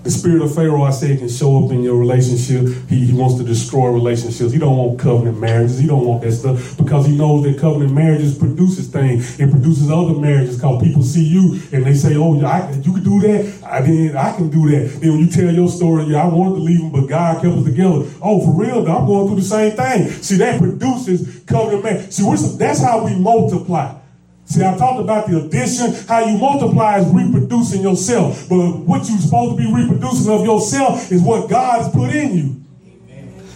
The 0.02 0.10
spirit 0.10 0.40
of 0.42 0.54
Pharaoh, 0.54 0.82
I 0.82 0.90
said, 0.90 1.18
can 1.18 1.28
show 1.28 1.62
up 1.62 1.72
in 1.72 1.82
your 1.82 1.96
relationship. 1.96 2.88
He, 2.88 3.06
he 3.06 3.12
wants 3.12 3.36
to 3.36 3.44
destroy 3.44 3.88
relationships. 3.88 4.50
He 4.52 4.58
don't 4.58 4.76
want 4.76 4.98
covenant 4.98 5.38
marriages. 5.38 5.78
He 5.78 5.86
don't 5.86 6.06
want 6.06 6.22
that 6.22 6.32
stuff 6.32 6.76
because 6.78 7.06
he 7.06 7.16
knows 7.16 7.44
that 7.44 7.58
covenant 7.58 7.92
marriages 7.92 8.36
produces 8.36 8.88
things. 8.88 9.38
It 9.38 9.50
produces 9.50 9.90
other 9.90 10.14
marriages 10.14 10.56
because 10.56 10.82
people 10.82 11.02
see 11.02 11.24
you 11.24 11.60
and 11.72 11.84
they 11.84 11.92
say, 11.92 12.16
"Oh, 12.16 12.40
I, 12.40 12.70
you 12.82 12.94
can 12.94 13.04
do 13.04 13.20
that. 13.20 13.62
I 13.62 13.82
did. 13.82 14.16
I 14.16 14.34
can 14.36 14.48
do 14.48 14.70
that." 14.70 15.00
Then 15.00 15.10
when 15.12 15.20
you 15.20 15.30
tell 15.30 15.52
your 15.52 15.68
story, 15.68 16.04
yeah, 16.04 16.24
I 16.24 16.28
wanted 16.28 16.56
to 16.56 16.62
leave 16.62 16.80
him, 16.80 16.92
but 16.92 17.06
God 17.06 17.42
kept 17.42 17.54
us 17.54 17.64
together. 17.64 18.08
Oh, 18.22 18.40
for 18.44 18.54
real? 18.58 18.88
I'm 18.88 19.06
going 19.06 19.26
through 19.28 19.36
the 19.36 19.42
same 19.42 19.76
thing. 19.76 20.08
See, 20.22 20.36
that 20.36 20.58
produces 20.58 21.42
covenant 21.44 21.84
marriage. 21.84 22.10
See, 22.10 22.24
that's 22.56 22.80
how 22.82 23.04
we 23.04 23.16
multiply. 23.16 23.99
See, 24.50 24.64
I 24.64 24.76
talked 24.76 24.98
about 24.98 25.28
the 25.28 25.44
addition. 25.44 25.94
How 26.08 26.24
you 26.24 26.36
multiply 26.36 26.98
is 26.98 27.06
reproducing 27.14 27.82
yourself. 27.82 28.48
But 28.48 28.78
what 28.78 29.08
you're 29.08 29.20
supposed 29.20 29.56
to 29.56 29.62
be 29.62 29.72
reproducing 29.72 30.32
of 30.32 30.44
yourself 30.44 31.12
is 31.12 31.22
what 31.22 31.48
God 31.48 31.84
has 31.84 31.92
put 31.92 32.12
in 32.12 32.36
you. 32.36 32.60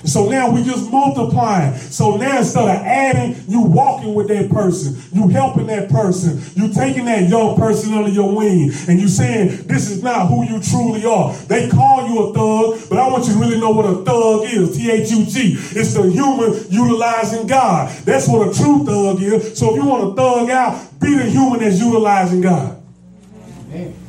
So 0.04 0.28
now 0.28 0.50
we 0.50 0.62
just 0.62 0.90
multiplying. 0.90 1.76
So 1.76 2.16
now 2.16 2.38
instead 2.38 2.64
of 2.64 2.84
adding, 2.84 3.36
you 3.48 3.60
walking 3.60 4.14
with 4.14 4.28
that 4.28 4.50
person, 4.50 4.96
you 5.12 5.28
helping 5.28 5.66
that 5.68 5.88
person, 5.88 6.40
you 6.54 6.72
taking 6.72 7.06
that 7.06 7.28
young 7.28 7.56
person 7.56 7.94
under 7.94 8.10
your 8.10 8.34
wing, 8.34 8.70
and 8.88 9.00
you 9.00 9.08
saying 9.08 9.66
this 9.66 9.90
is 9.90 10.02
not 10.02 10.28
who 10.28 10.44
you 10.44 10.60
truly 10.60 11.04
are. 11.04 11.32
They 11.34 11.68
call 11.68 12.08
you 12.08 12.18
a 12.24 12.34
thug, 12.34 12.88
but 12.90 12.98
I 12.98 13.08
want 13.08 13.26
you 13.26 13.34
to 13.34 13.38
really 13.38 13.60
know 13.60 13.70
what 13.70 13.86
a 13.86 14.04
thug 14.04 14.44
is. 14.44 14.76
T 14.76 14.90
H 14.90 15.10
U 15.10 15.24
G. 15.24 15.56
It's 15.56 15.94
the 15.94 16.02
human 16.02 16.64
utilizing 16.70 17.46
God. 17.46 17.90
That's 18.04 18.28
what 18.28 18.48
a 18.48 18.54
true 18.54 18.84
thug 18.84 19.22
is. 19.22 19.58
So 19.58 19.70
if 19.70 19.82
you 19.82 19.88
want 19.88 20.10
to 20.10 20.14
thug 20.14 20.50
out, 20.50 21.00
be 21.00 21.14
the 21.16 21.24
human 21.24 21.60
that's 21.60 21.80
utilizing 21.80 22.40
God. 22.40 22.82
Amen. 23.70 24.03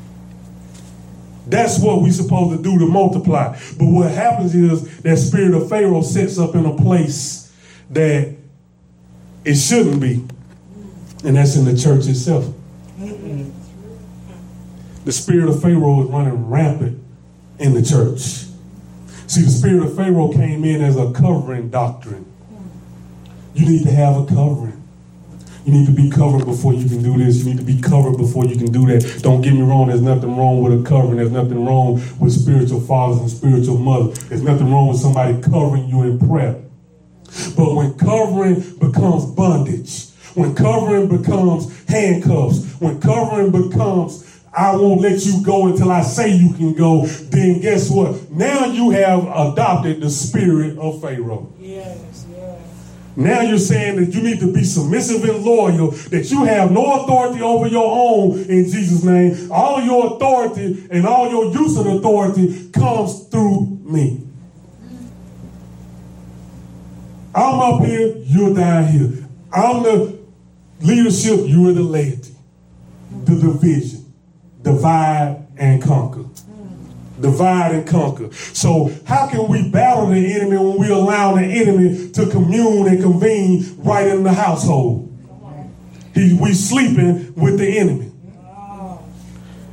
That's 1.47 1.79
what 1.79 2.01
we're 2.01 2.11
supposed 2.11 2.57
to 2.57 2.63
do 2.63 2.79
to 2.79 2.87
multiply. 2.87 3.57
But 3.77 3.85
what 3.85 4.11
happens 4.11 4.55
is 4.55 5.01
that 5.01 5.17
spirit 5.17 5.53
of 5.53 5.69
Pharaoh 5.69 6.01
sets 6.01 6.39
up 6.39 6.55
in 6.55 6.65
a 6.65 6.75
place 6.75 7.53
that 7.91 8.35
it 9.43 9.55
shouldn't 9.55 10.01
be. 10.01 10.25
And 11.23 11.37
that's 11.37 11.55
in 11.55 11.65
the 11.65 11.77
church 11.77 12.07
itself. 12.07 12.51
The 15.05 15.11
spirit 15.11 15.49
of 15.49 15.61
Pharaoh 15.61 16.03
is 16.03 16.09
running 16.09 16.49
rampant 16.49 17.03
in 17.59 17.73
the 17.73 17.83
church. 17.83 18.45
See, 19.27 19.41
the 19.41 19.49
spirit 19.49 19.83
of 19.83 19.95
Pharaoh 19.95 20.31
came 20.31 20.63
in 20.63 20.81
as 20.83 20.97
a 20.97 21.11
covering 21.11 21.69
doctrine. 21.69 22.25
You 23.53 23.67
need 23.67 23.83
to 23.83 23.91
have 23.91 24.17
a 24.17 24.25
covering. 24.25 24.84
You 25.65 25.71
need 25.71 25.87
to 25.87 25.91
be 25.91 26.11
covered 26.11 26.45
before 26.45 26.75
you 26.75 26.87
can 26.87 27.01
do 27.01 27.17
this. 27.17 27.43
You 27.43 27.45
need 27.45 27.57
to 27.57 27.63
be 27.63 27.81
covered 27.81 28.17
before 28.17 28.45
you 28.45 28.55
can 28.55 28.71
do 28.71 28.85
that. 28.85 29.23
Don't 29.23 29.41
get 29.41 29.53
me 29.53 29.63
wrong. 29.63 29.87
There's 29.87 30.01
nothing 30.01 30.37
wrong 30.37 30.61
with 30.61 30.79
a 30.79 30.87
covering. 30.87 31.17
There's 31.17 31.31
nothing 31.31 31.65
wrong 31.65 31.95
with 32.19 32.33
spiritual 32.33 32.81
fathers 32.81 33.19
and 33.19 33.29
spiritual 33.31 33.79
mothers. 33.79 34.19
There's 34.29 34.43
nothing 34.43 34.71
wrong 34.71 34.89
with 34.89 34.99
somebody 34.99 35.41
covering 35.41 35.89
you 35.89 36.03
in 36.03 36.19
prayer. 36.19 36.61
But 37.57 37.73
when 37.73 37.95
covering 37.95 38.61
becomes 38.77 39.25
bondage, 39.25 40.09
when 40.35 40.53
covering 40.53 41.07
becomes 41.07 41.67
handcuffs, 41.87 42.63
when 42.79 43.01
covering 43.01 43.51
becomes 43.51 44.21
I 44.57 44.73
won't 44.75 45.01
let 45.01 45.25
you 45.25 45.43
go 45.43 45.67
until 45.67 45.91
I 45.91 46.01
say 46.01 46.33
you 46.33 46.53
can 46.53 46.73
go, 46.75 47.05
then 47.05 47.59
guess 47.59 47.89
what? 47.89 48.31
Now 48.31 48.65
you 48.65 48.91
have 48.91 49.23
adopted 49.23 49.99
the 49.99 50.09
spirit 50.09 50.77
of 50.77 51.01
Pharaoh. 51.01 51.51
Yes. 51.59 52.14
Now 53.17 53.41
you're 53.41 53.57
saying 53.57 53.95
that 53.97 54.13
you 54.13 54.21
need 54.21 54.41
to 54.41 54.51
be 54.51 54.63
submissive 54.63 55.23
and 55.23 55.43
loyal, 55.43 55.91
that 55.91 56.29
you 56.29 56.43
have 56.43 56.71
no 56.71 57.01
authority 57.01 57.41
over 57.41 57.67
your 57.67 57.85
own 57.85 58.39
in 58.41 58.65
Jesus' 58.65 59.03
name. 59.03 59.49
All 59.51 59.81
your 59.81 60.15
authority 60.15 60.85
and 60.91 61.05
all 61.05 61.29
your 61.29 61.45
use 61.53 61.77
of 61.77 61.85
authority 61.85 62.69
comes 62.71 63.27
through 63.27 63.79
me. 63.83 64.21
I'm 67.33 67.59
up 67.59 67.85
here, 67.85 68.17
you're 68.25 68.53
down 68.53 68.87
here. 68.87 69.27
I'm 69.51 69.83
the 69.83 70.19
leadership, 70.81 71.39
you're 71.45 71.73
the 71.73 71.83
laity. 71.83 72.35
The 73.23 73.35
division. 73.35 74.13
Divide 74.61 75.45
and 75.57 75.81
conquer 75.81 76.24
divide 77.19 77.73
and 77.73 77.87
conquer. 77.87 78.31
So 78.33 78.91
how 79.05 79.27
can 79.27 79.47
we 79.47 79.69
battle 79.69 80.07
the 80.07 80.33
enemy 80.33 80.57
when 80.57 80.77
we 80.79 80.89
allow 80.89 81.35
the 81.35 81.43
enemy 81.43 82.09
to 82.11 82.27
commune 82.27 82.87
and 82.87 83.01
convene 83.01 83.75
right 83.77 84.07
in 84.07 84.23
the 84.23 84.33
household? 84.33 85.11
He, 86.13 86.37
we 86.39 86.53
sleeping 86.53 87.33
with 87.35 87.57
the 87.57 87.77
enemy. 87.77 88.11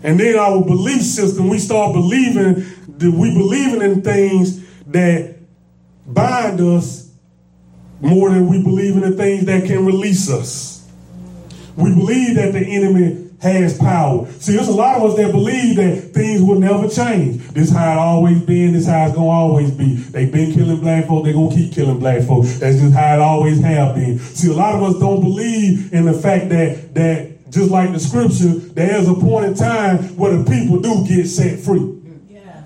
And 0.04 0.18
then 0.18 0.36
our 0.36 0.64
belief 0.64 1.02
system, 1.02 1.48
we 1.48 1.58
start 1.58 1.92
believing 1.92 2.64
that 2.98 3.10
we 3.10 3.32
believing 3.32 3.82
in 3.82 4.02
things 4.02 4.60
that 4.86 5.36
bind 6.06 6.60
us 6.60 7.12
more 8.00 8.30
than 8.30 8.48
we 8.48 8.60
believe 8.60 8.96
in 8.96 9.02
the 9.02 9.12
things 9.12 9.46
that 9.46 9.64
can 9.64 9.86
release 9.86 10.28
us. 10.28 10.90
We 11.76 11.94
believe 11.94 12.34
that 12.34 12.52
the 12.52 12.58
enemy 12.58 13.21
has 13.42 13.76
power. 13.76 14.24
See, 14.38 14.54
there's 14.54 14.68
a 14.68 14.72
lot 14.72 14.98
of 14.98 15.10
us 15.10 15.16
that 15.16 15.32
believe 15.32 15.74
that 15.74 16.14
things 16.14 16.40
will 16.40 16.60
never 16.60 16.88
change. 16.88 17.42
This 17.48 17.72
how 17.72 17.92
it 17.92 17.98
always 17.98 18.40
been. 18.40 18.72
This 18.72 18.86
how 18.86 19.06
it's 19.06 19.16
gonna 19.16 19.28
always 19.28 19.72
be. 19.72 19.96
They've 19.96 20.30
been 20.30 20.54
killing 20.54 20.78
black 20.78 21.08
folk. 21.08 21.24
They're 21.24 21.32
gonna 21.32 21.54
keep 21.54 21.72
killing 21.72 21.98
black 21.98 22.22
folk. 22.22 22.44
That's 22.44 22.78
just 22.78 22.94
how 22.94 23.14
it 23.14 23.20
always 23.20 23.60
have 23.60 23.96
been. 23.96 24.20
See, 24.20 24.48
a 24.48 24.54
lot 24.54 24.76
of 24.76 24.82
us 24.84 25.00
don't 25.00 25.20
believe 25.20 25.92
in 25.92 26.04
the 26.04 26.12
fact 26.12 26.50
that 26.50 26.94
that 26.94 27.50
just 27.50 27.72
like 27.72 27.92
the 27.92 27.98
scripture, 27.98 28.60
there's 28.74 29.08
a 29.08 29.14
point 29.14 29.46
in 29.46 29.54
time 29.54 29.98
where 30.16 30.36
the 30.36 30.48
people 30.48 30.78
do 30.78 31.04
get 31.04 31.26
set 31.26 31.58
free. 31.58 32.00
Yes. 32.30 32.64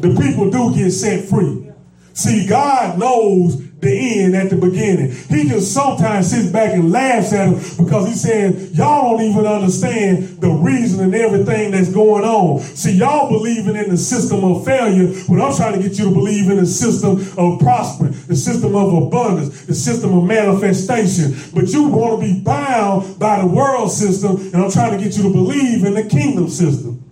The 0.00 0.14
people 0.20 0.50
do 0.50 0.74
get 0.74 0.90
set 0.90 1.24
free. 1.30 1.72
See, 2.12 2.46
God 2.46 2.98
knows 2.98 3.56
the 3.80 4.20
end 4.20 4.36
at 4.36 4.50
the 4.50 4.56
beginning. 4.56 5.10
He 5.10 5.48
just 5.48 5.72
sometimes 5.72 6.30
sits 6.30 6.48
back 6.48 6.74
and 6.74 6.92
laughs 6.92 7.32
at 7.32 7.50
them 7.50 7.54
because 7.84 8.08
he's 8.08 8.20
saying, 8.20 8.74
y'all 8.74 9.16
don't 9.16 9.26
even 9.26 9.46
understand 9.46 10.40
the 10.40 10.50
reason 10.50 11.02
and 11.04 11.14
everything 11.14 11.70
that's 11.70 11.90
going 11.90 12.24
on. 12.24 12.60
See, 12.60 12.92
y'all 12.92 13.30
believing 13.30 13.76
in 13.76 13.90
the 13.90 13.96
system 13.96 14.44
of 14.44 14.64
failure 14.64 15.08
when 15.24 15.40
I'm 15.40 15.54
trying 15.56 15.80
to 15.80 15.88
get 15.88 15.98
you 15.98 16.04
to 16.04 16.10
believe 16.10 16.50
in 16.50 16.58
the 16.58 16.66
system 16.66 17.20
of 17.38 17.60
prospering, 17.60 18.12
the 18.26 18.36
system 18.36 18.74
of 18.76 18.92
abundance, 18.92 19.64
the 19.64 19.74
system 19.74 20.16
of 20.16 20.24
manifestation. 20.24 21.34
But 21.54 21.68
you 21.68 21.88
want 21.88 22.20
to 22.20 22.26
be 22.26 22.40
bound 22.40 23.18
by 23.18 23.40
the 23.40 23.46
world 23.46 23.90
system, 23.90 24.36
and 24.36 24.56
I'm 24.56 24.70
trying 24.70 24.96
to 24.98 25.02
get 25.02 25.16
you 25.16 25.22
to 25.24 25.30
believe 25.30 25.84
in 25.84 25.94
the 25.94 26.04
kingdom 26.04 26.48
system. 26.48 27.04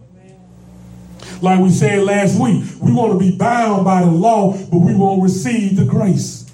Like 1.41 1.61
we 1.61 1.71
said 1.71 2.03
last 2.03 2.39
week, 2.39 2.64
we 2.83 2.93
want 2.93 3.12
to 3.12 3.19
be 3.19 3.37
bound 3.37 3.85
by 3.85 4.03
the 4.03 4.11
law, 4.11 4.53
but 4.53 4.79
we 4.79 4.95
won't 4.95 5.23
receive 5.23 5.77
the 5.77 5.85
grace. 5.85 6.47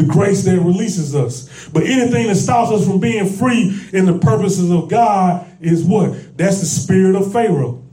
The 0.00 0.06
grace 0.06 0.44
that 0.44 0.58
releases 0.58 1.14
us. 1.14 1.68
But 1.68 1.82
anything 1.82 2.28
that 2.28 2.36
stops 2.36 2.70
us 2.70 2.86
from 2.86 3.00
being 3.00 3.26
free 3.26 3.78
in 3.92 4.06
the 4.06 4.18
purposes 4.18 4.70
of 4.70 4.88
God 4.88 5.46
is 5.60 5.84
what? 5.84 6.38
That's 6.38 6.60
the 6.60 6.64
spirit 6.64 7.16
of 7.16 7.30
Pharaoh. 7.30 7.84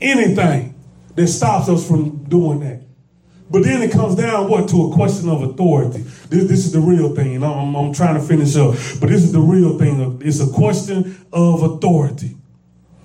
Anything 0.00 0.76
that 1.16 1.26
stops 1.26 1.68
us 1.68 1.84
from 1.84 2.22
doing 2.24 2.60
that. 2.60 2.82
But 3.50 3.64
then 3.64 3.82
it 3.82 3.90
comes 3.90 4.14
down 4.14 4.48
what 4.48 4.68
to 4.68 4.88
a 4.88 4.94
question 4.94 5.28
of 5.28 5.42
authority. 5.42 6.02
This, 6.28 6.48
this 6.48 6.64
is 6.64 6.70
the 6.70 6.78
real 6.78 7.12
thing, 7.16 7.34
and 7.34 7.44
I'm, 7.44 7.74
I'm 7.74 7.92
trying 7.92 8.14
to 8.14 8.20
finish 8.20 8.54
up. 8.54 8.74
But 9.00 9.08
this 9.08 9.24
is 9.24 9.32
the 9.32 9.40
real 9.40 9.76
thing. 9.76 10.22
It's 10.22 10.38
a 10.38 10.52
question 10.52 11.26
of 11.32 11.64
authority. 11.64 12.36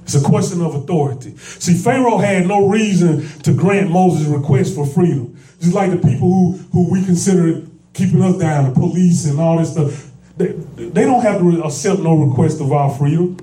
It's 0.04 0.14
a 0.14 0.22
question 0.22 0.62
of 0.62 0.76
authority. 0.76 1.36
See, 1.38 1.74
Pharaoh 1.74 2.20
had 2.20 2.46
no 2.46 2.68
reason 2.68 3.28
to 3.40 3.56
grant 3.56 3.90
Moses' 3.90 4.28
request 4.28 4.76
for 4.76 4.86
freedom. 4.86 5.36
Just 5.60 5.74
like 5.74 5.90
the 5.90 5.98
people 5.98 6.32
who, 6.32 6.52
who 6.72 6.92
we 6.92 7.04
consider 7.04 7.64
keeping 7.94 8.22
us 8.22 8.38
down, 8.38 8.74
the 8.74 8.80
police 8.80 9.26
and 9.26 9.40
all 9.40 9.58
this 9.58 9.72
stuff. 9.72 10.12
They, 10.38 10.48
they 10.48 11.06
don't 11.06 11.22
have 11.22 11.40
to 11.40 11.64
accept 11.64 12.00
no 12.00 12.16
request 12.16 12.60
of 12.60 12.72
our 12.72 12.92
freedom. 12.92 13.38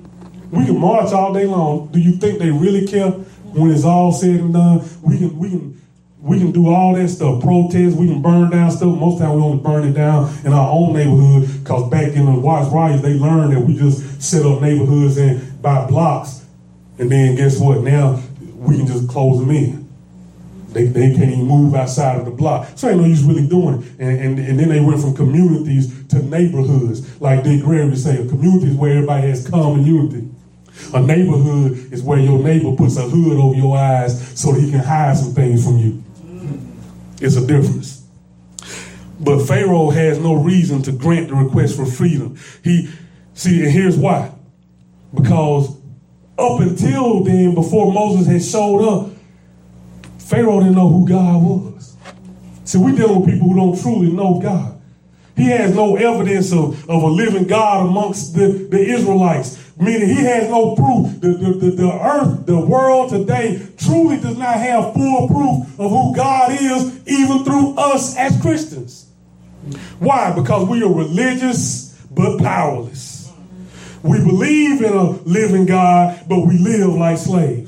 We 0.51 0.65
can 0.65 0.79
march 0.79 1.13
all 1.13 1.33
day 1.33 1.45
long. 1.45 1.87
Do 1.91 1.99
you 1.99 2.13
think 2.13 2.39
they 2.39 2.51
really 2.51 2.85
care 2.85 3.11
when 3.11 3.71
it's 3.71 3.85
all 3.85 4.11
said 4.11 4.41
and 4.41 4.53
done? 4.53 4.87
We 5.01 5.17
can 5.17 5.37
we 5.37 5.49
can 5.49 5.81
we 6.21 6.37
can 6.37 6.51
do 6.51 6.67
all 6.69 6.93
that 6.93 7.07
stuff, 7.07 7.41
protest, 7.41 7.97
we 7.97 8.07
can 8.07 8.21
burn 8.21 8.51
down 8.51 8.69
stuff. 8.69 8.95
Most 8.95 9.19
time 9.19 9.35
we 9.35 9.41
only 9.41 9.63
burn 9.63 9.87
it 9.87 9.93
down 9.93 10.31
in 10.45 10.53
our 10.53 10.71
own 10.71 10.93
neighborhood 10.93 11.49
because 11.63 11.89
back 11.89 12.13
in 12.13 12.25
the 12.25 12.39
Watts 12.39 12.69
riots, 12.71 13.01
they 13.01 13.13
learned 13.13 13.53
that 13.53 13.61
we 13.61 13.75
just 13.75 14.21
set 14.21 14.45
up 14.45 14.61
neighborhoods 14.61 15.17
and 15.17 15.61
by 15.61 15.85
blocks. 15.87 16.45
And 16.99 17.11
then 17.11 17.35
guess 17.35 17.59
what? 17.59 17.81
Now 17.81 18.21
we 18.55 18.77
can 18.77 18.85
just 18.85 19.07
close 19.07 19.39
them 19.39 19.49
in. 19.49 19.80
They, 20.71 20.85
they 20.85 21.13
can't 21.13 21.31
even 21.31 21.45
move 21.45 21.75
outside 21.75 22.19
of 22.19 22.25
the 22.25 22.31
block. 22.31 22.67
So 22.75 22.89
ain't 22.89 22.99
no 22.99 23.05
use 23.05 23.23
really 23.23 23.47
doing 23.47 23.81
it. 23.81 23.89
And, 23.99 24.19
and, 24.19 24.39
and 24.39 24.59
then 24.59 24.69
they 24.69 24.79
went 24.79 25.01
from 25.01 25.13
communities 25.13 26.07
to 26.07 26.23
neighborhoods. 26.23 27.21
Like 27.21 27.43
Dick 27.43 27.61
Gregory 27.61 27.95
say, 27.95 28.23
a 28.23 28.27
community 28.27 28.67
is 28.67 28.75
where 28.75 28.91
everybody 28.91 29.27
has 29.27 29.47
common 29.47 29.85
unity. 29.85 30.29
A 30.93 31.01
neighborhood 31.01 31.91
is 31.91 32.01
where 32.01 32.19
your 32.19 32.39
neighbor 32.39 32.75
puts 32.75 32.97
a 32.97 33.01
hood 33.01 33.37
over 33.37 33.55
your 33.55 33.77
eyes 33.77 34.39
so 34.39 34.53
he 34.53 34.71
can 34.71 34.79
hide 34.79 35.17
some 35.17 35.33
things 35.33 35.63
from 35.63 35.77
you. 35.77 36.03
It's 37.19 37.35
a 37.35 37.45
difference. 37.45 38.01
But 39.19 39.45
Pharaoh 39.45 39.91
has 39.91 40.17
no 40.17 40.35
reason 40.35 40.81
to 40.83 40.91
grant 40.91 41.27
the 41.27 41.35
request 41.35 41.75
for 41.75 41.85
freedom. 41.85 42.37
He 42.63 42.89
see, 43.33 43.61
and 43.61 43.71
here's 43.71 43.97
why. 43.97 44.31
Because 45.13 45.69
up 46.39 46.59
until 46.61 47.23
then, 47.23 47.53
before 47.53 47.93
Moses 47.93 48.25
had 48.25 48.43
showed 48.43 48.81
up, 48.87 49.09
Pharaoh 50.31 50.61
didn't 50.61 50.75
know 50.75 50.87
who 50.87 51.05
God 51.05 51.43
was. 51.43 51.97
See, 52.63 52.77
we 52.77 52.95
dealing 52.95 53.19
with 53.19 53.29
people 53.29 53.49
who 53.49 53.55
don't 53.57 53.81
truly 53.81 54.13
know 54.13 54.39
God. 54.39 54.81
He 55.35 55.49
has 55.49 55.75
no 55.75 55.97
evidence 55.97 56.53
of, 56.53 56.89
of 56.89 57.03
a 57.03 57.07
living 57.07 57.47
God 57.47 57.85
amongst 57.85 58.33
the, 58.33 58.47
the 58.71 58.79
Israelites. 58.79 59.59
Meaning 59.77 60.07
he 60.07 60.23
has 60.23 60.49
no 60.49 60.73
proof. 60.75 61.19
The, 61.19 61.33
the, 61.33 61.51
the, 61.59 61.71
the, 61.71 61.91
earth, 61.91 62.45
the 62.45 62.57
world 62.57 63.09
today 63.09 63.67
truly 63.77 64.21
does 64.21 64.37
not 64.37 64.55
have 64.55 64.93
full 64.93 65.27
proof 65.27 65.77
of 65.77 65.91
who 65.91 66.15
God 66.15 66.53
is, 66.53 67.05
even 67.07 67.43
through 67.43 67.75
us 67.75 68.15
as 68.15 68.39
Christians. 68.39 69.07
Why? 69.99 70.31
Because 70.33 70.65
we 70.65 70.81
are 70.81 70.93
religious 70.93 71.93
but 72.09 72.37
powerless. 72.39 73.33
We 74.01 74.17
believe 74.19 74.81
in 74.81 74.93
a 74.93 75.11
living 75.23 75.65
God, 75.65 76.23
but 76.29 76.39
we 76.47 76.57
live 76.57 76.93
like 76.93 77.17
slaves. 77.17 77.60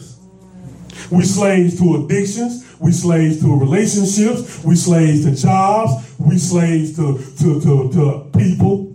We 1.13 1.25
slaves 1.25 1.77
to 1.79 2.03
addictions. 2.03 2.65
We 2.79 2.91
slaves 2.91 3.39
to 3.41 3.55
relationships. 3.55 4.63
We 4.63 4.75
slaves 4.75 5.25
to 5.25 5.35
jobs. 5.35 6.15
We 6.17 6.39
slaves 6.39 6.95
to, 6.95 7.19
to, 7.39 7.61
to, 7.61 7.91
to 7.93 8.29
people. 8.35 8.89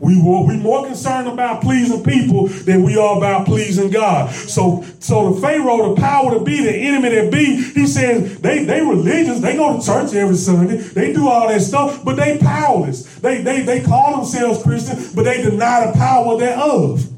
We 0.00 0.22
were 0.22 0.46
we 0.46 0.56
more 0.56 0.86
concerned 0.86 1.26
about 1.26 1.60
pleasing 1.60 2.04
people 2.04 2.46
than 2.46 2.84
we 2.84 2.96
are 2.96 3.16
about 3.16 3.46
pleasing 3.46 3.90
God. 3.90 4.30
So 4.30 4.84
so 5.00 5.32
the 5.32 5.40
Pharaoh, 5.40 5.94
the 5.94 6.00
power 6.00 6.38
to 6.38 6.44
be, 6.44 6.62
the 6.62 6.72
enemy 6.72 7.08
that 7.08 7.32
be, 7.32 7.56
he 7.72 7.86
says 7.86 8.38
they 8.38 8.64
they 8.64 8.80
religious, 8.80 9.40
they 9.40 9.56
go 9.56 9.76
to 9.76 9.84
church 9.84 10.14
every 10.14 10.36
Sunday, 10.36 10.76
they 10.76 11.12
do 11.12 11.28
all 11.28 11.48
that 11.48 11.62
stuff, 11.62 12.04
but 12.04 12.14
they 12.14 12.38
powerless. 12.38 13.12
They 13.16 13.42
they 13.42 13.62
they 13.62 13.80
call 13.80 14.18
themselves 14.18 14.62
Christian, 14.62 14.98
but 15.16 15.24
they 15.24 15.42
deny 15.42 15.86
the 15.86 15.98
power 15.98 16.38
they 16.38 16.46
thereof. 16.46 17.17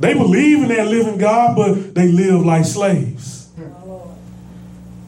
They 0.00 0.14
believe 0.14 0.62
in 0.62 0.68
that 0.68 0.88
living 0.88 1.18
God, 1.18 1.56
but 1.56 1.94
they 1.94 2.08
live 2.08 2.44
like 2.44 2.64
slaves. 2.64 3.48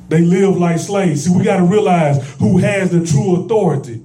They 0.09 0.23
live 0.23 0.57
like 0.57 0.79
slaves. 0.79 1.25
See, 1.25 1.37
we 1.37 1.45
got 1.45 1.59
to 1.59 1.65
realize 1.65 2.37
who 2.39 2.59
has 2.59 2.91
the 2.91 3.05
true 3.05 3.45
authority. 3.45 4.03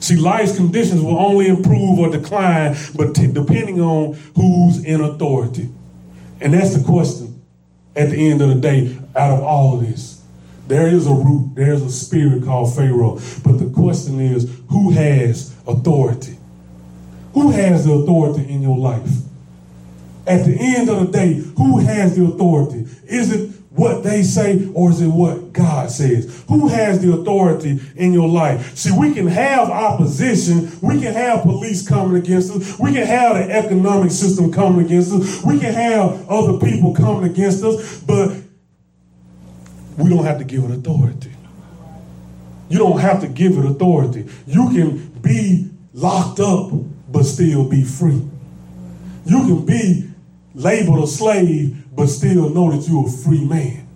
See, 0.00 0.16
life's 0.16 0.56
conditions 0.56 1.00
will 1.00 1.18
only 1.18 1.46
improve 1.46 1.98
or 1.98 2.10
decline, 2.10 2.76
but 2.96 3.14
t- 3.14 3.28
depending 3.28 3.80
on 3.80 4.14
who's 4.34 4.82
in 4.84 5.00
authority. 5.00 5.68
And 6.40 6.54
that's 6.54 6.76
the 6.76 6.84
question 6.84 7.42
at 7.94 8.10
the 8.10 8.30
end 8.30 8.42
of 8.42 8.48
the 8.48 8.54
day 8.56 8.96
out 9.16 9.38
of 9.38 9.42
all 9.42 9.74
of 9.74 9.86
this. 9.86 10.22
There 10.66 10.88
is 10.88 11.06
a 11.06 11.12
root, 11.12 11.52
there's 11.54 11.82
a 11.82 11.90
spirit 11.90 12.44
called 12.44 12.74
Pharaoh. 12.74 13.20
But 13.44 13.58
the 13.58 13.70
question 13.74 14.20
is 14.20 14.50
who 14.68 14.90
has 14.90 15.54
authority? 15.66 16.36
Who 17.34 17.50
has 17.52 17.86
the 17.86 17.92
authority 17.92 18.48
in 18.48 18.62
your 18.62 18.76
life? 18.76 19.08
At 20.28 20.44
the 20.44 20.56
end 20.58 20.88
of 20.90 21.00
the 21.00 21.12
day, 21.12 21.34
who 21.56 21.78
has 21.78 22.16
the 22.16 22.24
authority? 22.24 22.86
Is 23.06 23.32
it 23.32 23.50
what 23.70 24.02
they 24.02 24.22
say 24.22 24.68
or 24.74 24.90
is 24.90 25.00
it 25.00 25.06
what 25.06 25.52
God 25.52 25.90
says? 25.90 26.44
Who 26.48 26.68
has 26.68 27.00
the 27.00 27.12
authority 27.12 27.80
in 27.96 28.12
your 28.12 28.28
life? 28.28 28.76
See, 28.76 28.90
we 28.90 29.14
can 29.14 29.28
have 29.28 29.70
opposition. 29.70 30.70
We 30.82 31.00
can 31.00 31.14
have 31.14 31.42
police 31.42 31.86
coming 31.86 32.16
against 32.16 32.52
us. 32.52 32.78
We 32.78 32.92
can 32.92 33.06
have 33.06 33.36
the 33.36 33.50
economic 33.54 34.10
system 34.10 34.52
coming 34.52 34.84
against 34.84 35.12
us. 35.12 35.44
We 35.44 35.60
can 35.60 35.72
have 35.72 36.28
other 36.28 36.58
people 36.58 36.92
coming 36.92 37.30
against 37.30 37.62
us, 37.62 38.00
but 38.00 38.36
we 39.96 40.10
don't 40.10 40.24
have 40.24 40.38
to 40.38 40.44
give 40.44 40.64
it 40.64 40.70
authority. 40.72 41.32
You 42.68 42.78
don't 42.78 42.98
have 42.98 43.20
to 43.20 43.28
give 43.28 43.56
it 43.56 43.64
authority. 43.64 44.26
You 44.46 44.68
can 44.70 45.08
be 45.22 45.70
locked 45.92 46.40
up, 46.40 46.70
but 47.10 47.22
still 47.22 47.68
be 47.68 47.84
free. 47.84 48.22
You 49.24 49.38
can 49.40 49.64
be 49.64 50.10
labeled 50.58 51.04
a 51.04 51.06
slave, 51.06 51.84
but 51.94 52.08
still 52.08 52.50
know 52.50 52.70
that 52.70 52.88
you're 52.88 53.06
a 53.06 53.10
free 53.10 53.44
man. 53.44 53.86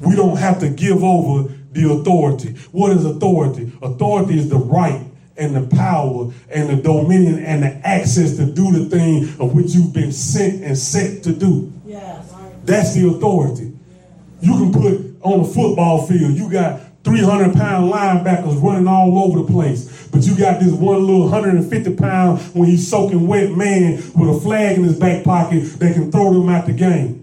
We 0.00 0.16
don't 0.16 0.36
have 0.36 0.58
to 0.60 0.68
give 0.68 1.02
over 1.02 1.54
the 1.70 1.90
authority. 1.92 2.54
What 2.72 2.92
is 2.92 3.04
authority? 3.04 3.72
Authority 3.80 4.38
is 4.38 4.50
the 4.50 4.58
right 4.58 5.06
and 5.36 5.56
the 5.56 5.74
power 5.74 6.32
and 6.50 6.68
the 6.68 6.76
dominion 6.82 7.44
and 7.44 7.62
the 7.62 7.86
access 7.86 8.36
to 8.36 8.44
do 8.44 8.72
the 8.72 8.84
thing 8.90 9.24
of 9.40 9.54
which 9.54 9.70
you've 9.70 9.92
been 9.92 10.12
sent 10.12 10.62
and 10.62 10.76
set 10.76 11.22
to 11.22 11.32
do. 11.32 11.72
Yes. 11.86 12.32
That's 12.64 12.94
the 12.94 13.08
authority. 13.08 13.72
You 14.40 14.52
can 14.52 14.72
put 14.72 15.16
on 15.22 15.40
a 15.40 15.44
football 15.44 16.06
field, 16.06 16.32
you 16.32 16.50
got 16.50 16.80
300 17.04 17.54
pound 17.54 17.92
linebackers 17.92 18.62
running 18.62 18.86
all 18.86 19.18
over 19.18 19.42
the 19.42 19.52
place. 19.52 20.06
But 20.08 20.22
you 20.22 20.36
got 20.36 20.60
this 20.60 20.72
one 20.72 21.00
little 21.00 21.22
150 21.22 21.94
pound 21.96 22.40
when 22.54 22.68
he's 22.68 22.88
soaking 22.88 23.26
wet 23.26 23.50
man 23.52 23.96
with 24.14 24.36
a 24.36 24.40
flag 24.40 24.76
in 24.76 24.84
his 24.84 24.98
back 24.98 25.24
pocket 25.24 25.60
that 25.78 25.94
can 25.94 26.12
throw 26.12 26.32
them 26.32 26.48
out 26.48 26.66
the 26.66 26.72
game. 26.72 27.18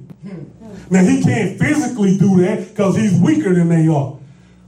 Now 0.89 1.03
he 1.03 1.21
can't 1.21 1.59
physically 1.59 2.17
do 2.17 2.41
that 2.41 2.69
because 2.69 2.95
he's 2.95 3.13
weaker 3.19 3.53
than 3.53 3.69
they 3.69 3.87
are. 3.87 4.17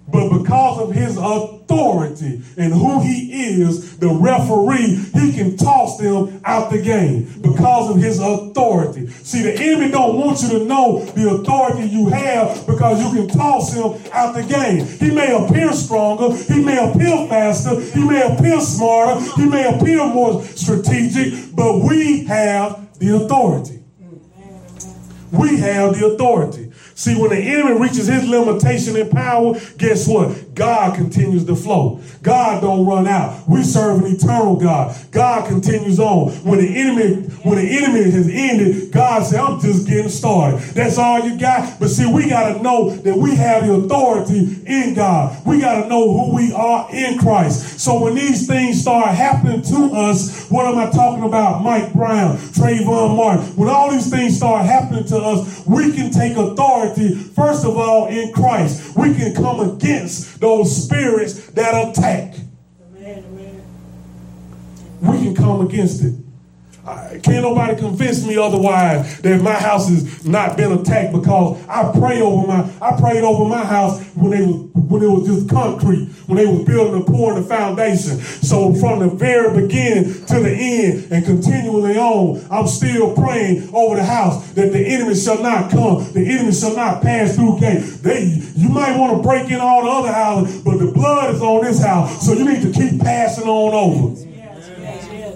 But 0.07 0.30
because 0.38 0.80
of 0.80 0.93
his 0.93 1.18
uh, 1.18 1.57
authority 1.72 2.41
and 2.57 2.74
who 2.74 3.01
he 3.01 3.51
is, 3.61 3.97
the 3.97 4.09
referee, 4.09 4.95
he 5.13 5.34
can 5.34 5.55
toss 5.57 5.97
them 5.97 6.41
out 6.45 6.72
the 6.72 6.82
game 6.82 7.24
because 7.41 7.89
of 7.89 7.97
his 8.01 8.19
authority. 8.19 9.07
See, 9.07 9.41
the 9.41 9.53
enemy 9.53 9.91
don't 9.91 10.17
want 10.17 10.41
you 10.41 10.59
to 10.59 10.65
know 10.65 11.03
the 11.05 11.30
authority 11.30 11.88
you 11.88 12.09
have 12.09 12.65
because 12.67 13.01
you 13.01 13.28
can 13.28 13.38
toss 13.38 13.74
him 13.74 13.93
out 14.13 14.36
the 14.36 14.43
game. 14.43 14.86
He 14.86 15.11
may 15.11 15.34
appear 15.36 15.72
stronger, 15.74 16.36
he 16.36 16.63
may 16.63 16.78
appear 16.78 17.28
faster, 17.28 17.80
he 17.80 18.03
may 18.03 18.22
appear 18.34 18.59
smarter, 18.61 19.22
he 19.36 19.47
may 19.47 19.74
appear 19.74 20.05
more 20.07 20.43
strategic, 20.43 21.55
but 21.55 21.80
we 21.80 22.26
have 22.26 22.99
the 22.99 23.15
authority. 23.15 23.84
We 25.32 25.57
have 25.57 25.97
the 25.97 26.07
authority. 26.07 26.70
See, 27.02 27.20
when 27.20 27.32
the 27.32 27.38
enemy 27.38 27.80
reaches 27.82 28.06
his 28.06 28.28
limitation 28.30 28.95
in 28.95 29.10
power, 29.10 29.56
guess 29.80 30.08
what? 30.08 30.54
God 30.54 30.93
continues 30.93 31.43
to 31.45 31.56
flow. 31.56 31.99
God 32.22 32.62
don't 32.62 32.86
run 32.86 33.08
out. 33.08 33.49
We 33.49 33.64
serve 33.64 34.04
an 34.04 34.16
eternal 34.16 34.56
God. 34.56 34.95
God 35.10 35.47
continues 35.47 35.99
on. 35.99 36.30
When 36.43 36.60
the 36.60 36.68
enemy, 36.68 37.24
when 37.41 37.56
the 37.56 37.76
enemy 37.76 38.12
has 38.12 38.30
ended, 38.30 38.91
God 38.91 39.26
said, 39.26 39.39
I'm 39.39 39.60
just 39.60 39.88
getting 39.88 40.10
started. 40.10 40.60
That's 40.76 40.99
all 40.99 41.28
you 41.28 41.39
got. 41.39 41.80
But 41.80 41.88
see, 41.88 42.06
we 42.06 42.30
got 42.30 42.54
to 42.54 42.62
know 42.62 42.91
that 42.91 43.18
we 43.18 43.34
have 43.34 43.66
the 43.66 43.74
authority 43.74 44.62
in 44.68 44.93
God. 44.93 45.43
We 45.43 45.60
got 45.60 45.82
to 45.82 45.89
know 45.89 46.14
who 46.14 46.36
we 46.36 46.54
are 46.54 46.88
in 46.93 47.18
Christ. 47.18 47.80
So 47.80 47.99
when 47.99 48.14
these 48.14 48.45
things 48.45 48.80
start 48.80 49.16
happening 49.16 49.64
to 49.64 49.95
us, 49.95 50.47
what 50.52 50.68
am 50.68 50.78
I 50.78 50.91
talking 50.91 51.24
about? 51.24 51.64
Mike 51.64 51.93
Brown, 51.93 52.38
Trayvon 52.38 53.18
Martin. 53.18 53.43
When 53.56 53.70
all 53.70 53.89
these 53.89 54.12
things 54.12 54.38
start 54.38 54.68
happening 54.68 55.06
to 55.06 55.18
us, 55.18 55.66
we 55.66 55.91
can 55.93 56.12
take 56.12 56.38
authority 56.38 56.91
authority, 56.92 57.16
first 57.16 57.66
of 57.66 57.78
all, 57.78 58.08
in 58.08 58.32
Christ. 58.34 58.96
We 58.96 59.14
can 59.14 59.34
come 59.34 59.60
against 59.60 60.39
those 60.39 60.86
spirits 60.86 61.48
that 61.52 61.89
attack. 61.89 62.36
Amen, 62.96 63.24
amen. 63.28 63.64
We 65.02 65.18
can 65.24 65.36
come 65.36 65.66
against 65.66 66.04
it. 66.04 66.16
Can't 66.84 67.43
nobody 67.43 67.75
convince 67.75 68.25
me 68.25 68.38
otherwise 68.38 69.21
that 69.21 69.41
my 69.41 69.53
house 69.53 69.88
has 69.88 70.25
not 70.25 70.57
been 70.57 70.71
attacked 70.71 71.13
because 71.13 71.63
I 71.67 71.91
pray 71.97 72.21
over 72.21 72.47
my 72.47 72.67
I 72.82 72.99
prayed 72.99 73.23
over 73.23 73.45
my 73.45 73.63
house 73.63 74.03
when 74.15 74.32
they 74.32 74.41
was 74.41 74.71
when 74.73 75.03
it 75.03 75.07
was 75.07 75.27
just 75.27 75.49
concrete, 75.49 76.07
when 76.25 76.38
they 76.38 76.45
was 76.45 76.65
building 76.65 76.95
and 76.95 77.05
pouring 77.05 77.41
the 77.41 77.47
foundation. 77.47 78.19
So 78.19 78.73
from 78.73 78.99
the 78.99 79.09
very 79.09 79.61
beginning 79.61 80.25
to 80.25 80.39
the 80.39 80.51
end 80.51 81.11
and 81.11 81.23
continually 81.23 81.97
on, 81.97 82.45
I'm 82.49 82.67
still 82.67 83.15
praying 83.15 83.69
over 83.73 83.95
the 83.95 84.03
house 84.03 84.49
that 84.53 84.71
the 84.71 84.79
enemy 84.79 85.15
shall 85.15 85.41
not 85.41 85.69
come, 85.69 86.11
the 86.13 86.25
enemy 86.27 86.51
shall 86.51 86.75
not 86.75 87.03
pass 87.03 87.36
through 87.36 87.59
gate. 87.59 87.82
They 88.01 88.41
you 88.55 88.69
might 88.69 88.97
want 88.97 89.17
to 89.17 89.27
break 89.27 89.51
in 89.51 89.59
all 89.59 89.84
the 89.84 89.89
other 89.89 90.11
houses, 90.11 90.61
but 90.61 90.79
the 90.79 90.91
blood 90.91 91.36
is 91.36 91.41
on 91.41 91.63
this 91.63 91.82
house, 91.84 92.25
so 92.25 92.34
you 92.34 92.45
need 92.45 92.63
to 92.63 92.71
keep 92.71 92.99
passing 92.99 93.47
on 93.47 93.73
over. 93.73 94.30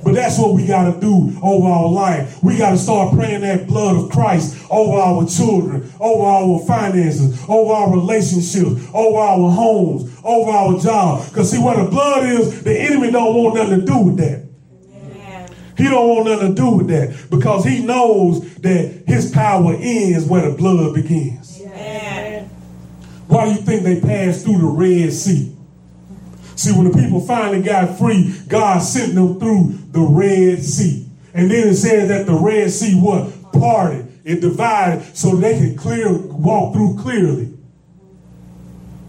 But 0.05 0.13
that's 0.13 0.37
what 0.37 0.53
we 0.53 0.67
got 0.67 0.93
to 0.93 0.99
do 1.01 1.35
over 1.41 1.67
our 1.67 1.89
life. 1.89 2.37
We 2.43 2.59
got 2.59 2.69
to 2.69 2.77
start 2.77 3.15
praying 3.15 3.41
that 3.41 3.65
blood 3.65 3.95
of 3.95 4.11
Christ 4.11 4.63
over 4.69 4.99
our 4.99 5.25
children, 5.25 5.91
over 5.99 6.23
our 6.23 6.59
finances, 6.59 7.43
over 7.49 7.73
our 7.73 7.91
relationships, 7.91 8.87
over 8.93 9.17
our 9.17 9.49
homes, 9.49 10.15
over 10.23 10.51
our 10.51 10.79
job. 10.79 11.27
Because 11.27 11.49
see, 11.49 11.57
where 11.57 11.83
the 11.83 11.89
blood 11.89 12.23
is, 12.23 12.63
the 12.63 12.79
enemy 12.79 13.09
don't 13.09 13.33
want 13.33 13.55
nothing 13.55 13.79
to 13.79 13.85
do 13.85 13.97
with 13.97 14.17
that. 14.17 14.45
He 15.75 15.85
don't 15.85 16.07
want 16.07 16.27
nothing 16.27 16.55
to 16.55 16.61
do 16.61 16.69
with 16.69 16.87
that 16.89 17.29
because 17.31 17.65
he 17.65 17.83
knows 17.83 18.41
that 18.57 19.05
his 19.07 19.31
power 19.31 19.73
ends 19.73 20.25
where 20.25 20.51
the 20.51 20.55
blood 20.55 20.93
begins. 20.93 21.61
Why 23.27 23.45
do 23.45 23.51
you 23.53 23.57
think 23.57 23.81
they 23.81 23.99
passed 23.99 24.45
through 24.45 24.59
the 24.59 24.67
Red 24.67 25.11
Sea? 25.11 25.54
See, 26.55 26.71
when 26.71 26.89
the 26.89 26.97
people 26.97 27.19
finally 27.21 27.61
got 27.61 27.97
free, 27.97 28.33
God 28.47 28.79
sent 28.79 29.15
them 29.15 29.39
through 29.39 29.77
the 29.91 30.01
Red 30.01 30.63
Sea. 30.63 31.07
And 31.33 31.51
then 31.51 31.67
it 31.67 31.75
says 31.75 32.07
that 32.07 32.25
the 32.25 32.33
Red 32.33 32.71
Sea 32.71 32.95
what? 32.95 33.51
Parted. 33.51 34.07
It 34.23 34.41
divided 34.41 35.15
so 35.15 35.35
they 35.35 35.59
could 35.59 35.77
clear 35.77 36.11
walk 36.11 36.73
through 36.73 36.97
clearly. 36.99 37.53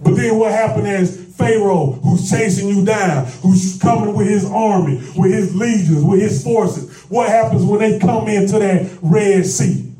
But 0.02 0.16
then 0.16 0.38
what 0.38 0.52
happened 0.52 0.88
is 0.88 1.34
Pharaoh, 1.36 1.92
who's 2.02 2.30
chasing 2.30 2.68
you 2.68 2.84
down, 2.84 3.26
who's 3.42 3.78
coming 3.80 4.14
with 4.14 4.28
his 4.28 4.44
army, 4.44 4.96
with 5.16 5.32
his 5.32 5.54
legions, 5.54 6.02
with 6.02 6.20
his 6.20 6.42
forces. 6.42 7.02
What 7.08 7.28
happens 7.28 7.62
when 7.62 7.80
they 7.80 7.98
come 7.98 8.28
into 8.28 8.58
that 8.58 8.98
Red 9.02 9.46
Sea? 9.46 9.92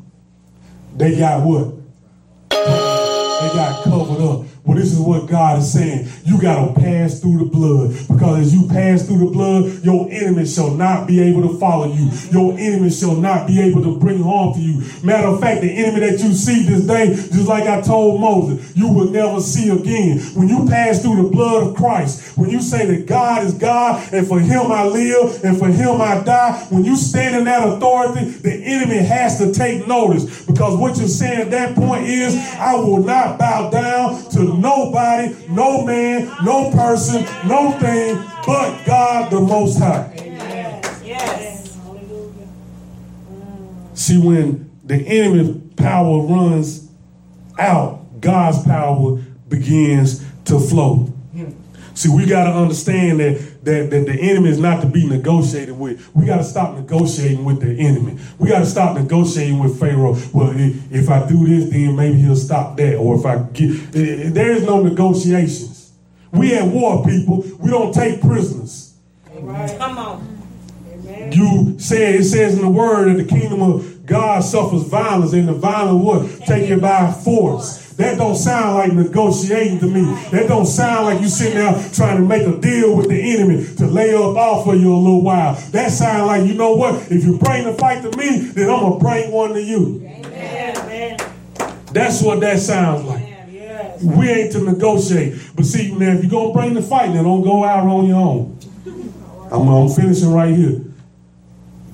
They 0.95 1.17
got 1.17 1.45
what? 1.45 1.75
They 2.49 3.53
got 3.53 3.83
covered 3.83 4.21
up. 4.23 4.46
Well, 4.67 4.77
this 4.77 4.91
is 4.91 4.99
what 4.99 5.27
God 5.27 5.59
is 5.59 5.71
saying. 5.71 6.09
You 6.25 6.41
got 6.41 6.67
to 6.67 6.73
pass 6.79 7.21
through 7.21 7.37
the 7.37 7.45
blood 7.45 7.91
because 8.09 8.47
as 8.47 8.53
you 8.53 8.67
pass 8.67 9.07
through 9.07 9.19
the 9.19 9.31
blood, 9.31 9.81
your 9.81 10.09
enemy 10.11 10.45
shall 10.45 10.71
not 10.71 11.07
be 11.07 11.21
able 11.21 11.41
to 11.47 11.57
follow 11.57 11.93
you. 11.93 12.11
Your 12.31 12.51
enemy 12.59 12.89
shall 12.89 13.15
not 13.15 13.47
be 13.47 13.61
able 13.61 13.81
to 13.83 13.97
bring 13.97 14.21
harm 14.21 14.53
to 14.55 14.59
you. 14.59 14.83
Matter 15.03 15.29
of 15.29 15.39
fact, 15.39 15.61
the 15.61 15.71
enemy 15.71 16.01
that 16.01 16.19
you 16.19 16.33
see 16.33 16.63
this 16.63 16.85
day, 16.85 17.15
just 17.15 17.47
like 17.47 17.63
I 17.63 17.79
told 17.79 18.19
Moses, 18.19 18.75
you 18.75 18.91
will 18.91 19.09
never 19.09 19.39
see 19.39 19.69
again. 19.69 20.19
When 20.35 20.49
you 20.49 20.67
pass 20.67 21.01
through 21.01 21.23
the 21.23 21.29
blood 21.29 21.67
of 21.67 21.75
Christ, 21.77 22.37
when 22.37 22.49
you 22.49 22.61
say 22.61 22.85
that 22.87 23.05
God 23.05 23.45
is 23.45 23.53
God 23.53 24.11
and 24.11 24.27
for 24.27 24.41
him 24.41 24.69
I 24.69 24.85
live 24.85 25.45
and 25.45 25.57
for 25.57 25.67
him 25.67 26.01
I 26.01 26.21
die, 26.25 26.67
when 26.71 26.83
you 26.83 26.97
stand 26.97 27.37
in 27.37 27.45
that 27.45 27.65
authority, 27.65 28.25
the 28.25 28.53
enemy 28.53 28.97
has 28.97 29.37
to 29.37 29.53
take 29.53 29.87
notice 29.87 30.43
because 30.43 30.75
what 30.75 30.97
you're 30.97 31.07
saying 31.07 31.39
at 31.39 31.51
that 31.51 31.73
point 31.73 32.05
is, 32.05 32.35
I 32.57 32.75
will 32.75 33.01
not 33.01 33.39
bow 33.39 33.69
down 33.69 34.29
to 34.31 34.56
nobody, 34.57 35.35
no 35.49 35.85
man, 35.85 36.31
no 36.43 36.71
person, 36.71 37.23
no 37.47 37.71
thing 37.79 38.15
but 38.45 38.85
God 38.85 39.31
the 39.31 39.41
Most 39.41 39.79
High. 39.79 40.13
Yes. 41.03 41.77
See, 43.93 44.17
when 44.17 44.69
the 44.83 44.95
enemy 44.95 45.61
power 45.75 46.21
runs 46.21 46.89
out, 47.59 48.21
God's 48.21 48.63
power 48.63 49.17
begins 49.49 50.23
to 50.45 50.59
flow. 50.59 51.13
See, 51.93 52.09
we 52.09 52.25
got 52.27 52.43
to 52.43 52.51
understand 52.51 53.19
that, 53.19 53.56
that, 53.67 53.89
that 53.89 54.05
the 54.05 54.13
enemy 54.13 54.49
is 54.49 54.59
not 54.59 54.81
to 54.81 54.87
be 54.87 55.05
negotiated 55.05 55.77
with. 55.77 56.09
We 56.15 56.25
got 56.25 56.37
to 56.37 56.43
stop 56.43 56.75
negotiating 56.75 57.43
with 57.43 57.59
the 57.59 57.71
enemy. 57.77 58.17
We 58.39 58.47
got 58.49 58.59
to 58.59 58.65
stop 58.65 58.97
negotiating 58.97 59.59
with 59.59 59.77
Pharaoh. 59.79 60.15
Well, 60.33 60.53
if 60.55 61.09
I 61.09 61.27
do 61.27 61.45
this, 61.45 61.69
then 61.69 61.95
maybe 61.95 62.17
he'll 62.17 62.35
stop 62.35 62.77
that. 62.77 62.95
Or 62.95 63.19
if 63.19 63.25
I 63.25 63.43
get, 63.51 63.91
there 63.91 64.51
is 64.51 64.63
no 64.63 64.81
negotiations. 64.81 65.91
We 66.31 66.53
at 66.55 66.67
war, 66.67 67.03
people. 67.05 67.43
We 67.59 67.69
don't 67.69 67.93
take 67.93 68.21
prisoners. 68.21 68.93
Come 69.25 69.97
on. 69.97 70.37
You 71.31 71.77
say 71.77 72.15
it 72.15 72.23
says 72.23 72.55
in 72.55 72.61
the 72.61 72.69
word 72.69 73.09
that 73.09 73.23
the 73.23 73.29
kingdom 73.29 73.61
of 73.61 74.05
God 74.05 74.43
suffers 74.43 74.83
violence, 74.83 75.33
and 75.33 75.47
the 75.47 75.53
violent 75.53 76.03
what? 76.03 76.29
Take 76.45 76.69
it 76.69 76.79
by 76.81 77.11
force. 77.11 77.86
That 77.97 78.19
don't 78.19 78.35
sound 78.35 78.75
like 78.75 78.93
negotiating 78.93 79.79
to 79.79 79.87
me. 79.87 80.03
That 80.29 80.47
don't 80.47 80.67
sound 80.67 81.07
like 81.07 81.19
you 81.19 81.27
sitting 81.27 81.57
there 81.57 81.73
trying 81.93 82.17
to 82.17 82.23
make 82.23 82.43
a 82.43 82.55
deal 82.59 82.95
with 82.95 83.09
the 83.09 83.35
enemy 83.35 83.65
to 83.77 83.87
lay 83.87 84.13
up 84.13 84.37
off 84.37 84.65
for 84.65 84.75
you 84.75 84.93
a 84.93 84.95
little 84.95 85.23
while. 85.23 85.55
That 85.71 85.91
sound 85.91 86.27
like, 86.27 86.47
you 86.47 86.53
know 86.53 86.75
what? 86.75 87.11
If 87.11 87.25
you 87.25 87.39
bring 87.39 87.65
the 87.65 87.73
fight 87.73 88.03
to 88.03 88.15
me, 88.15 88.37
then 88.37 88.69
I'm 88.69 88.81
going 88.81 88.99
to 88.99 89.03
bring 89.03 89.31
one 89.31 89.53
to 89.53 89.61
you. 89.61 90.03
Amen. 90.05 91.17
That's 91.91 92.21
what 92.21 92.39
that 92.41 92.59
sounds 92.59 93.03
like. 93.03 93.23
We 94.03 94.29
ain't 94.29 94.51
to 94.51 94.63
negotiate. 94.63 95.41
But 95.55 95.65
see, 95.65 95.91
man, 95.95 96.17
if 96.17 96.23
you're 96.23 96.29
going 96.29 96.53
to 96.53 96.59
bring 96.59 96.73
the 96.75 96.83
fight, 96.83 97.13
then 97.13 97.23
don't 97.23 97.41
go 97.41 97.63
out 97.63 97.87
on 97.87 98.05
your 98.05 98.17
own. 98.17 98.59
I'm, 99.51 99.67
I'm 99.67 99.89
finishing 99.89 100.31
right 100.31 100.55
here. 100.55 100.81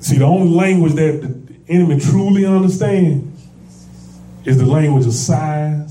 See, 0.00 0.18
the 0.18 0.24
only 0.24 0.50
language 0.54 0.92
that 0.94 1.22
the 1.22 1.72
enemy 1.72 1.98
truly 1.98 2.44
understands 2.44 3.30
is 4.44 4.58
the 4.58 4.66
language 4.66 5.06
of 5.06 5.14
signs, 5.14 5.83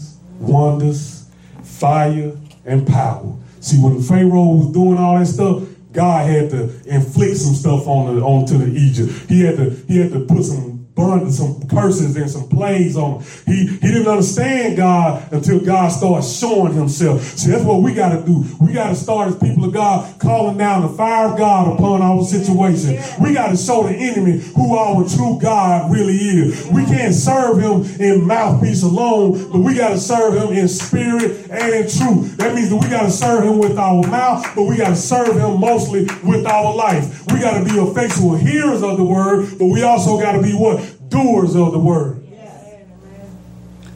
wonders, 0.43 1.29
fire, 1.63 2.33
and 2.65 2.87
power. 2.87 3.33
See, 3.59 3.77
when 3.77 4.01
Pharaoh 4.01 4.55
was 4.55 4.71
doing 4.73 4.97
all 4.97 5.17
that 5.17 5.25
stuff, 5.25 5.63
God 5.91 6.29
had 6.29 6.49
to 6.49 6.63
inflict 6.85 7.37
some 7.37 7.53
stuff 7.53 7.87
on 7.87 8.15
the 8.15 8.21
onto 8.21 8.57
the 8.57 8.65
Egypt. 8.77 9.29
He 9.29 9.43
had 9.43 9.57
to 9.57 9.69
he 9.87 9.99
had 9.99 10.11
to 10.11 10.21
put 10.21 10.43
some 10.43 10.72
burned 10.95 11.33
some 11.33 11.67
curses 11.67 12.15
and 12.15 12.29
some 12.29 12.47
plagues 12.47 12.95
on 12.95 13.21
him. 13.21 13.27
He, 13.45 13.67
he 13.67 13.87
didn't 13.91 14.07
understand 14.07 14.77
God 14.77 15.31
until 15.31 15.59
God 15.59 15.89
started 15.89 16.27
showing 16.27 16.73
himself. 16.73 17.21
See, 17.21 17.49
that's 17.49 17.63
what 17.63 17.81
we 17.81 17.93
got 17.93 18.09
to 18.09 18.25
do. 18.25 18.45
We 18.61 18.73
got 18.73 18.89
to 18.89 18.95
start 18.95 19.29
as 19.29 19.37
people 19.37 19.65
of 19.65 19.73
God 19.73 20.19
calling 20.19 20.57
down 20.57 20.83
the 20.83 20.89
fire 20.89 21.31
of 21.31 21.37
God 21.37 21.73
upon 21.73 22.01
our 22.01 22.23
situation. 22.23 23.01
We 23.19 23.33
got 23.33 23.49
to 23.49 23.57
show 23.57 23.83
the 23.83 23.95
enemy 23.95 24.39
who 24.55 24.75
our 24.77 25.07
true 25.07 25.39
God 25.41 25.91
really 25.91 26.15
is. 26.15 26.67
We 26.67 26.85
can't 26.85 27.13
serve 27.13 27.59
him 27.59 27.83
in 27.99 28.25
mouthpiece 28.25 28.83
alone, 28.83 29.51
but 29.51 29.59
we 29.59 29.75
got 29.75 29.89
to 29.89 29.99
serve 29.99 30.35
him 30.35 30.55
in 30.55 30.67
spirit 30.67 31.49
and 31.49 31.73
in 31.73 31.89
truth. 31.89 32.37
That 32.37 32.53
means 32.53 32.69
that 32.69 32.77
we 32.77 32.89
got 32.89 33.03
to 33.03 33.11
serve 33.11 33.45
him 33.45 33.57
with 33.57 33.77
our 33.77 34.05
mouth, 34.07 34.45
but 34.55 34.63
we 34.63 34.77
got 34.77 34.89
to 34.89 34.95
serve 34.95 35.37
him 35.37 35.59
mostly 35.59 36.05
with 36.23 36.45
our 36.45 36.75
life. 36.75 37.25
We 37.31 37.39
got 37.39 37.57
to 37.57 37.63
be 37.63 37.79
effectual 37.79 38.35
hearers 38.35 38.83
of 38.83 38.97
the 38.97 39.03
word, 39.03 39.57
but 39.57 39.65
we 39.65 39.81
also 39.81 40.19
got 40.19 40.33
to 40.33 40.41
be 40.41 40.53
what? 40.53 40.82
Doers 41.14 41.55
of 41.55 41.72
the 41.72 41.80
word. 41.80 42.20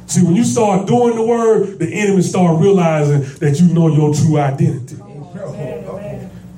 See, 0.06 0.24
when 0.24 0.36
you 0.36 0.46
start 0.46 0.88
doing 0.88 1.16
the 1.16 1.26
word, 1.26 1.80
the 1.80 1.94
enemy 1.94 2.22
start 2.22 2.62
realizing 2.62 3.22
that 3.40 3.60
you 3.60 3.74
know 3.74 3.90
your 3.90 4.14
true 4.14 4.38
identity. 4.38 4.96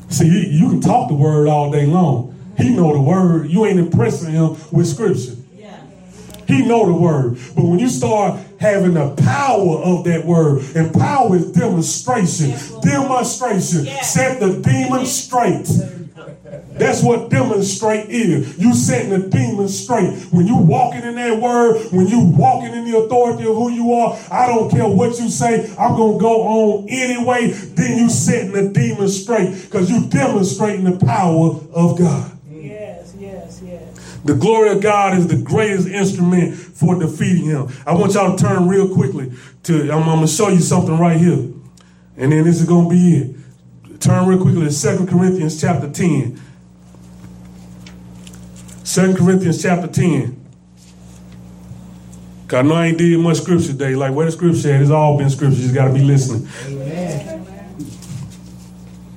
See, 0.09 0.27
you, 0.27 0.65
you 0.65 0.69
can 0.69 0.81
talk 0.81 1.07
the 1.07 1.15
word 1.15 1.47
all 1.47 1.71
day 1.71 1.87
long. 1.87 2.35
He 2.57 2.69
know 2.69 2.93
the 2.93 3.01
word. 3.01 3.49
You 3.49 3.65
ain't 3.65 3.79
impressing 3.79 4.33
him 4.33 4.55
with 4.71 4.85
scripture. 4.87 5.35
He 6.47 6.65
know 6.65 6.85
the 6.85 6.93
word. 6.93 7.37
But 7.55 7.63
when 7.63 7.79
you 7.79 7.89
start 7.89 8.39
having 8.59 8.95
the 8.95 9.15
power 9.15 9.77
of 9.77 10.03
that 10.05 10.25
word, 10.25 10.63
and 10.75 10.91
power 10.93 11.35
is 11.35 11.51
demonstration. 11.51 12.51
demonstration. 12.81 13.85
Set 14.01 14.39
the 14.39 14.59
demon 14.59 15.05
straight. 15.05 15.67
That's 16.71 17.03
what 17.03 17.29
demonstrate 17.29 18.09
is. 18.09 18.57
You 18.57 18.73
setting 18.73 19.09
the 19.09 19.27
demons 19.27 19.77
straight. 19.77 20.13
When 20.31 20.47
you 20.47 20.55
walking 20.55 21.03
in 21.03 21.15
that 21.15 21.39
word, 21.39 21.91
when 21.91 22.07
you 22.07 22.21
walking 22.21 22.73
in 22.73 22.89
the 22.89 22.97
authority 22.97 23.43
of 23.43 23.55
who 23.55 23.69
you 23.69 23.93
are, 23.93 24.17
I 24.31 24.47
don't 24.47 24.69
care 24.69 24.87
what 24.87 25.19
you 25.19 25.29
say, 25.29 25.75
I'm 25.77 25.95
going 25.95 26.17
to 26.17 26.21
go 26.21 26.41
on 26.41 26.87
anyway. 26.89 27.51
Then 27.51 27.97
you 27.97 28.09
setting 28.09 28.53
the 28.53 28.69
demons 28.69 29.21
straight 29.21 29.63
because 29.63 29.91
you 29.91 30.07
demonstrating 30.07 30.85
the 30.85 31.05
power 31.05 31.59
of 31.73 31.99
God. 31.99 32.37
Yes, 32.49 33.13
yes, 33.19 33.61
yes. 33.63 34.19
The 34.23 34.35
glory 34.35 34.69
of 34.69 34.81
God 34.81 35.17
is 35.17 35.27
the 35.27 35.41
greatest 35.41 35.87
instrument 35.87 36.55
for 36.55 36.97
defeating 36.97 37.45
him. 37.45 37.67
I 37.85 37.93
want 37.93 38.13
y'all 38.13 38.35
to 38.35 38.41
turn 38.41 38.67
real 38.67 38.93
quickly 38.93 39.33
to, 39.63 39.91
I'm, 39.91 40.03
I'm 40.03 40.15
going 40.15 40.21
to 40.21 40.27
show 40.27 40.47
you 40.47 40.61
something 40.61 40.97
right 40.97 41.19
here. 41.19 41.51
And 42.17 42.31
then 42.31 42.43
this 42.43 42.59
is 42.59 42.67
going 42.67 42.85
to 42.85 42.89
be 42.89 43.15
it. 43.17 43.38
Turn 43.99 44.27
real 44.27 44.41
quickly 44.41 44.69
to 44.69 44.97
2 44.97 45.05
Corinthians 45.07 45.59
chapter 45.59 45.89
10. 45.89 46.39
2 48.85 49.15
Corinthians 49.15 49.61
chapter 49.61 49.87
10. 49.87 50.35
Cause 52.47 52.59
I 52.59 52.61
know 52.63 52.75
I 52.75 52.87
ain't 52.87 52.97
did 52.97 53.19
much 53.19 53.37
scripture 53.37 53.67
today. 53.67 53.95
Like 53.95 54.13
where 54.13 54.25
the 54.25 54.31
scripture 54.31 54.73
at, 54.73 54.81
it's 54.81 54.89
all 54.89 55.17
been 55.17 55.29
scripture. 55.29 55.57
You 55.57 55.63
just 55.63 55.75
gotta 55.75 55.93
be 55.93 56.01
listening. 56.01 56.49
Amen. 56.65 57.45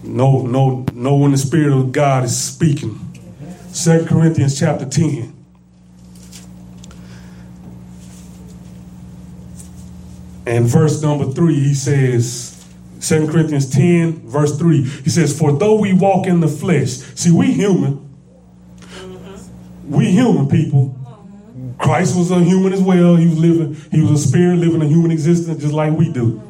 No, 0.03 0.43
no, 0.43 0.85
know 0.93 1.17
when 1.17 1.31
the 1.31 1.39
Spirit 1.39 1.73
of 1.73 1.93
God 1.93 2.25
is 2.25 2.37
speaking. 2.37 2.99
2 3.73 4.05
Corinthians 4.05 4.59
chapter 4.59 4.85
10. 4.85 5.33
And 10.45 10.67
verse 10.67 11.01
number 11.01 11.33
3, 11.33 11.55
he 11.55 11.73
says, 11.73 12.52
2 13.03 13.27
Corinthians 13.29 13.69
10, 13.69 14.29
verse 14.29 14.57
3, 14.57 14.83
he 14.85 15.11
says, 15.11 15.37
For 15.37 15.53
though 15.53 15.79
we 15.79 15.93
walk 15.93 16.29
in 16.29 16.39
the 16.39 16.47
flesh, 16.47 16.91
see, 17.17 17.33
we 17.33 17.53
human, 17.53 18.09
we 19.89 20.11
human 20.13 20.49
people. 20.49 20.97
Christ 21.79 22.17
was 22.17 22.31
a 22.31 22.39
human 22.39 22.73
as 22.73 22.81
well. 22.81 23.17
He 23.17 23.27
was 23.27 23.39
living, 23.39 23.75
he 23.91 24.01
was 24.01 24.13
a 24.25 24.29
spirit 24.29 24.59
living 24.59 24.83
a 24.83 24.87
human 24.87 25.11
existence 25.11 25.61
just 25.61 25.75
like 25.75 25.93
we 25.93 26.13
do. 26.13 26.41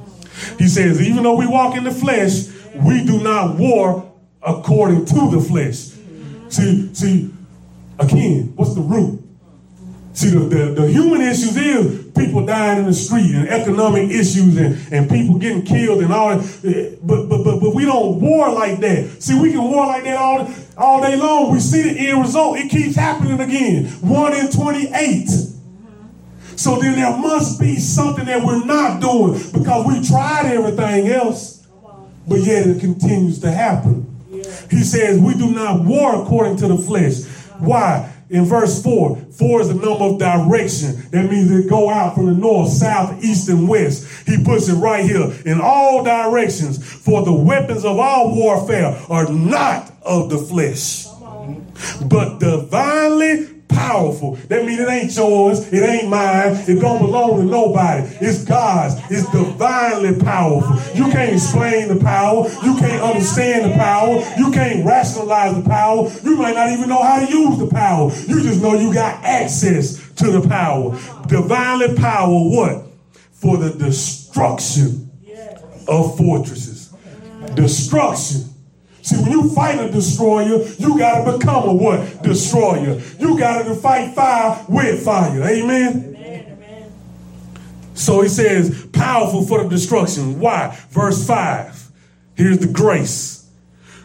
He 0.59 0.69
says, 0.69 1.01
even 1.01 1.23
though 1.23 1.37
we 1.37 1.47
walk 1.47 1.75
in 1.75 1.85
the 1.85 1.91
flesh, 1.91 2.49
we 2.75 3.03
do 3.05 3.23
not 3.23 3.57
war 3.57 4.13
according 4.43 5.07
to 5.07 5.31
the 5.31 5.41
flesh. 5.41 5.93
See, 6.51 6.95
see, 6.95 7.31
again, 7.99 8.53
what's 8.57 8.75
the 8.75 8.83
root? 8.83 9.22
See, 10.23 10.31
the, 10.31 10.39
the, 10.39 10.65
the, 10.83 10.87
human 10.87 11.21
issues 11.21 11.57
is 11.57 12.13
people 12.13 12.47
dying 12.47 12.79
in 12.79 12.85
the 12.85 12.95
street 12.95 13.35
and 13.35 13.49
economic 13.49 14.09
issues 14.09 14.57
and, 14.57 14.79
and 14.93 15.11
people 15.11 15.37
getting 15.37 15.65
killed 15.65 16.01
and 16.01 16.13
all 16.13 16.39
that. 16.39 16.65
Eh, 16.65 16.95
but, 17.03 17.29
but, 17.29 17.43
but, 17.43 17.59
but 17.59 17.75
we 17.75 17.85
don't 17.85 18.21
war 18.21 18.53
like 18.53 18.79
that. 18.79 19.21
See, 19.21 19.37
we 19.37 19.51
can 19.51 19.65
war 19.65 19.85
like 19.85 20.05
that 20.05 20.17
all, 20.17 20.49
all 20.77 21.03
day 21.03 21.17
long. 21.17 21.51
We 21.53 21.59
see 21.59 21.83
the 21.83 22.09
end 22.09 22.21
result. 22.21 22.57
It 22.57 22.71
keeps 22.71 22.95
happening 22.95 23.41
again. 23.41 23.87
1 23.87 24.33
in 24.35 24.53
28. 24.53 25.29
So 26.55 26.79
then 26.79 26.95
there 26.95 27.17
must 27.17 27.59
be 27.59 27.75
something 27.81 28.27
that 28.27 28.45
we're 28.45 28.65
not 28.65 29.01
doing 29.01 29.33
because 29.53 29.85
we 29.89 30.07
tried 30.07 30.53
everything 30.53 31.09
else, 31.09 31.67
but 32.29 32.39
yet 32.39 32.69
it 32.69 32.79
continues 32.79 33.41
to 33.41 33.51
happen. 33.51 34.07
He 34.71 34.85
says 34.85 35.19
we 35.19 35.35
do 35.35 35.51
not 35.51 35.85
war 35.85 36.23
according 36.23 36.59
to 36.59 36.69
the 36.69 36.79
flesh. 36.79 37.25
Why? 37.59 38.12
In 38.33 38.47
verse 38.47 38.83
4, 38.83 39.17
4 39.31 39.61
is 39.61 39.69
the 39.69 39.75
number 39.75 40.05
of 40.05 40.19
direction. 40.19 40.97
That 41.11 41.31
means 41.31 41.51
it 41.51 41.69
go 41.69 41.91
out 41.91 42.15
from 42.15 42.27
the 42.27 42.33
north, 42.33 42.71
south, 42.71 43.23
east, 43.23 43.49
and 43.51 43.69
west. 43.69 44.27
He 44.27 44.43
puts 44.43 44.69
it 44.69 44.75
right 44.75 45.05
here 45.05 45.31
in 45.45 45.61
all 45.61 46.03
directions. 46.03 46.83
For 46.83 47.23
the 47.23 47.33
weapons 47.33 47.85
of 47.85 47.99
our 47.99 48.27
warfare 48.29 48.99
are 49.11 49.31
not 49.31 49.93
of 50.01 50.31
the 50.31 50.39
flesh, 50.39 51.07
but 52.09 52.39
divinely 52.39 53.52
powerful. 53.75 54.35
That 54.49 54.65
means 54.65 54.81
it 54.81 54.89
ain't 54.89 55.17
yours, 55.17 55.73
it 55.73 55.83
ain't 55.83 56.09
mine, 56.09 56.57
it 56.69 56.81
don't 56.81 57.01
belong 57.01 57.39
to 57.39 57.45
nobody. 57.45 58.07
It's 58.21 58.45
God's. 58.45 58.95
It's 59.11 59.31
divinely 59.31 60.19
powerful. 60.23 60.77
You 60.97 61.11
can't 61.11 61.33
explain 61.33 61.89
the 61.89 62.03
power, 62.03 62.49
you 62.65 62.77
can't 62.77 63.03
understand 63.03 63.71
the 63.71 63.77
power, 63.77 64.23
you 64.39 64.51
can't 64.53 64.85
rationalize 64.85 65.57
the 65.57 65.69
power, 65.69 66.11
you 66.23 66.37
might 66.37 66.55
not 66.55 66.71
even 66.71 66.89
know 66.89 67.03
how 67.03 67.25
to 67.25 67.31
use 67.31 67.59
the 67.59 67.69
power. 67.69 68.11
You 68.27 68.43
just 68.43 68.63
know 68.63 68.75
you 68.75 68.93
got 68.93 69.23
access 69.25 70.13
to 70.15 70.31
the 70.31 70.47
power. 70.47 70.93
Divinely 71.27 71.95
power 71.97 72.33
what? 72.33 72.87
For 73.33 73.57
the 73.57 73.71
destruction 73.71 75.11
of 75.89 76.17
fortresses. 76.17 76.93
Destruction 77.55 78.52
See, 79.03 79.17
when 79.17 79.33
you 79.33 79.51
fight 79.51 79.81
a 79.81 79.91
destroyer, 79.91 80.65
you 80.79 80.97
got 80.97 81.25
to 81.25 81.37
become 81.37 81.69
a 81.69 81.75
what? 81.75 82.23
Destroyer. 82.23 83.01
You 83.19 83.37
got 83.37 83.65
to 83.65 83.75
fight 83.75 84.15
fire 84.15 84.65
with 84.69 85.05
fire. 85.05 85.43
Amen? 85.43 86.15
Amen. 86.17 86.93
So 87.95 88.21
he 88.23 88.29
says, 88.29 88.87
powerful 88.93 89.45
for 89.45 89.65
the 89.65 89.69
destruction. 89.69 90.39
Why? 90.39 90.79
Verse 90.91 91.27
5. 91.27 91.91
Here's 92.37 92.59
the 92.59 92.69
grace. 92.69 93.51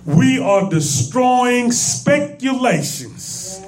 We 0.03 0.39
are 0.39 0.67
destroying 0.67 1.71
speculations. 1.71 3.61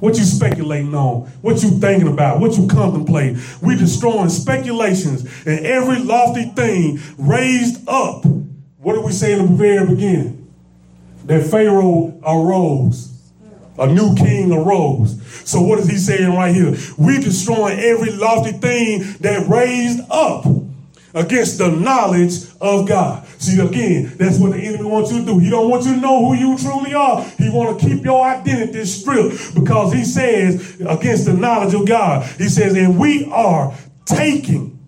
What 0.00 0.16
you 0.16 0.24
speculating 0.24 0.94
on? 0.94 1.26
What 1.42 1.62
you 1.62 1.78
thinking 1.78 2.08
about? 2.08 2.40
What 2.40 2.56
you 2.56 2.66
contemplating? 2.66 3.38
We 3.60 3.76
destroying 3.76 4.30
speculations 4.30 5.24
and 5.46 5.64
every 5.66 5.98
lofty 5.98 6.44
thing 6.44 7.00
raised 7.18 7.86
up. 7.88 8.24
What 8.78 8.94
did 8.94 9.04
we 9.04 9.12
say 9.12 9.32
in 9.32 9.38
the 9.38 9.52
very 9.52 9.86
beginning? 9.86 10.43
That 11.26 11.46
Pharaoh 11.46 12.18
arose. 12.26 13.10
A 13.76 13.88
new 13.88 14.14
king 14.14 14.52
arose. 14.52 15.20
So 15.44 15.60
what 15.60 15.80
is 15.80 15.88
he 15.88 15.96
saying 15.96 16.32
right 16.32 16.54
here? 16.54 16.76
We 16.96 17.18
destroying 17.18 17.78
every 17.80 18.12
lofty 18.12 18.52
thing 18.52 19.02
that 19.20 19.48
raised 19.48 20.00
up 20.10 20.46
against 21.12 21.58
the 21.58 21.70
knowledge 21.70 22.44
of 22.60 22.88
God. 22.88 23.26
See, 23.38 23.60
again, 23.60 24.12
that's 24.16 24.38
what 24.38 24.52
the 24.52 24.58
enemy 24.58 24.84
wants 24.84 25.12
you 25.12 25.20
to 25.20 25.26
do. 25.26 25.38
He 25.38 25.50
don't 25.50 25.70
want 25.70 25.84
you 25.84 25.94
to 25.94 26.00
know 26.00 26.26
who 26.26 26.34
you 26.34 26.58
truly 26.58 26.94
are. 26.94 27.24
He 27.38 27.48
want 27.50 27.80
to 27.80 27.86
keep 27.86 28.04
your 28.04 28.24
identity 28.24 28.84
stripped 28.84 29.54
because 29.54 29.92
he 29.92 30.04
says 30.04 30.80
against 30.80 31.26
the 31.26 31.32
knowledge 31.32 31.74
of 31.74 31.86
God. 31.86 32.24
He 32.38 32.48
says, 32.48 32.76
and 32.76 32.98
we 32.98 33.26
are 33.32 33.74
taking, 34.04 34.78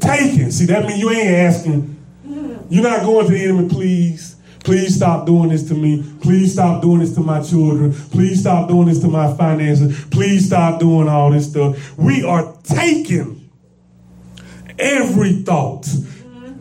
taking. 0.00 0.50
See, 0.50 0.66
that 0.66 0.86
means 0.86 1.00
you 1.00 1.10
ain't 1.10 1.28
asking. 1.28 1.96
You're 2.68 2.84
not 2.84 3.02
going 3.02 3.26
to 3.26 3.32
the 3.32 3.44
enemy, 3.44 3.68
please. 3.68 4.29
Please 4.64 4.96
stop 4.96 5.26
doing 5.26 5.48
this 5.48 5.66
to 5.68 5.74
me. 5.74 6.04
Please 6.20 6.52
stop 6.52 6.82
doing 6.82 7.00
this 7.00 7.14
to 7.14 7.20
my 7.20 7.42
children. 7.42 7.92
Please 7.92 8.40
stop 8.40 8.68
doing 8.68 8.88
this 8.88 9.00
to 9.00 9.08
my 9.08 9.34
finances. 9.34 10.04
Please 10.06 10.46
stop 10.46 10.80
doing 10.80 11.08
all 11.08 11.30
this 11.30 11.50
stuff. 11.50 11.96
We 11.98 12.22
are 12.24 12.54
taking 12.62 13.50
every 14.78 15.42
thought 15.42 15.88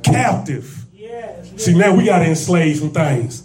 captive. 0.03 0.85
See, 1.57 1.73
now 1.73 1.93
we 1.93 2.05
got 2.05 2.19
to 2.19 2.25
enslave 2.25 2.77
some 2.77 2.91
things. 2.91 3.43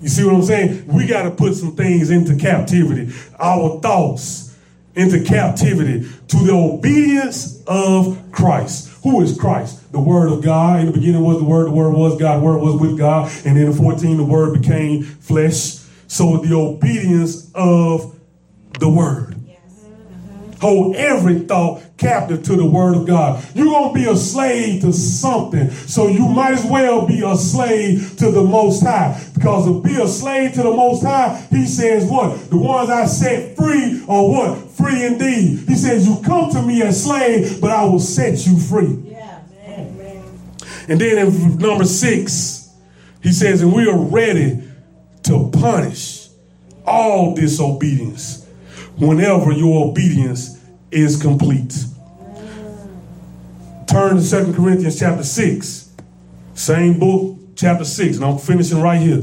You 0.00 0.08
see 0.08 0.24
what 0.24 0.34
I'm 0.34 0.42
saying? 0.42 0.88
We 0.88 1.06
got 1.06 1.22
to 1.22 1.30
put 1.30 1.54
some 1.54 1.76
things 1.76 2.10
into 2.10 2.36
captivity. 2.36 3.14
Our 3.38 3.80
thoughts 3.80 4.56
into 4.96 5.22
captivity 5.22 6.08
to 6.28 6.36
the 6.38 6.52
obedience 6.52 7.62
of 7.68 8.18
Christ. 8.32 8.90
Who 9.04 9.22
is 9.22 9.38
Christ? 9.38 9.81
The 9.92 10.00
Word 10.00 10.32
of 10.32 10.42
God. 10.42 10.80
In 10.80 10.86
the 10.86 10.92
beginning 10.92 11.22
was 11.22 11.38
the 11.38 11.44
Word, 11.44 11.68
the 11.68 11.72
Word 11.72 11.92
was 11.92 12.18
God, 12.18 12.40
the 12.40 12.44
Word 12.44 12.58
was 12.58 12.80
with 12.80 12.98
God. 12.98 13.30
And 13.44 13.58
in 13.58 13.70
the 13.70 13.76
14, 13.76 14.16
the 14.16 14.24
Word 14.24 14.60
became 14.60 15.02
flesh. 15.02 15.78
So 16.08 16.38
the 16.38 16.54
obedience 16.54 17.50
of 17.54 18.18
the 18.78 18.88
Word. 18.88 19.36
Hold 20.62 20.94
every 20.94 21.40
thought 21.40 21.82
captive 21.96 22.44
to 22.44 22.54
the 22.54 22.64
word 22.64 22.94
of 22.94 23.04
God. 23.04 23.44
You're 23.52 23.66
going 23.66 23.92
to 23.92 24.00
be 24.00 24.08
a 24.08 24.16
slave 24.16 24.82
to 24.82 24.92
something. 24.92 25.70
So 25.70 26.06
you 26.06 26.28
might 26.28 26.52
as 26.52 26.64
well 26.64 27.04
be 27.04 27.20
a 27.24 27.36
slave 27.36 28.16
to 28.18 28.30
the 28.30 28.44
Most 28.44 28.84
High. 28.84 29.20
Because 29.34 29.64
to 29.64 29.82
be 29.82 30.00
a 30.00 30.06
slave 30.06 30.52
to 30.54 30.62
the 30.62 30.70
Most 30.70 31.02
High, 31.02 31.44
he 31.50 31.66
says 31.66 32.08
what? 32.08 32.48
The 32.48 32.56
ones 32.56 32.90
I 32.90 33.06
set 33.06 33.56
free 33.56 34.04
are 34.08 34.28
what? 34.28 34.70
Free 34.70 35.04
indeed. 35.04 35.68
He 35.68 35.74
says, 35.74 36.06
you 36.06 36.22
come 36.24 36.52
to 36.52 36.62
me 36.62 36.82
as 36.82 37.02
slave, 37.02 37.60
but 37.60 37.72
I 37.72 37.84
will 37.84 37.98
set 37.98 38.46
you 38.46 38.56
free. 38.56 39.11
And 40.88 41.00
then 41.00 41.26
in 41.26 41.58
number 41.58 41.84
six, 41.84 42.70
he 43.22 43.32
says, 43.32 43.62
and 43.62 43.72
we 43.72 43.88
are 43.88 43.98
ready 43.98 44.62
to 45.24 45.50
punish 45.52 46.28
all 46.84 47.34
disobedience 47.34 48.46
whenever 48.96 49.52
your 49.52 49.88
obedience 49.88 50.58
is 50.90 51.20
complete. 51.20 51.74
Turn 53.86 54.16
to 54.16 54.22
Second 54.22 54.54
Corinthians 54.54 54.98
chapter 54.98 55.22
6. 55.22 55.92
Same 56.54 56.98
book, 56.98 57.38
chapter 57.56 57.84
6. 57.84 58.16
And 58.16 58.24
I'm 58.24 58.38
finishing 58.38 58.80
right 58.80 59.00
here. 59.00 59.22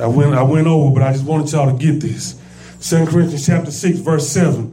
I 0.00 0.06
went, 0.06 0.34
I 0.34 0.42
went 0.42 0.66
over, 0.66 0.92
but 0.92 1.02
I 1.02 1.12
just 1.12 1.24
wanted 1.24 1.50
y'all 1.52 1.70
to 1.70 1.84
get 1.84 2.00
this. 2.00 2.40
Second 2.80 3.08
Corinthians 3.08 3.46
chapter 3.46 3.70
6, 3.70 3.98
verse 4.00 4.28
7. 4.28 4.72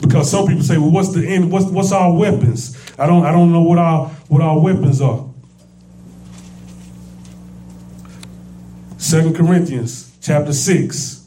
Because 0.00 0.30
some 0.30 0.46
people 0.46 0.62
say, 0.62 0.76
well, 0.76 0.90
what's 0.90 1.12
the 1.12 1.26
end? 1.26 1.50
What's, 1.50 1.66
what's 1.66 1.92
our 1.92 2.12
weapons? 2.12 2.76
I 2.98 3.06
don't, 3.06 3.24
I 3.24 3.32
don't 3.32 3.52
know 3.52 3.62
what 3.62 3.78
our, 3.78 4.06
what 4.28 4.40
our 4.40 4.58
weapons 4.58 5.00
are. 5.00 5.28
Second 8.98 9.36
Corinthians 9.36 10.16
chapter 10.20 10.52
6. 10.52 11.24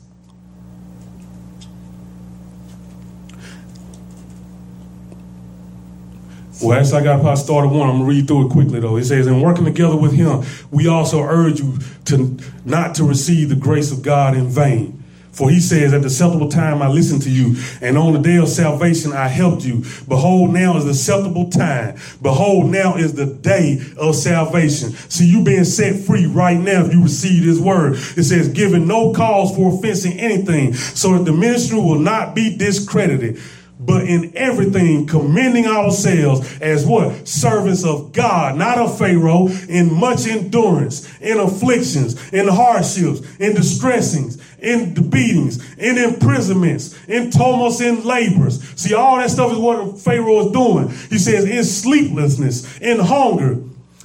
Well, 6.61 6.79
actually, 6.79 6.97
I 6.97 7.03
got 7.03 7.21
probably 7.21 7.35
started 7.35 7.67
one. 7.69 7.87
I'm 7.87 7.97
gonna 7.97 8.05
read 8.05 8.27
through 8.27 8.47
it 8.47 8.51
quickly 8.51 8.79
though. 8.79 8.97
It 8.97 9.05
says, 9.05 9.27
"In 9.27 9.41
working 9.41 9.63
together 9.63 9.95
with 9.95 10.13
Him, 10.13 10.43
we 10.71 10.87
also 10.87 11.21
urge 11.21 11.59
you 11.59 11.77
to 12.05 12.35
not 12.65 12.95
to 12.95 13.03
receive 13.03 13.49
the 13.49 13.55
grace 13.55 13.91
of 13.91 14.01
God 14.01 14.35
in 14.35 14.47
vain." 14.47 14.96
For 15.37 15.51
he 15.51 15.59
says, 15.59 15.93
At 15.93 16.01
the 16.01 16.07
acceptable 16.07 16.49
time 16.49 16.81
I 16.81 16.87
listened 16.87 17.21
to 17.21 17.29
you, 17.29 17.57
and 17.79 17.95
on 17.95 18.13
the 18.13 18.19
day 18.19 18.37
of 18.37 18.49
salvation 18.49 19.13
I 19.13 19.27
helped 19.27 19.63
you. 19.63 19.83
Behold, 20.07 20.49
now 20.49 20.77
is 20.77 20.85
the 20.85 20.89
acceptable 20.89 21.51
time. 21.51 21.95
Behold, 22.23 22.71
now 22.71 22.95
is 22.95 23.13
the 23.13 23.27
day 23.27 23.79
of 23.97 24.15
salvation. 24.15 24.93
See, 24.93 25.27
you 25.27 25.43
being 25.43 25.63
set 25.63 25.95
free 25.95 26.25
right 26.25 26.59
now 26.59 26.85
if 26.85 26.91
you 26.91 27.03
receive 27.03 27.45
this 27.45 27.59
word. 27.59 27.93
It 27.93 28.23
says, 28.23 28.49
Giving 28.49 28.87
no 28.87 29.13
cause 29.13 29.55
for 29.55 29.77
offense 29.77 30.05
in 30.05 30.13
anything, 30.13 30.73
so 30.73 31.15
that 31.15 31.25
the 31.25 31.33
ministry 31.33 31.77
will 31.77 31.99
not 31.99 32.33
be 32.33 32.57
discredited 32.57 33.39
but 33.79 34.03
in 34.03 34.35
everything 34.35 35.05
commending 35.05 35.65
ourselves 35.65 36.59
as 36.59 36.85
what? 36.85 37.27
Servants 37.27 37.85
of 37.85 38.11
God, 38.11 38.57
not 38.57 38.77
of 38.77 38.97
Pharaoh, 38.97 39.47
in 39.69 39.93
much 39.93 40.27
endurance, 40.27 41.07
in 41.21 41.39
afflictions, 41.39 42.33
in 42.33 42.47
hardships, 42.47 43.21
in 43.37 43.53
distressings, 43.53 44.41
in 44.59 44.93
the 44.93 45.01
beatings, 45.01 45.63
in 45.77 45.97
imprisonments, 45.97 46.97
in 47.07 47.29
tumults, 47.29 47.81
in 47.81 48.03
labors. 48.03 48.61
See, 48.79 48.93
all 48.93 49.17
that 49.17 49.29
stuff 49.29 49.51
is 49.51 49.57
what 49.57 49.99
Pharaoh 49.99 50.47
is 50.47 50.51
doing. 50.51 50.89
He 51.09 51.17
says, 51.17 51.45
in 51.45 51.63
sleeplessness, 51.63 52.79
in 52.79 52.99
hunger, 52.99 53.59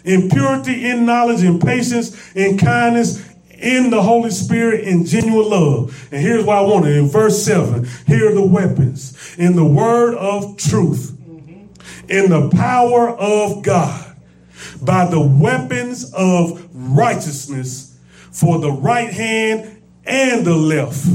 in 0.05 0.29
purity, 0.29 0.89
in 0.89 1.07
knowledge, 1.07 1.43
in 1.43 1.59
patience, 1.59 2.35
in 2.35 2.59
kindness, 2.59 3.29
in 3.63 3.91
the 3.91 4.03
Holy 4.03 4.31
Spirit 4.31 4.81
in 4.81 5.05
genuine 5.05 5.49
love. 5.49 6.09
And 6.13 6.21
here's 6.21 6.45
what 6.45 6.59
I 6.59 6.63
wanted 6.63 6.97
in 6.97 7.09
verse 7.09 7.43
7 7.45 7.87
here 8.07 8.31
are 8.31 8.35
the 8.35 8.45
weapons 8.45 9.37
in 9.39 9.55
the 9.55 9.65
word 9.65 10.15
of 10.17 10.57
truth, 10.59 11.17
in 12.09 12.31
the 12.31 12.51
power 12.51 13.11
of 13.11 13.63
God, 13.63 14.17
by 14.83 15.07
the 15.07 15.21
weapons 15.21 16.13
of 16.13 16.69
righteousness 16.73 17.97
for 18.33 18.59
the 18.59 18.73
right 18.73 19.13
hand 19.13 19.72
and 20.05 20.45
the 20.45 20.55
left 20.55 21.07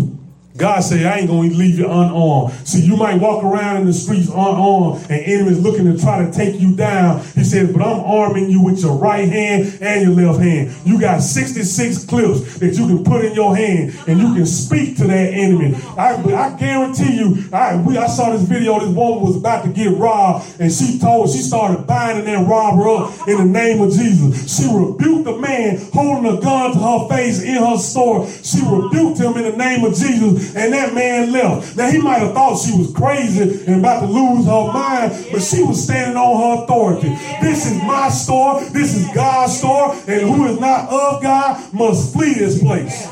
God 0.57 0.81
say, 0.81 1.05
I 1.05 1.19
ain't 1.19 1.27
going 1.27 1.51
to 1.51 1.55
leave 1.55 1.77
you 1.77 1.85
unarmed. 1.85 2.53
See, 2.67 2.81
you 2.81 2.97
might 2.97 3.21
walk 3.21 3.43
around 3.43 3.77
in 3.77 3.85
the 3.85 3.93
streets 3.93 4.27
unarmed 4.27 5.05
and 5.09 5.21
enemies 5.21 5.59
looking 5.59 5.85
to 5.85 6.01
try 6.01 6.25
to 6.25 6.31
take 6.31 6.59
you 6.59 6.75
down. 6.75 7.23
He 7.35 7.43
says, 7.43 7.71
but 7.71 7.83
I'm 7.83 7.99
arming 7.99 8.49
you 8.49 8.63
with 8.63 8.79
your 8.81 8.97
right 8.97 9.29
hand 9.29 9.77
and 9.81 10.01
your 10.01 10.31
left 10.31 10.41
hand. 10.41 10.75
You 10.83 10.99
got 10.99 11.21
66 11.21 12.05
clips 12.05 12.57
that 12.57 12.73
you 12.73 12.87
can 12.87 13.03
put 13.03 13.23
in 13.23 13.33
your 13.33 13.55
hand 13.55 13.95
and 14.07 14.19
you 14.19 14.33
can 14.33 14.47
speak 14.47 14.97
to 14.97 15.03
that 15.05 15.33
enemy. 15.33 15.75
I, 15.95 16.15
I 16.15 16.57
guarantee 16.57 17.15
you, 17.15 17.49
I, 17.53 17.75
we, 17.75 17.97
I 17.97 18.07
saw 18.07 18.31
this 18.31 18.41
video, 18.41 18.79
this 18.79 18.89
woman 18.89 19.23
was 19.23 19.35
about 19.35 19.63
to 19.65 19.69
get 19.69 19.95
robbed 19.95 20.59
and 20.59 20.71
she 20.71 20.97
told, 20.97 21.29
she 21.29 21.39
started 21.39 21.85
binding 21.85 22.25
that 22.25 22.47
robber 22.47 22.89
up 22.89 23.27
in 23.27 23.37
the 23.37 23.45
name 23.45 23.79
of 23.81 23.91
Jesus. 23.91 24.57
She 24.57 24.63
rebuked 24.65 25.25
the 25.25 25.37
man 25.37 25.77
holding 25.93 26.35
a 26.35 26.41
gun 26.41 26.71
to 26.71 26.79
her 26.79 27.07
face 27.09 27.43
in 27.43 27.55
her 27.55 27.77
store. 27.77 28.27
She 28.27 28.59
rebuked 28.61 29.19
him 29.19 29.37
in 29.37 29.51
the 29.51 29.55
name 29.55 29.83
of 29.83 29.93
Jesus 29.93 30.46
and 30.55 30.73
that 30.73 30.93
man 30.93 31.31
left. 31.31 31.75
Now 31.75 31.89
he 31.89 31.99
might 31.99 32.19
have 32.19 32.33
thought 32.33 32.57
she 32.57 32.77
was 32.77 32.93
crazy 32.93 33.65
and 33.65 33.79
about 33.79 34.01
to 34.01 34.07
lose 34.07 34.45
her 34.45 34.71
mind, 34.73 35.27
but 35.31 35.41
she 35.41 35.63
was 35.63 35.83
standing 35.83 36.17
on 36.17 36.57
her 36.57 36.63
authority. 36.63 37.09
This 37.41 37.65
is 37.65 37.81
my 37.83 38.09
store, 38.09 38.61
this 38.71 38.95
is 38.95 39.07
God's 39.13 39.57
store, 39.57 39.93
and 40.07 40.21
who 40.21 40.45
is 40.45 40.59
not 40.59 40.89
of 40.89 41.21
God 41.21 41.73
must 41.73 42.13
flee 42.13 42.33
this 42.33 42.59
place. 42.61 43.07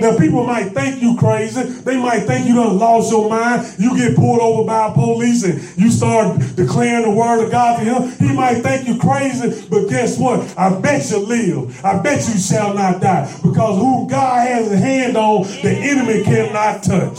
Now, 0.00 0.16
people 0.18 0.44
might 0.44 0.70
think 0.70 1.02
you 1.02 1.16
crazy. 1.16 1.62
They 1.62 1.96
might 1.96 2.20
think 2.20 2.46
you 2.46 2.54
done 2.54 2.78
lost 2.78 3.10
your 3.10 3.28
mind. 3.28 3.74
You 3.78 3.96
get 3.96 4.16
pulled 4.16 4.40
over 4.40 4.64
by 4.64 4.92
police 4.92 5.44
and 5.44 5.60
you 5.78 5.90
start 5.90 6.38
declaring 6.56 7.04
the 7.04 7.10
word 7.10 7.44
of 7.44 7.50
God 7.50 7.78
to 7.78 7.84
him. 7.84 8.10
He 8.18 8.34
might 8.34 8.62
think 8.62 8.86
you 8.88 8.98
crazy, 8.98 9.66
but 9.68 9.88
guess 9.88 10.18
what? 10.18 10.40
I 10.58 10.78
bet 10.80 11.10
you 11.10 11.18
live. 11.18 11.84
I 11.84 12.00
bet 12.00 12.26
you 12.28 12.38
shall 12.38 12.74
not 12.74 13.00
die. 13.00 13.32
Because 13.42 13.78
who 13.78 14.08
God 14.08 14.46
has 14.46 14.70
a 14.70 14.76
hand 14.76 15.16
on, 15.16 15.42
the 15.42 15.70
enemy 15.70 16.24
cannot 16.24 16.82
touch. 16.82 17.18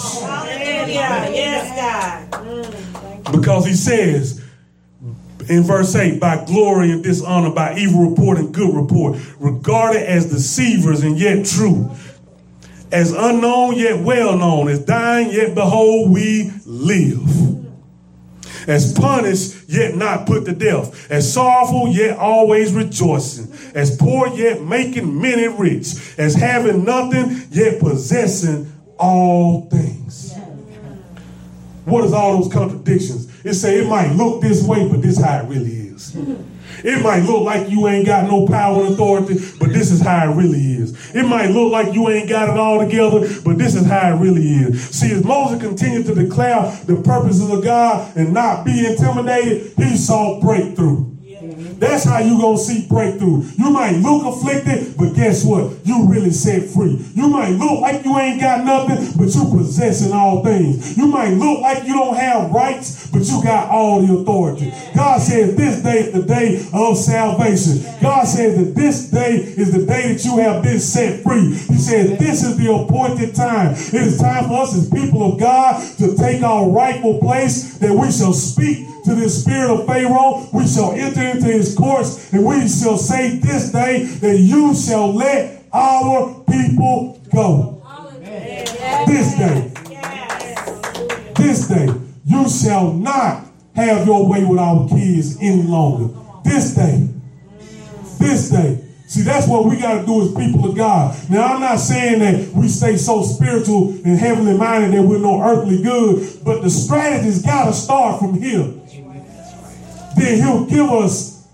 Yes, 0.88 2.30
God. 2.32 3.32
Because 3.32 3.66
he 3.66 3.74
says, 3.74 4.42
in 5.50 5.64
verse 5.64 5.96
8, 5.96 6.20
by 6.20 6.44
glory 6.46 6.92
and 6.92 7.04
dishonor, 7.04 7.52
by 7.52 7.76
evil 7.78 8.10
report 8.10 8.38
and 8.38 8.54
good 8.54 8.74
report, 8.74 9.20
regarded 9.40 10.04
as 10.04 10.26
deceivers 10.32 11.02
and 11.04 11.20
yet 11.20 11.46
true 11.46 11.90
as 12.96 13.12
unknown 13.12 13.76
yet 13.76 14.00
well 14.00 14.38
known, 14.38 14.70
as 14.70 14.80
dying 14.80 15.30
yet 15.30 15.54
behold 15.54 16.10
we 16.10 16.50
live. 16.66 17.30
As 18.70 18.94
punished 18.94 19.68
yet 19.68 19.96
not 19.96 20.26
put 20.26 20.46
to 20.46 20.54
death, 20.54 21.12
as 21.12 21.32
sorrowful 21.32 21.90
yet 21.90 22.18
always 22.18 22.72
rejoicing, 22.72 23.52
as 23.76 23.98
poor 23.98 24.30
yet 24.30 24.64
making 24.64 25.22
many 25.22 25.50
rich, 25.50 25.94
as 26.18 26.36
having 26.36 26.86
nothing 26.86 27.42
yet 27.52 27.82
possessing 27.82 28.72
all 28.98 29.70
things. 29.70 30.34
What 31.84 32.06
is 32.06 32.14
all 32.14 32.42
those 32.42 32.52
contradictions? 32.52 33.28
It 33.44 33.56
say 33.56 33.80
it 33.80 33.90
might 33.90 34.14
look 34.14 34.42
this 34.42 34.66
way, 34.66 34.88
but 34.88 35.02
this 35.02 35.22
how 35.22 35.40
it 35.40 35.50
really 35.50 35.90
is. 35.90 36.16
It 36.84 37.02
might 37.02 37.24
look 37.24 37.44
like 37.44 37.70
you 37.70 37.88
ain't 37.88 38.06
got 38.06 38.26
no 38.30 38.48
power 38.48 38.84
and 38.84 38.94
authority, 38.94 39.40
but 39.60 39.70
this 39.70 39.92
is 39.92 40.02
how 40.02 40.32
it 40.32 40.36
really 40.36 40.60
is. 40.60 41.16
It 41.16 41.24
might 41.24 41.52
look 41.52 41.72
like 41.72 41.94
you 41.94 42.10
ain't 42.10 42.30
got 42.30 42.50
it 42.50 42.58
all 42.58 42.80
together, 42.80 43.28
but 43.44 43.58
this 43.58 43.76
is 43.76 43.86
how 43.86 44.16
it 44.16 44.20
really 44.20 44.48
is. 44.48 44.90
See, 44.90 45.12
as 45.12 45.24
Moses 45.24 45.62
continued 45.62 46.06
to 46.08 46.16
declare 46.16 46.72
the 46.86 46.96
purposes 46.98 47.50
of 47.50 47.64
God 47.64 48.16
and 48.16 48.34
not 48.34 48.66
be 48.66 48.86
intimidated, 48.86 49.74
he 49.78 49.96
saw 49.98 50.40
breakthrough. 50.42 51.15
That's 51.80 52.04
how 52.04 52.20
you 52.20 52.40
gonna 52.40 52.58
see 52.58 52.86
breakthrough. 52.88 53.44
You 53.58 53.70
might 53.70 53.98
look 53.98 54.26
afflicted, 54.26 54.98
but 54.98 55.14
guess 55.14 55.44
what? 55.44 55.74
You 55.86 56.08
really 56.08 56.32
set 56.32 56.70
free. 56.70 57.04
You 57.14 57.28
might 57.28 57.52
look 57.52 57.82
like 57.82 58.06
you 58.06 58.18
ain't 58.18 58.40
got 58.40 58.66
nothing, 58.66 59.18
but 59.18 59.34
you 59.34 59.46
possessing 59.52 60.14
all 60.14 60.44
things. 60.44 60.98
You 60.98 61.08
might 61.08 61.34
look 61.34 61.62
like 61.62 61.86
you 61.86 61.94
don't 61.94 62.16
have 62.16 62.52
rights, 62.52 63.08
but 63.12 63.24
you 63.24 63.44
got 63.44 63.70
all 63.70 64.02
the 64.02 64.14
authority. 64.14 64.74
God 64.96 65.22
says 65.22 65.56
this 65.56 65.82
day 65.82 66.00
is 66.00 66.14
the 66.14 66.24
day 66.24 66.66
of 66.74 66.98
salvation. 66.98 67.84
God 68.02 68.26
says 68.26 68.58
that 68.58 68.76
this 68.76 69.10
day 69.10 69.36
is 69.36 69.72
the 69.72 69.86
day 69.86 70.14
that 70.14 70.24
you 70.26 70.38
have 70.38 70.64
been 70.64 70.80
set 70.80 71.24
free. 71.24 71.56
He 71.56 71.78
says 71.78 72.18
this 72.20 72.44
is 72.44 72.58
the 72.58 72.74
appointed 72.74 73.36
time. 73.36 73.74
It 73.74 73.94
is 73.94 74.18
time 74.18 74.48
for 74.48 74.62
us 74.62 74.76
as 74.76 74.90
people 74.90 75.34
of 75.34 75.40
God 75.40 75.82
to 75.98 76.16
take 76.16 76.42
our 76.44 76.70
rightful 76.70 77.20
place 77.20 77.78
that 77.78 77.94
we 77.94 78.12
shall 78.12 78.34
speak 78.34 78.88
to 79.06 79.14
the 79.14 79.30
spirit 79.30 79.70
of 79.70 79.86
Pharaoh. 79.86 80.48
We 80.52 80.68
shall 80.68 80.92
enter 80.94 81.22
into 81.22 81.46
his 81.46 81.76
courts, 81.76 82.34
and 82.34 82.44
we 82.44 82.68
shall 82.68 82.98
say 82.98 83.38
this 83.38 83.72
day 83.72 84.04
that 84.04 84.38
you 84.38 84.76
shall 84.76 85.14
let 85.14 85.64
our 85.72 86.44
people 86.50 87.22
go. 87.34 87.84
This 89.08 89.38
day. 89.38 89.72
This 91.36 91.68
day. 91.68 91.90
You 92.26 92.50
shall 92.50 92.94
not 92.94 93.46
have 93.76 94.08
your 94.08 94.28
way 94.28 94.44
with 94.44 94.58
our 94.58 94.90
kids 94.90 95.38
any 95.40 95.64
longer. 95.64 96.14
This 96.44 96.74
day. 96.74 97.08
This 98.20 98.50
day. 98.50 98.82
See, 99.08 99.22
that's 99.22 99.48
what 99.48 99.66
we 99.66 99.80
got 99.80 100.00
to 100.00 100.06
do 100.06 100.24
as 100.24 100.30
people 100.30 100.68
of 100.68 100.76
God. 100.76 101.16
Now, 101.30 101.54
I'm 101.54 101.62
not 101.62 101.78
saying 101.78 102.20
that 102.20 102.54
we 102.56 102.68
stay 102.68 102.98
so 102.98 103.22
spiritual 103.22 103.90
and 104.04 104.18
heavenly 104.18 104.58
minded 104.58 104.94
that 104.94 105.04
we're 105.04 105.20
no 105.20 105.44
earthly 105.44 105.84
good, 105.84 106.44
but 106.44 106.64
the 106.64 106.70
strategy's 106.72 107.44
got 107.44 107.66
to 107.66 107.74
start 107.74 108.20
from 108.20 108.42
here 108.42 108.74
then 110.16 110.42
he'll 110.42 110.66
give 110.66 110.90
us, 110.90 111.48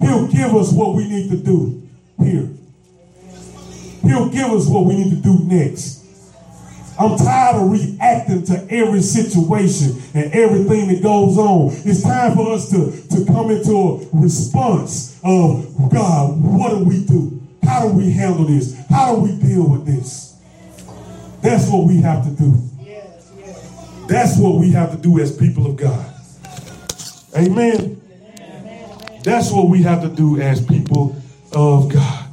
he'll 0.00 0.26
give 0.28 0.54
us 0.54 0.72
what 0.72 0.94
we 0.94 1.08
need 1.08 1.30
to 1.30 1.36
do 1.36 1.88
here. 2.18 2.48
He'll 4.02 4.28
give 4.28 4.50
us 4.52 4.68
what 4.68 4.84
we 4.84 4.96
need 4.96 5.10
to 5.10 5.16
do 5.16 5.40
next. 5.44 6.04
I'm 6.98 7.18
tired 7.18 7.56
of 7.56 7.70
reacting 7.70 8.44
to 8.44 8.66
every 8.70 9.02
situation 9.02 10.02
and 10.14 10.32
everything 10.32 10.88
that 10.88 11.02
goes 11.02 11.36
on. 11.36 11.72
It's 11.84 12.02
time 12.02 12.34
for 12.34 12.52
us 12.52 12.70
to, 12.70 12.90
to 13.16 13.26
come 13.26 13.50
into 13.50 13.72
a 13.76 14.18
response 14.18 15.20
of 15.22 15.90
God, 15.90 16.40
what 16.40 16.70
do 16.70 16.84
we 16.84 17.04
do? 17.04 17.42
How 17.62 17.88
do 17.88 17.94
we 17.94 18.10
handle 18.12 18.46
this? 18.46 18.74
How 18.88 19.16
do 19.16 19.22
we 19.22 19.36
deal 19.36 19.68
with 19.68 19.84
this? 19.84 20.36
That's 21.42 21.68
what 21.68 21.86
we 21.86 22.00
have 22.00 22.24
to 22.24 22.30
do. 22.30 22.62
That's 24.08 24.38
what 24.38 24.60
we 24.60 24.70
have 24.70 24.92
to 24.92 24.96
do 24.96 25.18
as 25.18 25.36
people 25.36 25.66
of 25.66 25.76
God. 25.76 26.15
Amen. 27.36 28.00
That's 29.22 29.52
what 29.52 29.68
we 29.68 29.82
have 29.82 30.02
to 30.02 30.08
do 30.08 30.40
as 30.40 30.64
people 30.64 31.14
of 31.52 31.92
God. 31.92 32.28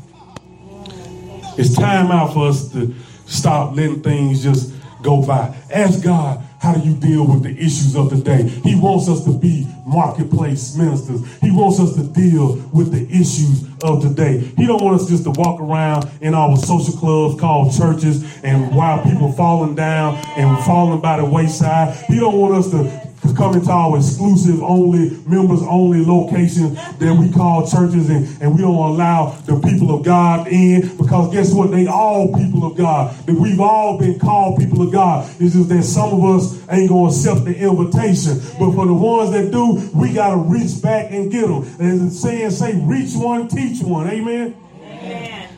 It's 1.58 1.76
time 1.76 2.10
out 2.10 2.34
for 2.34 2.48
us 2.48 2.72
to 2.72 2.96
stop 3.26 3.76
letting 3.76 4.02
things 4.02 4.44
just 4.44 4.74
go 5.02 5.22
by. 5.26 5.56
Ask 5.72 6.04
God, 6.04 6.42
How 6.64 6.74
do 6.74 6.80
you 6.80 6.96
deal 6.96 7.28
with 7.28 7.44
the 7.44 7.50
issues 7.50 7.94
of 7.94 8.10
the 8.10 8.16
day? 8.16 8.48
He 8.48 8.74
wants 8.74 9.10
us 9.10 9.26
to 9.26 9.38
be 9.38 9.68
marketplace 9.86 10.78
ministers. 10.78 11.20
He 11.42 11.52
wants 11.52 11.78
us 11.78 11.94
to 11.98 12.04
deal 12.04 12.56
with 12.72 12.94
the 12.94 13.04
issues 13.14 13.66
of 13.84 14.02
the 14.02 14.10
day. 14.10 14.38
He 14.56 14.66
don't 14.66 14.82
want 14.82 15.02
us 15.02 15.10
just 15.10 15.26
to 15.26 15.32
walk 15.32 15.60
around 15.60 16.10
in 16.22 16.34
our 16.34 16.56
social 16.56 16.94
clubs 16.94 17.38
called 17.38 17.76
churches 17.76 18.42
and 18.44 18.74
while 18.74 19.04
people 19.04 19.34
falling 19.34 19.76
down 19.76 20.16
and 20.38 20.58
falling 20.64 21.02
by 21.02 21.18
the 21.18 21.26
wayside. 21.26 21.98
He 22.08 22.18
don't 22.18 22.38
want 22.38 22.56
us 22.56 22.72
to 22.72 23.03
to 23.24 23.34
come 23.34 23.56
into 23.56 23.72
our 23.72 23.98
exclusive 23.98 24.62
only, 24.62 25.12
members 25.26 25.62
only 25.64 26.06
locations 26.06 26.76
that 27.00 27.18
we 27.18 27.32
call 27.32 27.66
churches 27.66 28.10
and, 28.10 28.42
and 28.42 28.54
we 28.54 28.62
don't 28.62 28.76
allow 28.76 29.32
the 29.46 29.60
people 29.62 29.96
of 29.96 30.04
God 30.04 30.48
in 30.48 30.96
because 30.98 31.34
guess 31.34 31.54
what? 31.54 31.72
They 31.72 31.88
all 31.88 32.34
people 32.36 32.66
of 32.66 32.76
God. 32.76 33.16
That 33.26 33.36
we've 33.36 33.60
all 33.60 33.98
been 33.98 34.20
called 34.20 34.60
people 34.60 34.82
of 34.82 34.92
God. 34.92 35.30
It's 35.40 35.54
just 35.54 35.70
that 35.70 35.84
some 35.84 36.14
of 36.14 36.24
us 36.36 36.54
ain't 36.70 36.90
going 36.90 37.12
to 37.12 37.16
accept 37.16 37.46
the 37.46 37.56
invitation. 37.56 38.40
But 38.60 38.74
for 38.74 38.86
the 38.86 38.94
ones 38.94 39.32
that 39.32 39.52
do, 39.52 39.90
we 39.98 40.14
got 40.14 40.32
to 40.32 40.38
reach 40.38 40.82
back 40.82 41.12
and 41.12 41.32
get 41.32 41.48
them. 41.48 41.64
And 41.80 42.12
saying, 42.12 42.52
say, 42.52 42.76
reach 42.76 43.12
one, 43.16 43.48
teach 43.48 43.82
one. 43.82 44.10
Amen? 44.10 44.56
Amen. 44.82 45.50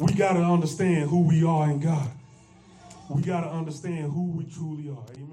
We 0.00 0.14
got 0.14 0.34
to 0.34 0.40
understand 0.40 1.10
who 1.10 1.22
we 1.22 1.44
are 1.44 1.68
in 1.70 1.80
God. 1.80 2.08
We 3.10 3.22
got 3.22 3.40
to 3.40 3.48
understand 3.48 4.12
who 4.12 4.30
we 4.30 4.44
truly 4.44 4.88
are. 4.90 5.04
Amen. 5.14 5.27